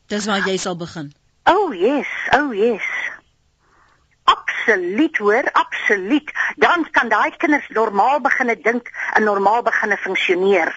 Dis 0.08 0.26
waar 0.26 0.48
jy 0.48 0.58
sal 0.58 0.78
begin. 0.78 1.14
Oh 1.44 1.74
yes, 1.74 2.08
oh 2.32 2.54
yes 2.54 2.88
absoluut 4.34 5.18
hoor, 5.18 5.52
absoluut. 5.52 6.32
Dan 6.56 6.88
kan 6.92 7.10
daai 7.10 7.32
kinders 7.38 7.68
normaal 7.70 8.22
begine 8.22 8.58
dink 8.62 8.92
en 9.14 9.24
normaal 9.24 9.62
begine 9.64 9.98
funksioneer. 9.98 10.74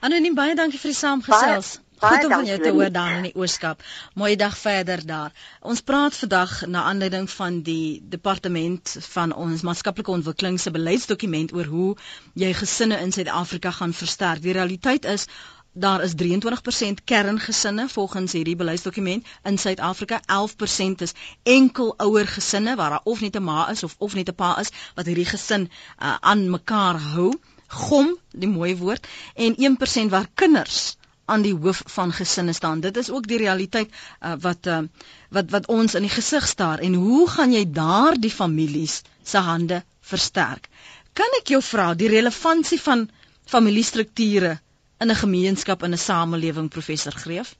Anoniem 0.00 0.34
baie 0.34 0.54
dankie 0.58 0.78
vir 0.82 0.94
die 0.94 0.98
saamgesels. 0.98 1.78
Goed 2.02 2.24
om 2.26 2.32
van 2.34 2.46
jou 2.46 2.56
te 2.58 2.70
hoor 2.74 2.90
daar 2.90 3.12
in 3.16 3.28
die 3.28 3.36
Ooskap. 3.38 3.82
Mooi 4.18 4.34
dag 4.36 4.56
verder 4.58 5.04
daar. 5.06 5.30
Ons 5.60 5.84
praat 5.86 6.16
vandag 6.18 6.54
na 6.66 6.82
aanleiding 6.90 7.28
van 7.30 7.60
die 7.62 8.02
departement 8.14 8.96
van 9.12 9.34
ons 9.44 9.62
maatskaplike 9.62 10.10
ontwikkeling 10.10 10.58
se 10.60 10.74
beleidsdokument 10.74 11.54
oor 11.54 11.70
hoe 11.70 11.90
jy 12.34 12.50
gesinne 12.58 12.98
in 13.06 13.14
Suid-Afrika 13.14 13.70
gaan 13.78 13.94
versterk. 13.94 14.42
Die 14.42 14.56
realiteit 14.58 15.06
is 15.06 15.28
Daar 15.74 16.02
is 16.02 16.12
23% 16.22 17.04
kerngesinne 17.04 17.88
volgens 17.88 18.32
hierdie 18.32 18.56
beleidsdokument 18.56 19.26
in 19.42 19.58
Suid-Afrika. 19.58 20.20
11% 20.20 21.04
is 21.06 21.12
enkel 21.42 21.94
ouer 21.96 22.26
gesinne 22.28 22.76
waar 22.76 22.90
daar 22.90 23.00
of 23.04 23.20
net 23.20 23.36
'n 23.36 23.42
ma 23.42 23.70
is 23.70 23.82
of 23.82 23.94
of 23.98 24.14
net 24.14 24.28
'n 24.28 24.34
pa 24.34 24.58
is 24.60 24.70
wat 24.94 25.06
hierdie 25.06 25.24
gesin 25.24 25.70
uh, 25.70 26.16
aan 26.20 26.50
mekaar 26.50 27.00
hou. 27.00 27.32
Gom, 27.66 28.18
die 28.30 28.48
mooi 28.48 28.76
woord, 28.76 29.06
en 29.34 29.54
1% 29.56 30.10
waar 30.10 30.28
kinders 30.34 30.96
aan 31.24 31.42
die 31.42 31.54
hoof 31.54 31.82
van 31.86 32.12
gesinne 32.12 32.52
staan. 32.52 32.80
Dit 32.80 32.96
is 32.96 33.10
ook 33.10 33.26
die 33.26 33.38
realiteit 33.38 33.90
uh, 34.20 34.32
wat 34.40 34.66
uh, 34.66 34.78
wat 35.28 35.50
wat 35.50 35.66
ons 35.66 35.94
in 35.94 36.02
die 36.02 36.14
gesig 36.16 36.48
staar 36.48 36.78
en 36.78 36.94
hoe 36.94 37.28
gaan 37.28 37.52
jy 37.52 37.64
daardie 37.70 38.30
families 38.30 39.02
se 39.22 39.38
hande 39.38 39.82
versterk? 40.00 40.68
Kan 41.12 41.38
ek 41.40 41.48
jou 41.48 41.62
vra 41.62 41.94
die 41.94 42.12
relevantie 42.12 42.80
van 42.80 43.08
familiestrukture 43.44 44.58
in 45.02 45.10
'n 45.10 45.22
gemeenskap 45.24 45.82
in 45.82 45.92
'n 45.92 45.98
samelewing 45.98 46.68
professor 46.68 47.12
Greef? 47.12 47.54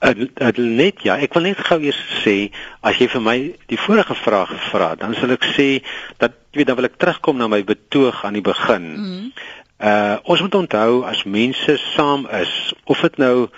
Dit 0.00 0.56
net 0.56 1.02
ja, 1.02 1.18
ek 1.20 1.34
wil 1.36 1.42
net 1.42 1.58
gou 1.60 1.80
eers 1.84 2.00
sê 2.24 2.50
as 2.80 2.96
jy 2.96 3.08
vir 3.08 3.20
my 3.20 3.38
die 3.68 3.78
vorige 3.78 4.14
vraag 4.14 4.48
het, 4.56 5.00
dan 5.00 5.14
sal 5.14 5.30
ek 5.30 5.44
sê 5.44 5.84
dat 6.16 6.32
weet 6.56 6.66
dan 6.66 6.76
wil 6.76 6.88
ek 6.88 6.96
terugkom 6.96 7.36
na 7.36 7.48
my 7.48 7.60
betoog 7.64 8.24
aan 8.24 8.32
die 8.32 8.42
begin. 8.42 8.82
Mm 8.82 9.04
-hmm. 9.04 9.32
Uh 9.80 10.16
ons 10.24 10.40
moet 10.40 10.54
onthou 10.54 11.04
as 11.04 11.24
mense 11.24 11.76
saam 11.96 12.26
is, 12.26 12.72
of 12.84 13.00
dit 13.00 13.16
nou 13.16 13.48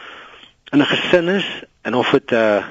in 0.72 0.80
'n 0.80 0.86
gesin 0.86 1.28
is 1.28 1.46
en 1.82 1.94
of 1.94 2.10
dit 2.10 2.30
'n 2.30 2.34
uh, 2.34 2.64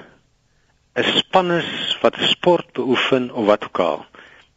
'n 0.95 1.17
span 1.17 1.51
is 1.51 1.97
wat 2.01 2.15
sport 2.19 2.73
beoefen 2.73 3.31
of 3.31 3.45
wat 3.45 3.63
ook 3.63 3.79
al. 3.79 4.05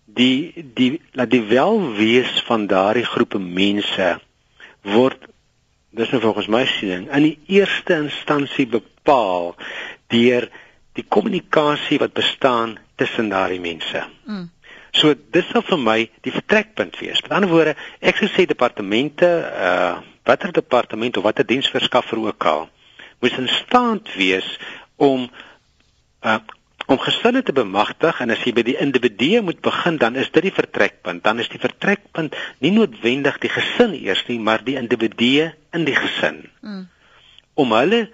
Die 0.04 0.64
die 0.74 1.00
laat 1.12 1.30
die 1.30 1.42
welwees 1.42 2.42
van 2.46 2.66
daardie 2.66 3.04
groepe 3.04 3.38
mense 3.38 4.20
word 4.84 5.28
dis 5.94 6.10
nou 6.10 6.20
volgens 6.24 6.50
my 6.50 6.64
siening 6.66 7.06
in 7.14 7.28
die 7.28 7.38
eerste 7.60 7.96
instansie 8.02 8.66
bepaal 8.70 9.54
deur 10.12 10.48
die 10.98 11.06
kommunikasie 11.08 11.98
wat 12.02 12.14
bestaan 12.14 12.76
tussen 12.98 13.30
daardie 13.32 13.62
mense. 13.62 14.04
Mm. 14.26 14.48
So 14.94 15.14
dis 15.34 15.46
sal 15.50 15.64
vir 15.66 15.80
my 15.82 15.96
die 16.22 16.32
vertrekpunt 16.34 16.98
wees. 17.02 17.22
Met 17.24 17.32
ander 17.34 17.50
woorde, 17.50 17.74
ek 17.98 18.20
sou 18.20 18.28
sê 18.30 18.46
departemente, 18.50 19.28
uh 19.28 20.02
watter 20.24 20.54
departement 20.56 21.18
of 21.20 21.24
watter 21.26 21.44
diensverskaffer 21.44 22.16
ook 22.16 22.44
al, 22.48 22.62
moet 23.20 23.34
in 23.36 23.48
staat 23.52 24.08
wees 24.16 24.46
om 24.96 25.26
uh 26.24 26.38
om 26.86 26.98
gesinne 27.00 27.42
te 27.42 27.54
bemagtig 27.56 28.20
en 28.20 28.32
as 28.34 28.42
jy 28.44 28.52
by 28.56 28.64
die 28.66 28.76
individu 28.80 29.40
moet 29.46 29.60
begin 29.64 29.96
dan 30.02 30.18
is 30.20 30.30
dit 30.34 30.48
die 30.48 30.54
vertrekpunt 30.54 31.24
dan 31.24 31.40
is 31.40 31.48
die 31.52 31.60
vertrekpunt 31.62 32.36
nie 32.64 32.72
noodwendig 32.74 33.38
die 33.42 33.52
gesin 33.52 33.94
eers 33.96 34.24
nie 34.28 34.38
maar 34.38 34.64
die 34.64 34.76
individu 34.80 35.50
in 35.72 35.86
die 35.88 35.96
gesin 35.96 36.44
mm. 36.60 36.84
om 37.54 37.76
hulle 37.78 38.04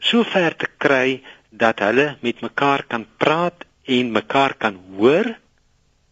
so 0.00 0.24
ver 0.24 0.56
te 0.56 0.68
kry 0.78 1.20
dat 1.50 1.80
hulle 1.84 2.16
met 2.20 2.40
mekaar 2.44 2.84
kan 2.88 3.06
praat 3.18 3.64
en 3.84 4.12
mekaar 4.12 4.54
kan 4.58 4.76
hoor 4.96 5.34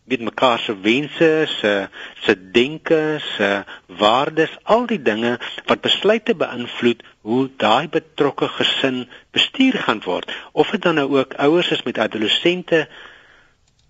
met 0.09 0.20
mekaar 0.20 0.59
se 0.59 0.74
wense, 0.80 1.44
se 1.46 1.88
se 2.20 2.50
denke, 2.50 3.18
se 3.36 3.64
waardes, 3.86 4.56
al 4.62 4.86
die 4.86 5.02
dinge 5.02 5.38
wat 5.66 5.80
besluite 5.84 6.34
beïnvloed 6.34 7.04
hoe 7.20 7.48
daai 7.56 7.88
betrokke 7.88 8.48
gesin 8.48 9.04
bestuur 9.30 9.78
gaan 9.84 10.02
word. 10.04 10.32
Of 10.52 10.70
dit 10.70 10.82
dan 10.82 10.94
nou 10.94 11.09
ook 11.18 11.34
ouers 11.34 11.70
is 11.70 11.82
met 11.82 11.98
adolessente 11.98 12.88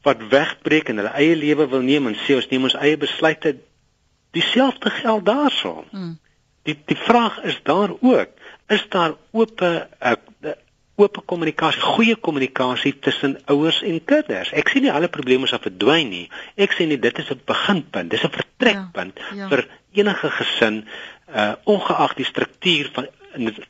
wat 0.03 0.29
wegbreek 0.31 0.89
en 0.89 1.03
hulle 1.03 1.15
eie 1.15 1.37
lewe 1.37 1.69
wil 1.69 1.85
neem 1.87 2.07
en 2.11 2.17
sê 2.27 2.39
ons 2.39 2.49
neem 2.51 2.67
ons 2.71 2.79
eie 2.79 2.97
besluite. 2.97 3.57
Dieselfde 4.37 4.91
geld 4.91 5.25
daarso. 5.27 5.85
Hmm. 5.91 6.19
Die 6.67 6.77
die 6.87 6.99
vraag 6.99 7.43
is 7.49 7.61
daar 7.63 7.95
ook, 8.01 8.35
is 8.69 8.85
daar 8.89 9.15
oop 9.31 9.61
'n 9.61 9.87
uh, 10.03 10.53
oop 10.99 11.21
kommunikasie, 11.31 11.83
goeie 11.95 12.17
kommunikasie 12.17 12.95
tussen 12.99 13.37
ouers 13.47 13.83
en 13.87 14.01
kinders. 14.05 14.51
Ek 14.53 14.71
sien 14.73 14.83
nie 14.83 14.93
alle 14.93 15.11
probleme 15.13 15.47
sal 15.47 15.63
verdwyn 15.63 16.11
nie. 16.11 16.25
Ek 16.59 16.75
sê 16.75 16.89
net 16.91 17.03
dit 17.03 17.19
is 17.23 17.31
'n 17.31 17.41
beginpunt, 17.47 18.11
dis 18.11 18.25
'n 18.25 18.35
vertrekpunt 18.35 19.15
ja, 19.19 19.37
ja. 19.37 19.49
vir 19.49 19.69
enige 19.93 20.31
gesin 20.31 20.85
uh 21.29 21.55
ongeag 21.65 22.15
die 22.17 22.25
struktuur 22.25 22.91
van 22.93 23.07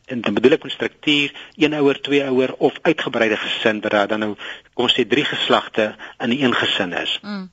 en 0.07 0.21
dan 0.21 0.35
bedoel 0.35 0.53
ek 0.57 0.63
met 0.63 0.73
struktuur 0.73 1.33
een 1.57 1.75
ouer, 1.75 2.01
twee 2.01 2.25
ouer 2.25 2.55
of 2.55 2.79
uitgebreide 2.83 3.37
gesin 3.37 3.81
waar 3.81 3.91
daar 3.91 4.09
dan 4.09 4.19
nou 4.19 4.35
kom 4.75 4.87
ons 4.87 4.95
sê 4.95 5.05
drie 5.07 5.25
geslagte 5.25 5.97
in 6.19 6.31
een 6.33 6.55
gesin 6.55 6.93
is. 6.93 7.19
Mm. 7.23 7.51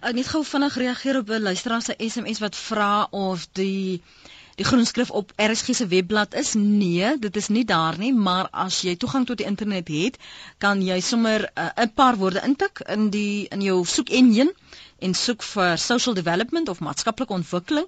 Ek 0.00 0.14
net 0.14 0.30
gou 0.30 0.44
vinnig 0.44 0.76
reageer 0.76 1.18
op 1.18 1.28
'n 1.28 1.42
luisteraar 1.42 1.82
se 1.82 1.94
SMS 1.98 2.40
wat 2.40 2.56
vra 2.56 3.08
of 3.10 3.46
die 3.52 4.02
die 4.58 4.66
groenskrif 4.66 5.10
op 5.10 5.32
RSG 5.38 5.74
se 5.78 5.86
webblad 5.86 6.34
is? 6.34 6.54
Nee, 6.58 7.12
dit 7.18 7.36
is 7.36 7.48
nie 7.54 7.64
daar 7.64 7.98
nie, 7.98 8.12
maar 8.14 8.48
as 8.66 8.80
jy 8.82 8.96
toegang 8.96 9.26
tot 9.26 9.38
die 9.38 9.46
internet 9.46 9.88
het, 9.94 10.18
kan 10.58 10.82
jy 10.82 10.98
sommer 11.00 11.46
uh, 11.54 11.70
'n 11.84 11.92
paar 11.94 12.18
woorde 12.18 12.42
intik 12.46 12.82
in 12.96 13.10
die 13.14 13.46
in 13.54 13.62
jou 13.62 13.84
soek 13.86 14.10
enjin 14.10 14.50
en 14.98 15.14
soek 15.14 15.44
vir 15.46 15.76
social 15.78 16.14
development 16.18 16.68
of 16.72 16.80
maatskaplike 16.82 17.34
ontwikkeling 17.34 17.86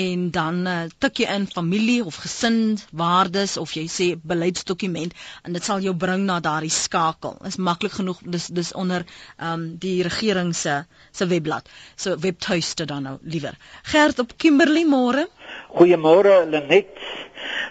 en 0.00 0.24
dan 0.34 0.56
uh, 0.66 0.78
tik 1.04 1.20
jy 1.22 1.28
in 1.34 1.46
familie 1.52 2.00
of 2.04 2.18
gesin 2.24 2.58
waardes 3.02 3.56
of 3.62 3.74
jy 3.78 3.84
sê 3.96 4.08
beleidsdokument 4.32 5.14
en 5.46 5.54
dit 5.54 5.68
sal 5.68 5.84
jou 5.84 5.94
bring 5.94 6.24
na 6.26 6.40
daardie 6.42 6.72
skakel. 6.74 7.38
Is 7.46 7.60
maklik 7.70 7.94
genoeg 8.00 8.24
dis 8.26 8.48
dis 8.58 8.72
onder 8.74 9.06
um, 9.38 9.68
die 9.78 10.02
regering 10.02 10.50
se 10.56 10.80
se 11.12 11.30
webblad. 11.30 11.70
So 11.96 12.18
webtuiste 12.18 12.86
dan 12.90 13.06
nou 13.06 13.16
liewer. 13.22 13.54
Gert 13.94 14.18
op 14.18 14.34
Kimberley 14.36 14.84
môre. 14.84 15.28
Goeiemôre 15.68 16.46
Lenet. 16.48 16.96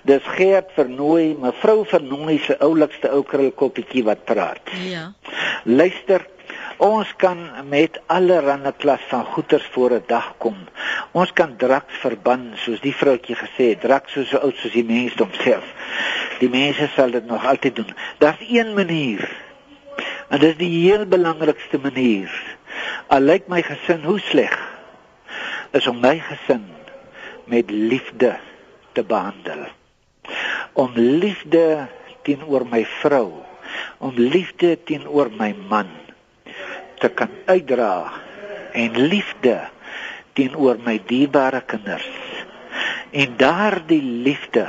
Dis 0.06 0.24
Gert 0.38 0.70
Vernooi, 0.76 1.36
mevrou 1.42 1.84
Vernooi 1.90 2.38
se 2.46 2.56
oulikste 2.64 3.10
ou 3.12 3.24
krulkoppietjie 3.26 4.04
wat 4.06 4.22
praat. 4.30 4.70
Ja. 4.86 5.10
Luister, 5.66 6.24
ons 6.78 7.10
kan 7.18 7.42
met 7.68 7.98
allerlei 8.14 8.72
klas 8.78 9.02
van 9.10 9.26
goeters 9.34 9.66
voor 9.74 9.98
'n 9.98 10.04
dag 10.08 10.34
kom. 10.38 10.56
Ons 11.12 11.34
kan 11.34 11.58
draks 11.58 11.98
verban, 12.06 12.54
soos 12.56 12.80
die 12.82 12.96
vroutjie 12.96 13.36
gesê 13.36 13.74
het, 13.74 13.82
draks 13.82 14.14
so 14.14 14.38
oud 14.38 14.56
soos 14.56 14.72
die 14.72 14.86
mens 14.86 15.16
homself. 15.16 15.66
Die 16.40 16.50
mense 16.50 16.88
sal 16.96 17.12
dit 17.12 17.26
nog 17.26 17.46
altyd 17.46 17.76
doen. 17.76 17.96
Daar's 18.18 18.46
een 18.50 18.74
manier. 18.74 19.30
En 20.30 20.40
dis 20.40 20.58
die 20.58 20.90
heel 20.90 21.06
belangrikste 21.06 21.80
manier. 21.80 22.30
Al 23.08 23.20
lyk 23.20 23.48
my 23.48 23.62
gesin 23.62 24.04
hoe 24.04 24.20
sleg, 24.20 24.58
is 25.72 25.88
om 25.88 26.00
my 26.00 26.20
gesin 26.20 26.77
met 27.48 27.72
liefde 27.72 28.38
te 28.94 29.04
behandel. 29.04 29.68
Om 30.74 30.92
liefde 30.96 31.88
teenoor 32.28 32.68
my 32.70 32.84
vrou, 33.00 33.32
om 34.04 34.14
liefde 34.16 34.76
teenoor 34.84 35.32
my 35.38 35.54
man 35.70 35.90
te 37.00 37.10
kan 37.10 37.32
uitdra 37.46 38.12
en 38.74 38.98
liefde 39.10 39.58
teenoor 40.38 40.78
my 40.86 40.98
dierbare 41.08 41.62
kinders. 41.66 42.10
En 43.12 43.38
daardie 43.40 44.02
liefde 44.02 44.68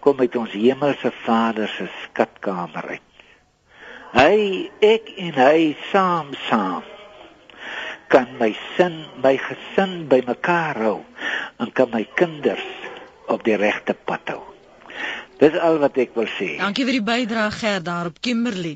kom 0.00 0.20
uit 0.20 0.36
ons 0.36 0.52
hemelse 0.56 1.12
Vader 1.22 1.68
se 1.68 1.86
skatkamer 2.04 2.96
uit. 2.96 3.06
Hy 4.10 4.70
ek 4.82 5.12
en 5.22 5.36
hy 5.38 5.58
saam 5.92 6.32
saam 6.48 6.89
kan 8.10 8.26
my 8.38 8.50
sin, 8.76 9.04
my 9.22 9.36
gesin 9.38 10.08
bymekaar 10.10 10.82
hou 10.82 10.98
en 11.62 11.72
kan 11.72 11.90
my 11.92 12.02
kinders 12.18 12.66
op 13.30 13.44
die 13.46 13.58
regte 13.60 13.94
pad 13.94 14.34
hou. 14.34 14.42
Dis 15.40 15.54
al 15.56 15.78
wat 15.80 15.96
ek 15.96 16.10
wil 16.18 16.26
sê. 16.28 16.50
Dankie 16.60 16.84
vir 16.84 16.98
die 16.98 17.04
bydrae 17.04 17.52
Gert 17.54 17.86
daarop 17.86 18.18
Kimberley. 18.20 18.74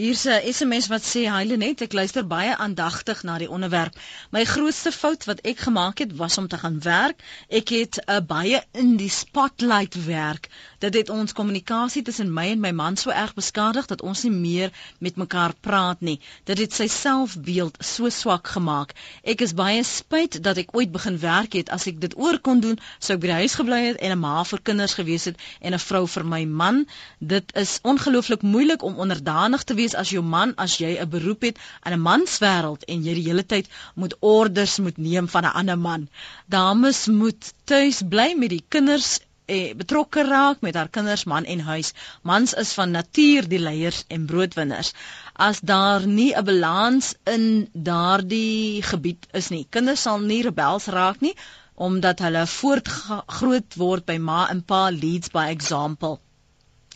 Hier's 0.00 0.24
'n 0.24 0.48
SMS 0.52 0.88
wat 0.88 1.04
sê: 1.04 1.26
"Hi 1.28 1.44
Lenet, 1.44 1.82
ek 1.84 1.92
luister 1.92 2.24
baie 2.24 2.54
aandagtig 2.56 3.22
na 3.22 3.36
die 3.38 3.50
onderwerp. 3.50 3.92
My 4.32 4.44
grootste 4.44 4.92
fout 4.92 5.26
wat 5.28 5.42
ek 5.44 5.58
gemaak 5.66 5.98
het 5.98 6.16
was 6.16 6.38
om 6.38 6.48
te 6.48 6.56
gaan 6.56 6.80
werk. 6.80 7.20
Ek 7.48 7.68
het 7.68 8.00
'n 8.00 8.12
uh, 8.12 8.20
baie 8.24 8.62
in 8.72 8.96
die 8.96 9.10
spotlight 9.10 10.04
werk. 10.06 10.48
Dit 10.86 10.94
het 10.94 11.08
ons 11.10 11.32
kommunikasie 11.34 12.00
tussen 12.06 12.28
my 12.30 12.44
en 12.52 12.60
my 12.62 12.70
man 12.70 12.96
so 13.00 13.10
erg 13.10 13.32
beskadig 13.34 13.88
dat 13.90 14.02
ons 14.06 14.20
nie 14.22 14.30
meer 14.34 14.74
met 15.02 15.16
mekaar 15.18 15.54
praat 15.66 16.04
nie. 16.08 16.20
Dit 16.46 16.60
het 16.62 16.76
sy 16.76 16.86
selfbeeld 16.86 17.80
so 17.88 18.10
swak 18.14 18.46
gemaak. 18.54 18.92
Ek 19.26 19.42
is 19.42 19.54
baie 19.58 19.80
spyt 19.88 20.38
dat 20.44 20.60
ek 20.62 20.70
ooit 20.78 20.92
begin 20.94 21.18
werk 21.24 21.56
het. 21.58 21.72
As 21.74 21.88
ek 21.90 21.98
dit 22.04 22.14
oor 22.14 22.38
kon 22.38 22.62
doen, 22.62 22.78
sou 23.00 23.16
ek 23.16 23.24
by 23.24 23.32
die 23.32 23.40
huis 23.40 23.58
gebly 23.58 23.80
het 23.88 23.98
en 23.98 24.14
'n 24.14 24.20
ma 24.22 24.44
vir 24.52 24.62
kinders 24.70 24.94
gewees 25.00 25.26
het 25.32 25.42
en 25.58 25.74
'n 25.74 25.84
vrou 25.88 26.04
vir 26.14 26.28
my 26.36 26.44
man. 26.62 26.86
Dit 27.18 27.50
is 27.64 27.78
ongelooflik 27.82 28.46
moeilik 28.46 28.86
om 28.86 29.02
onderdanig 29.02 29.64
te 29.64 29.74
wees 29.74 29.98
as 29.98 30.14
jou 30.14 30.22
man 30.22 30.54
as 30.54 30.78
jy 30.78 30.94
'n 31.00 31.10
beroep 31.10 31.42
het 31.50 31.58
in 31.84 31.98
'n 31.98 32.06
manswêreld 32.06 32.86
en 32.86 33.02
jy 33.02 33.14
die 33.14 33.26
hele 33.26 33.46
tyd 33.46 33.66
moet 33.94 34.14
orders 34.20 34.78
moet 34.78 34.98
neem 34.98 35.28
van 35.28 35.44
'n 35.44 35.56
ander 35.62 35.78
man. 35.78 36.08
Dames 36.46 37.06
moet 37.06 37.54
tuis 37.64 38.02
bly 38.06 38.34
met 38.38 38.50
die 38.50 38.64
kinders 38.68 39.18
eh, 39.46 39.74
betrokke 39.74 40.24
raak 40.26 40.60
met 40.60 40.74
haar 40.74 40.88
kinders, 40.88 41.24
man 41.24 41.44
en 41.44 41.60
huis. 41.60 41.92
Mans 42.22 42.54
is 42.54 42.72
van 42.72 42.90
natuur 42.90 43.48
die 43.48 43.58
leiers 43.58 44.04
en 44.08 44.26
broodwinners. 44.26 44.92
As 45.32 45.60
daar 45.60 46.06
nie 46.06 46.32
'n 46.34 46.44
balans 46.44 47.14
in 47.24 47.68
daardie 47.72 48.82
gebied 48.82 49.26
is 49.32 49.48
nie, 49.48 49.66
kinders 49.70 50.02
sal 50.02 50.18
nie 50.18 50.42
rebels 50.42 50.86
raak 50.86 51.20
nie 51.20 51.36
omdat 51.76 52.22
hulle 52.24 52.46
voortgroot 52.46 53.74
word 53.76 54.06
by 54.06 54.16
ma 54.18 54.46
en 54.50 54.62
pa 54.62 54.88
leads 54.90 55.30
by 55.30 55.48
example. 55.52 56.20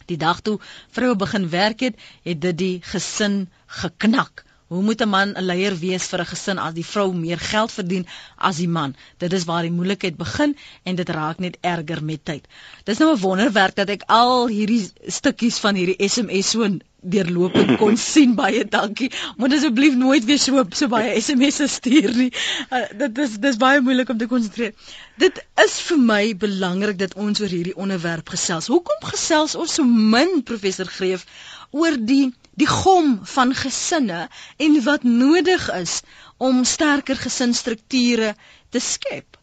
Die 0.06 0.16
dag 0.16 0.40
toe 0.40 0.58
vroue 0.90 1.16
begin 1.16 1.48
werk 1.48 1.80
het, 1.80 1.98
het 2.22 2.40
dit 2.40 2.58
die 2.58 2.76
gesin 2.92 3.50
geknak. 3.66 4.44
Hoe 4.70 4.82
moet 4.86 5.00
'n 5.02 5.08
man 5.08 5.30
'n 5.36 5.46
leier 5.50 5.74
wees 5.78 6.04
vir 6.10 6.20
'n 6.22 6.30
gesin 6.32 6.58
as 6.64 6.74
die 6.74 6.84
vrou 6.90 7.08
meer 7.12 7.40
geld 7.52 7.72
verdien 7.78 8.04
as 8.48 8.58
die 8.62 8.68
man? 8.68 8.92
Dit 9.22 9.32
is 9.38 9.46
waar 9.48 9.64
die 9.66 9.76
moeilikheid 9.78 10.16
begin 10.16 10.52
en 10.84 10.94
dit 11.00 11.08
raak 11.16 11.38
net 11.44 11.56
erger 11.60 12.04
met 12.10 12.24
tyd. 12.24 12.46
Dis 12.84 13.00
nou 13.02 13.08
'n 13.12 13.20
wonderwerk 13.20 13.74
dat 13.74 13.90
ek 13.90 14.04
al 14.06 14.46
hierdie 14.46 14.84
stukkies 15.16 15.58
van 15.58 15.74
hierdie 15.74 16.08
SMS 16.08 16.50
so 16.50 16.68
deurlopend 17.02 17.78
kon 17.80 17.96
sien 18.12 18.36
baie 18.38 18.64
dankie. 18.64 19.10
Moet 19.36 19.56
asseblief 19.58 19.94
nooit 19.94 20.24
weer 20.24 20.38
so 20.38 20.64
so 20.70 20.88
baie 20.94 21.20
SMS'e 21.20 21.66
stuur 21.66 22.14
nie. 22.16 22.30
Uh, 22.70 22.86
dit 23.02 23.18
is 23.18 23.38
dis 23.42 23.56
baie 23.56 23.80
moeilik 23.80 24.08
om 24.14 24.18
te 24.22 24.30
konsentreer. 24.30 24.74
Dit 25.18 25.42
is 25.64 25.80
vir 25.88 25.98
my 26.12 26.24
belangrik 26.46 26.98
dat 26.98 27.14
ons 27.14 27.42
oor 27.42 27.50
hierdie 27.50 27.76
onderwerp 27.76 28.28
gesels. 28.36 28.70
Hoekom 28.70 29.02
gesels 29.14 29.58
ons 29.58 29.74
so 29.80 29.84
min 29.84 30.42
professor 30.42 30.86
Greef 30.86 31.26
oor 31.70 31.98
die 31.98 32.30
die 32.54 32.68
gom 32.68 33.20
van 33.24 33.54
gesinne 33.54 34.28
en 34.56 34.82
wat 34.84 35.02
nodig 35.02 35.68
is 35.72 36.00
om 36.38 36.64
sterker 36.64 37.16
gesinsstrukture 37.16 38.34
te 38.70 38.80
skep? 38.80 39.36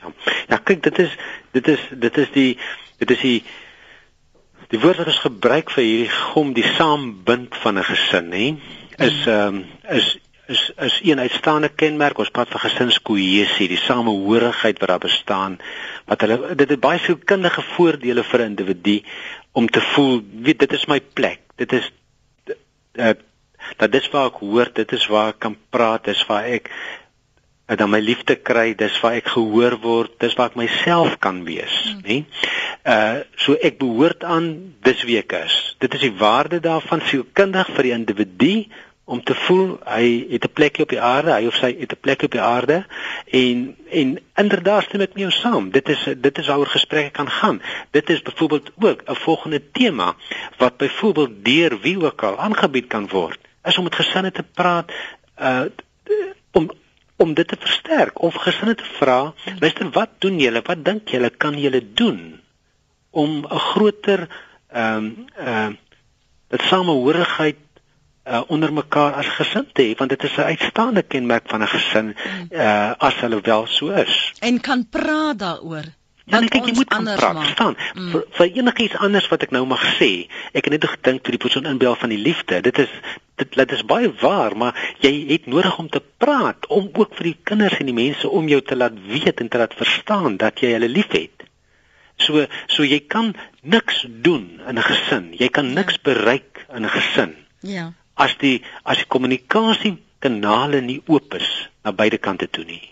Ja. 0.00 0.12
Ja, 0.48 0.56
kyk, 0.56 0.82
dit 0.82 0.98
is 0.98 1.16
dit 1.52 1.68
is 1.68 1.80
dit 1.90 2.16
is 2.16 2.32
die 2.32 2.58
dit 2.98 3.10
is 3.10 3.20
die 3.20 3.38
Die 4.72 4.80
woord 4.80 5.02
wat 5.02 5.10
ons 5.12 5.22
gebruik 5.22 5.68
vir 5.74 5.84
hierdie 5.84 6.12
gom, 6.32 6.52
die 6.56 6.66
saambind 6.74 7.54
van 7.62 7.78
'n 7.78 7.84
gesin, 7.84 8.32
hè, 8.32 8.46
is 9.06 9.18
mm. 9.26 9.32
ehm 9.32 9.54
um, 9.54 9.64
is 9.98 10.18
is 10.46 10.72
is 10.86 11.00
een 11.02 11.20
uitstaande 11.20 11.68
kenmerk. 11.68 12.18
Ons 12.18 12.30
praat 12.30 12.48
van 12.48 12.60
gesinskohesie, 12.60 13.68
die 13.68 13.80
samehorigheid 13.80 14.78
wat 14.78 14.88
daar 14.88 15.04
bestaan, 15.04 15.58
wat 16.06 16.20
hulle 16.20 16.54
dit 16.54 16.68
het 16.68 16.80
baie 16.80 16.98
sielkundige 16.98 17.62
voordele 17.76 18.24
vir 18.24 18.40
'n 18.40 18.50
individu 18.56 19.02
om 19.52 19.68
te 19.68 19.80
voel, 19.80 20.22
weet 20.42 20.58
dit 20.58 20.72
is 20.72 20.86
my 20.86 21.00
plek. 21.00 21.40
Dit 21.56 21.72
is 21.72 21.92
uh, 22.98 23.14
dat 23.80 23.92
dis 23.92 24.10
waar 24.12 24.30
ek 24.32 24.42
hoort, 24.44 24.74
dit 24.76 24.92
is 24.92 25.06
waar 25.12 25.32
ek 25.34 25.40
kan 25.46 25.56
praat, 25.72 26.04
dis 26.10 26.22
waar 26.28 26.46
ek 26.50 26.70
en 27.64 27.78
dan 27.80 27.88
my 27.88 28.00
liefde 28.04 28.36
kry, 28.36 28.74
dis 28.76 28.96
waar 29.00 29.16
ek 29.16 29.30
gehoor 29.32 29.78
word, 29.80 30.18
dis 30.20 30.34
waar 30.36 30.50
ek 30.52 30.58
myself 30.60 31.14
kan 31.24 31.40
wees, 31.46 31.76
mm. 31.94 32.02
nê? 32.04 32.18
Uh 32.84 33.24
so 33.40 33.56
ek 33.64 33.78
behoort 33.80 34.24
aan 34.28 34.50
dis 34.84 35.00
wie 35.08 35.16
ek 35.20 35.32
is. 35.38 35.54
Dit 35.80 35.96
is 35.96 36.04
die 36.04 36.16
waarde 36.20 36.60
daarvan 36.64 37.00
sielkundig 37.08 37.70
vir 37.76 37.88
die 37.88 37.94
individu 37.96 38.52
om 39.04 39.22
te 39.22 39.34
voel 39.34 39.78
hy 39.84 40.26
het 40.30 40.44
'n 40.44 40.52
plekjie 40.52 40.82
op 40.82 40.88
die 40.88 41.00
aarde, 41.00 41.32
hy 41.32 41.46
of 41.46 41.54
sy 41.54 41.76
het 41.78 41.92
'n 41.92 42.00
plek 42.00 42.22
op 42.22 42.30
die 42.30 42.40
aarde 42.40 42.86
en 43.30 43.76
en 43.90 44.18
inderdaad 44.34 44.82
stem 44.82 45.00
ek 45.00 45.14
met 45.14 45.22
jou 45.22 45.30
saam. 45.30 45.70
Dit 45.70 45.88
is 45.88 46.08
dit 46.16 46.38
is 46.38 46.46
waaroor 46.46 46.66
gesprekke 46.66 47.10
kan 47.10 47.30
gaan. 47.30 47.62
Dit 47.90 48.10
is 48.10 48.22
byvoorbeeld 48.22 48.70
ook 48.80 49.02
'n 49.04 49.14
volgende 49.14 49.70
tema 49.72 50.14
wat 50.56 50.76
byvoorbeeld 50.76 51.44
deur 51.44 51.80
wie 51.80 52.04
ook 52.04 52.22
al 52.22 52.38
aangebied 52.38 52.86
kan 52.86 53.08
word. 53.08 53.38
Is 53.64 53.78
om 53.78 53.84
met 53.84 53.94
gesinne 53.94 54.30
te 54.30 54.42
praat 54.42 54.92
uh 55.40 55.64
om 56.52 56.70
om 57.16 57.34
dit 57.34 57.48
te 57.48 57.56
versterk 57.58 58.22
of 58.22 58.34
gesinne 58.34 58.74
te 58.74 58.84
vra, 58.84 59.34
luister, 59.58 59.90
wat 59.90 60.08
doen 60.18 60.38
julle? 60.38 60.62
Wat 60.62 60.84
dink 60.84 61.08
julle 61.08 61.30
kan 61.30 61.60
julle 61.60 61.92
doen 61.94 62.40
om 63.10 63.46
'n 63.50 63.58
groter 63.58 64.28
ehm 64.68 64.96
um, 64.96 65.26
ehm 65.36 65.70
uh, 65.70 65.76
dit 66.48 66.62
samehorigheid 66.62 67.56
uh, 68.26 68.42
onder 68.46 68.72
mekaar 68.72 69.12
as 69.12 69.28
gesin 69.38 69.66
te 69.72 69.82
hê 69.82 69.98
want 69.98 70.10
dit 70.10 70.22
is 70.22 70.36
'n 70.36 70.50
uitstaande 70.52 71.02
kenmerk 71.02 71.48
van 71.48 71.62
'n 71.62 71.66
gesin 71.66 72.16
uh, 72.50 72.92
as 72.98 73.14
hulle 73.14 73.40
wel 73.40 73.66
so 73.66 73.88
is. 73.88 74.32
En 74.38 74.60
kan 74.60 74.86
praat 74.90 75.38
daaroor. 75.38 75.84
Ja, 76.24 76.40
ek 76.40 76.54
kyk 76.54 76.70
jy 76.70 76.72
moet 76.78 76.88
anders 76.88 77.20
praat, 77.20 77.36
verstaan. 77.36 77.74
Mm. 77.94 78.10
Vir, 78.14 78.22
vir 78.38 78.46
enigiets 78.56 78.96
anders 78.96 79.26
wat 79.28 79.42
ek 79.44 79.50
nou 79.52 79.66
mag 79.68 79.82
sê, 79.98 80.08
ek 80.56 80.64
het 80.64 80.72
net 80.72 80.86
gedink 80.88 81.20
toe 81.20 81.34
die 81.34 81.40
persoon 81.42 81.68
inbel 81.68 81.96
van 82.00 82.14
die 82.14 82.20
liefde. 82.20 82.62
Dit 82.64 82.78
is 82.78 82.92
dit 83.36 83.56
dit 83.58 83.72
is 83.76 83.82
baie 83.84 84.08
waar, 84.22 84.56
maar 84.56 84.78
jy 85.04 85.12
het 85.28 85.46
nodig 85.50 85.76
om 85.78 85.90
te 85.92 86.00
praat 86.00 86.66
om 86.72 86.88
ook 86.92 87.16
vir 87.18 87.28
die 87.32 87.38
kinders 87.50 87.76
en 87.76 87.90
die 87.90 87.96
mense 87.96 88.28
om 88.28 88.48
jou 88.48 88.60
te 88.62 88.76
laat 88.76 88.96
weet 89.10 89.42
en 89.42 89.50
te 89.52 89.60
laat 89.60 89.74
verstaan 89.76 90.38
dat 90.40 90.62
jy 90.64 90.72
hulle 90.78 90.88
liefhet. 90.88 91.44
So 92.16 92.46
so 92.72 92.86
jy 92.88 93.02
kan 93.04 93.34
niks 93.60 94.06
doen 94.08 94.62
in 94.64 94.78
'n 94.78 94.86
gesin. 94.88 95.34
Jy 95.36 95.48
kan 95.48 95.68
ja. 95.68 95.74
niks 95.82 96.00
bereik 96.00 96.64
in 96.72 96.86
'n 96.86 96.94
gesin. 96.96 97.36
Ja. 97.60 97.92
As 98.14 98.36
die 98.38 98.62
as 98.84 98.98
die 99.02 99.08
kommunikasie 99.10 99.96
kanale 100.24 100.80
nie 100.80 101.00
oop 101.06 101.34
is 101.34 101.48
na 101.84 101.92
beide 101.92 102.18
kante 102.18 102.46
toe 102.48 102.64
nie. 102.64 102.82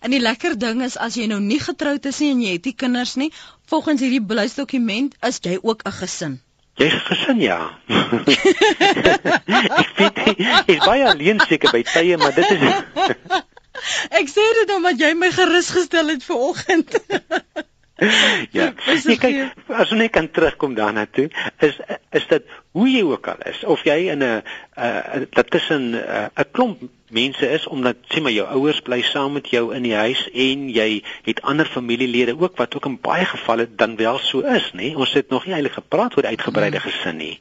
En 0.00 0.14
die 0.14 0.20
lekker 0.20 0.56
ding 0.58 0.82
is 0.82 0.96
as 0.96 1.16
jy 1.18 1.26
nou 1.28 1.40
nie 1.44 1.60
getroud 1.60 2.06
is 2.08 2.20
nie 2.22 2.30
en 2.34 2.40
jy 2.44 2.52
het 2.56 2.68
nie 2.70 2.76
kinders 2.82 3.16
nie, 3.20 3.32
volgens 3.68 4.00
hierdie 4.00 4.22
beleidsdokument 4.32 5.16
is 5.28 5.40
jy 5.44 5.58
ook 5.60 5.84
'n 5.84 5.92
gesin. 5.98 6.40
Jy 6.80 6.86
is 6.86 6.94
'n 6.94 7.06
gesin 7.10 7.40
ja. 7.40 7.58
ek 9.82 9.90
weet 9.98 10.16
jy 10.24 10.76
is 10.76 10.84
baie 10.86 11.04
alleen 11.12 11.40
seker 11.40 11.70
by 11.72 11.82
tye, 11.82 12.16
maar 12.16 12.34
dit 12.34 12.50
is 12.50 12.60
Ek 14.20 14.28
sê 14.28 14.44
dit 14.60 14.72
omdat 14.74 15.00
jy 15.00 15.12
my 15.14 15.30
gerus 15.32 15.70
gestel 15.74 16.08
het 16.14 16.24
vir 16.24 16.36
oggend. 16.36 16.96
ja. 18.56 18.72
Nee, 19.04 19.18
kyk, 19.18 19.56
as 19.68 19.90
ons 19.90 20.00
net 20.00 20.12
kan 20.14 20.30
terugkom 20.30 20.74
daarna 20.74 21.06
toe, 21.06 21.28
is 21.58 21.76
is 22.16 22.26
dit 22.30 22.46
hoe 22.76 22.86
jy 22.88 23.02
ook 23.06 23.28
al 23.28 23.42
is 23.50 23.64
of 23.64 23.82
jy 23.84 23.98
in 24.14 24.24
'n 24.24 24.42
uh, 24.78 25.26
dat 25.30 25.50
tussen 25.50 25.90
'n 25.90 25.94
uh, 25.94 26.44
klomp 26.52 26.82
mense 27.10 27.46
is 27.50 27.66
omdat 27.66 27.96
sê 28.08 28.22
maar 28.22 28.32
jou 28.32 28.46
ouers 28.46 28.80
bly 28.80 29.02
saam 29.02 29.32
met 29.32 29.50
jou 29.50 29.74
in 29.74 29.82
die 29.82 29.94
huis 29.94 30.22
en 30.30 30.68
jy 30.70 31.02
het 31.26 31.42
ander 31.42 31.66
familielede 31.66 32.36
ook 32.38 32.56
wat 32.56 32.74
ook 32.76 32.86
in 32.86 32.98
baie 33.00 33.24
gevalle 33.24 33.68
dan 33.74 33.96
wel 33.96 34.18
so 34.18 34.40
is, 34.40 34.70
nê? 34.72 34.94
Ons 34.94 35.12
het 35.12 35.28
nog 35.28 35.46
nie 35.46 35.54
eintlik 35.54 35.78
gepraat 35.78 36.16
oor 36.16 36.26
uitgebreide 36.26 36.78
mm. 36.78 36.86
gesin 36.86 37.16
nie. 37.16 37.38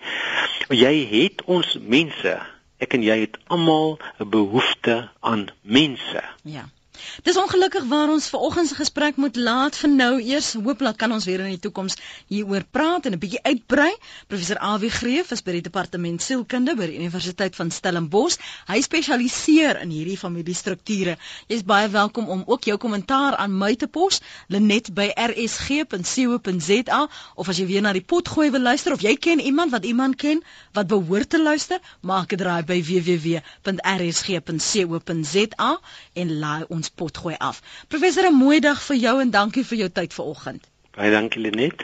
Jy 0.69 0.95
het 1.11 1.45
ons 1.45 1.77
mense, 1.81 2.35
ek 2.79 2.97
en 2.97 3.05
jy 3.05 3.19
het 3.19 3.37
almal 3.47 3.99
'n 4.19 4.29
behoefte 4.29 5.09
aan 5.19 5.47
mense. 5.61 6.23
Ja. 6.43 6.65
Dis 7.23 7.37
ongelukkig 7.37 7.83
waar 7.89 8.09
ons 8.09 8.29
vanoggend 8.29 8.67
se 8.67 8.75
gesprek 8.75 9.15
moet 9.15 9.35
laat 9.35 9.75
vir 9.75 9.89
nou 9.89 10.21
eers. 10.21 10.53
Hooplik 10.53 10.97
kan 10.97 11.11
ons 11.11 11.25
weer 11.25 11.39
in 11.39 11.49
die 11.53 11.59
toekoms 11.59 11.95
hieroor 12.27 12.63
praat 12.71 13.05
en 13.05 13.13
'n 13.13 13.19
bietjie 13.19 13.43
uitbrei. 13.43 13.95
Professor 14.27 14.57
Awie 14.57 14.89
Greef 14.89 15.31
is 15.31 15.43
by 15.43 15.51
die 15.51 15.61
departement 15.61 16.21
sielkunde 16.21 16.75
by 16.75 16.85
die 16.87 16.97
Universiteit 16.97 17.55
van 17.55 17.71
Stellenbosch. 17.71 18.37
Hy 18.67 18.81
spesialiseer 18.81 19.81
in 19.81 19.89
hierdie 19.89 20.17
familiestrukture. 20.17 21.17
Jy's 21.47 21.63
baie 21.63 21.89
welkom 21.89 22.29
om 22.29 22.43
ook 22.45 22.63
jou 22.63 22.77
kommentaar 22.77 23.35
aan 23.35 23.57
my 23.57 23.75
te 23.75 23.87
pos, 23.87 24.21
linet@rsg.co.za 24.47 27.09
of 27.35 27.49
as 27.49 27.57
jy 27.57 27.65
weer 27.65 27.81
na 27.81 27.93
die 27.93 28.01
pot 28.01 28.27
gooi 28.27 28.51
wil 28.51 28.61
luister 28.61 28.93
of 28.93 29.01
jy 29.01 29.15
ken 29.15 29.39
iemand 29.39 29.71
wat 29.71 29.85
iemand 29.85 30.15
ken 30.15 30.43
wat 30.73 30.87
behoort 30.87 31.29
te 31.29 31.41
luister, 31.41 31.79
maak 32.01 32.33
'n 32.33 32.37
draai 32.37 32.63
by 32.63 32.83
www.rsg.co.za 32.83 33.39
en 36.13 36.39
laai 36.39 36.65
ons 36.89 36.95
potgooi 36.95 37.35
af. 37.37 37.61
Professor, 37.87 38.23
'n 38.29 38.33
mooi 38.33 38.59
dag 38.59 38.81
vir 38.81 38.97
jou 38.97 39.21
en 39.21 39.31
dankie 39.31 39.65
vir 39.65 39.77
jou 39.77 39.89
tyd 39.89 40.13
vanoggend. 40.13 40.63
Baie 40.95 41.11
dankie 41.11 41.41
Lenet. 41.41 41.83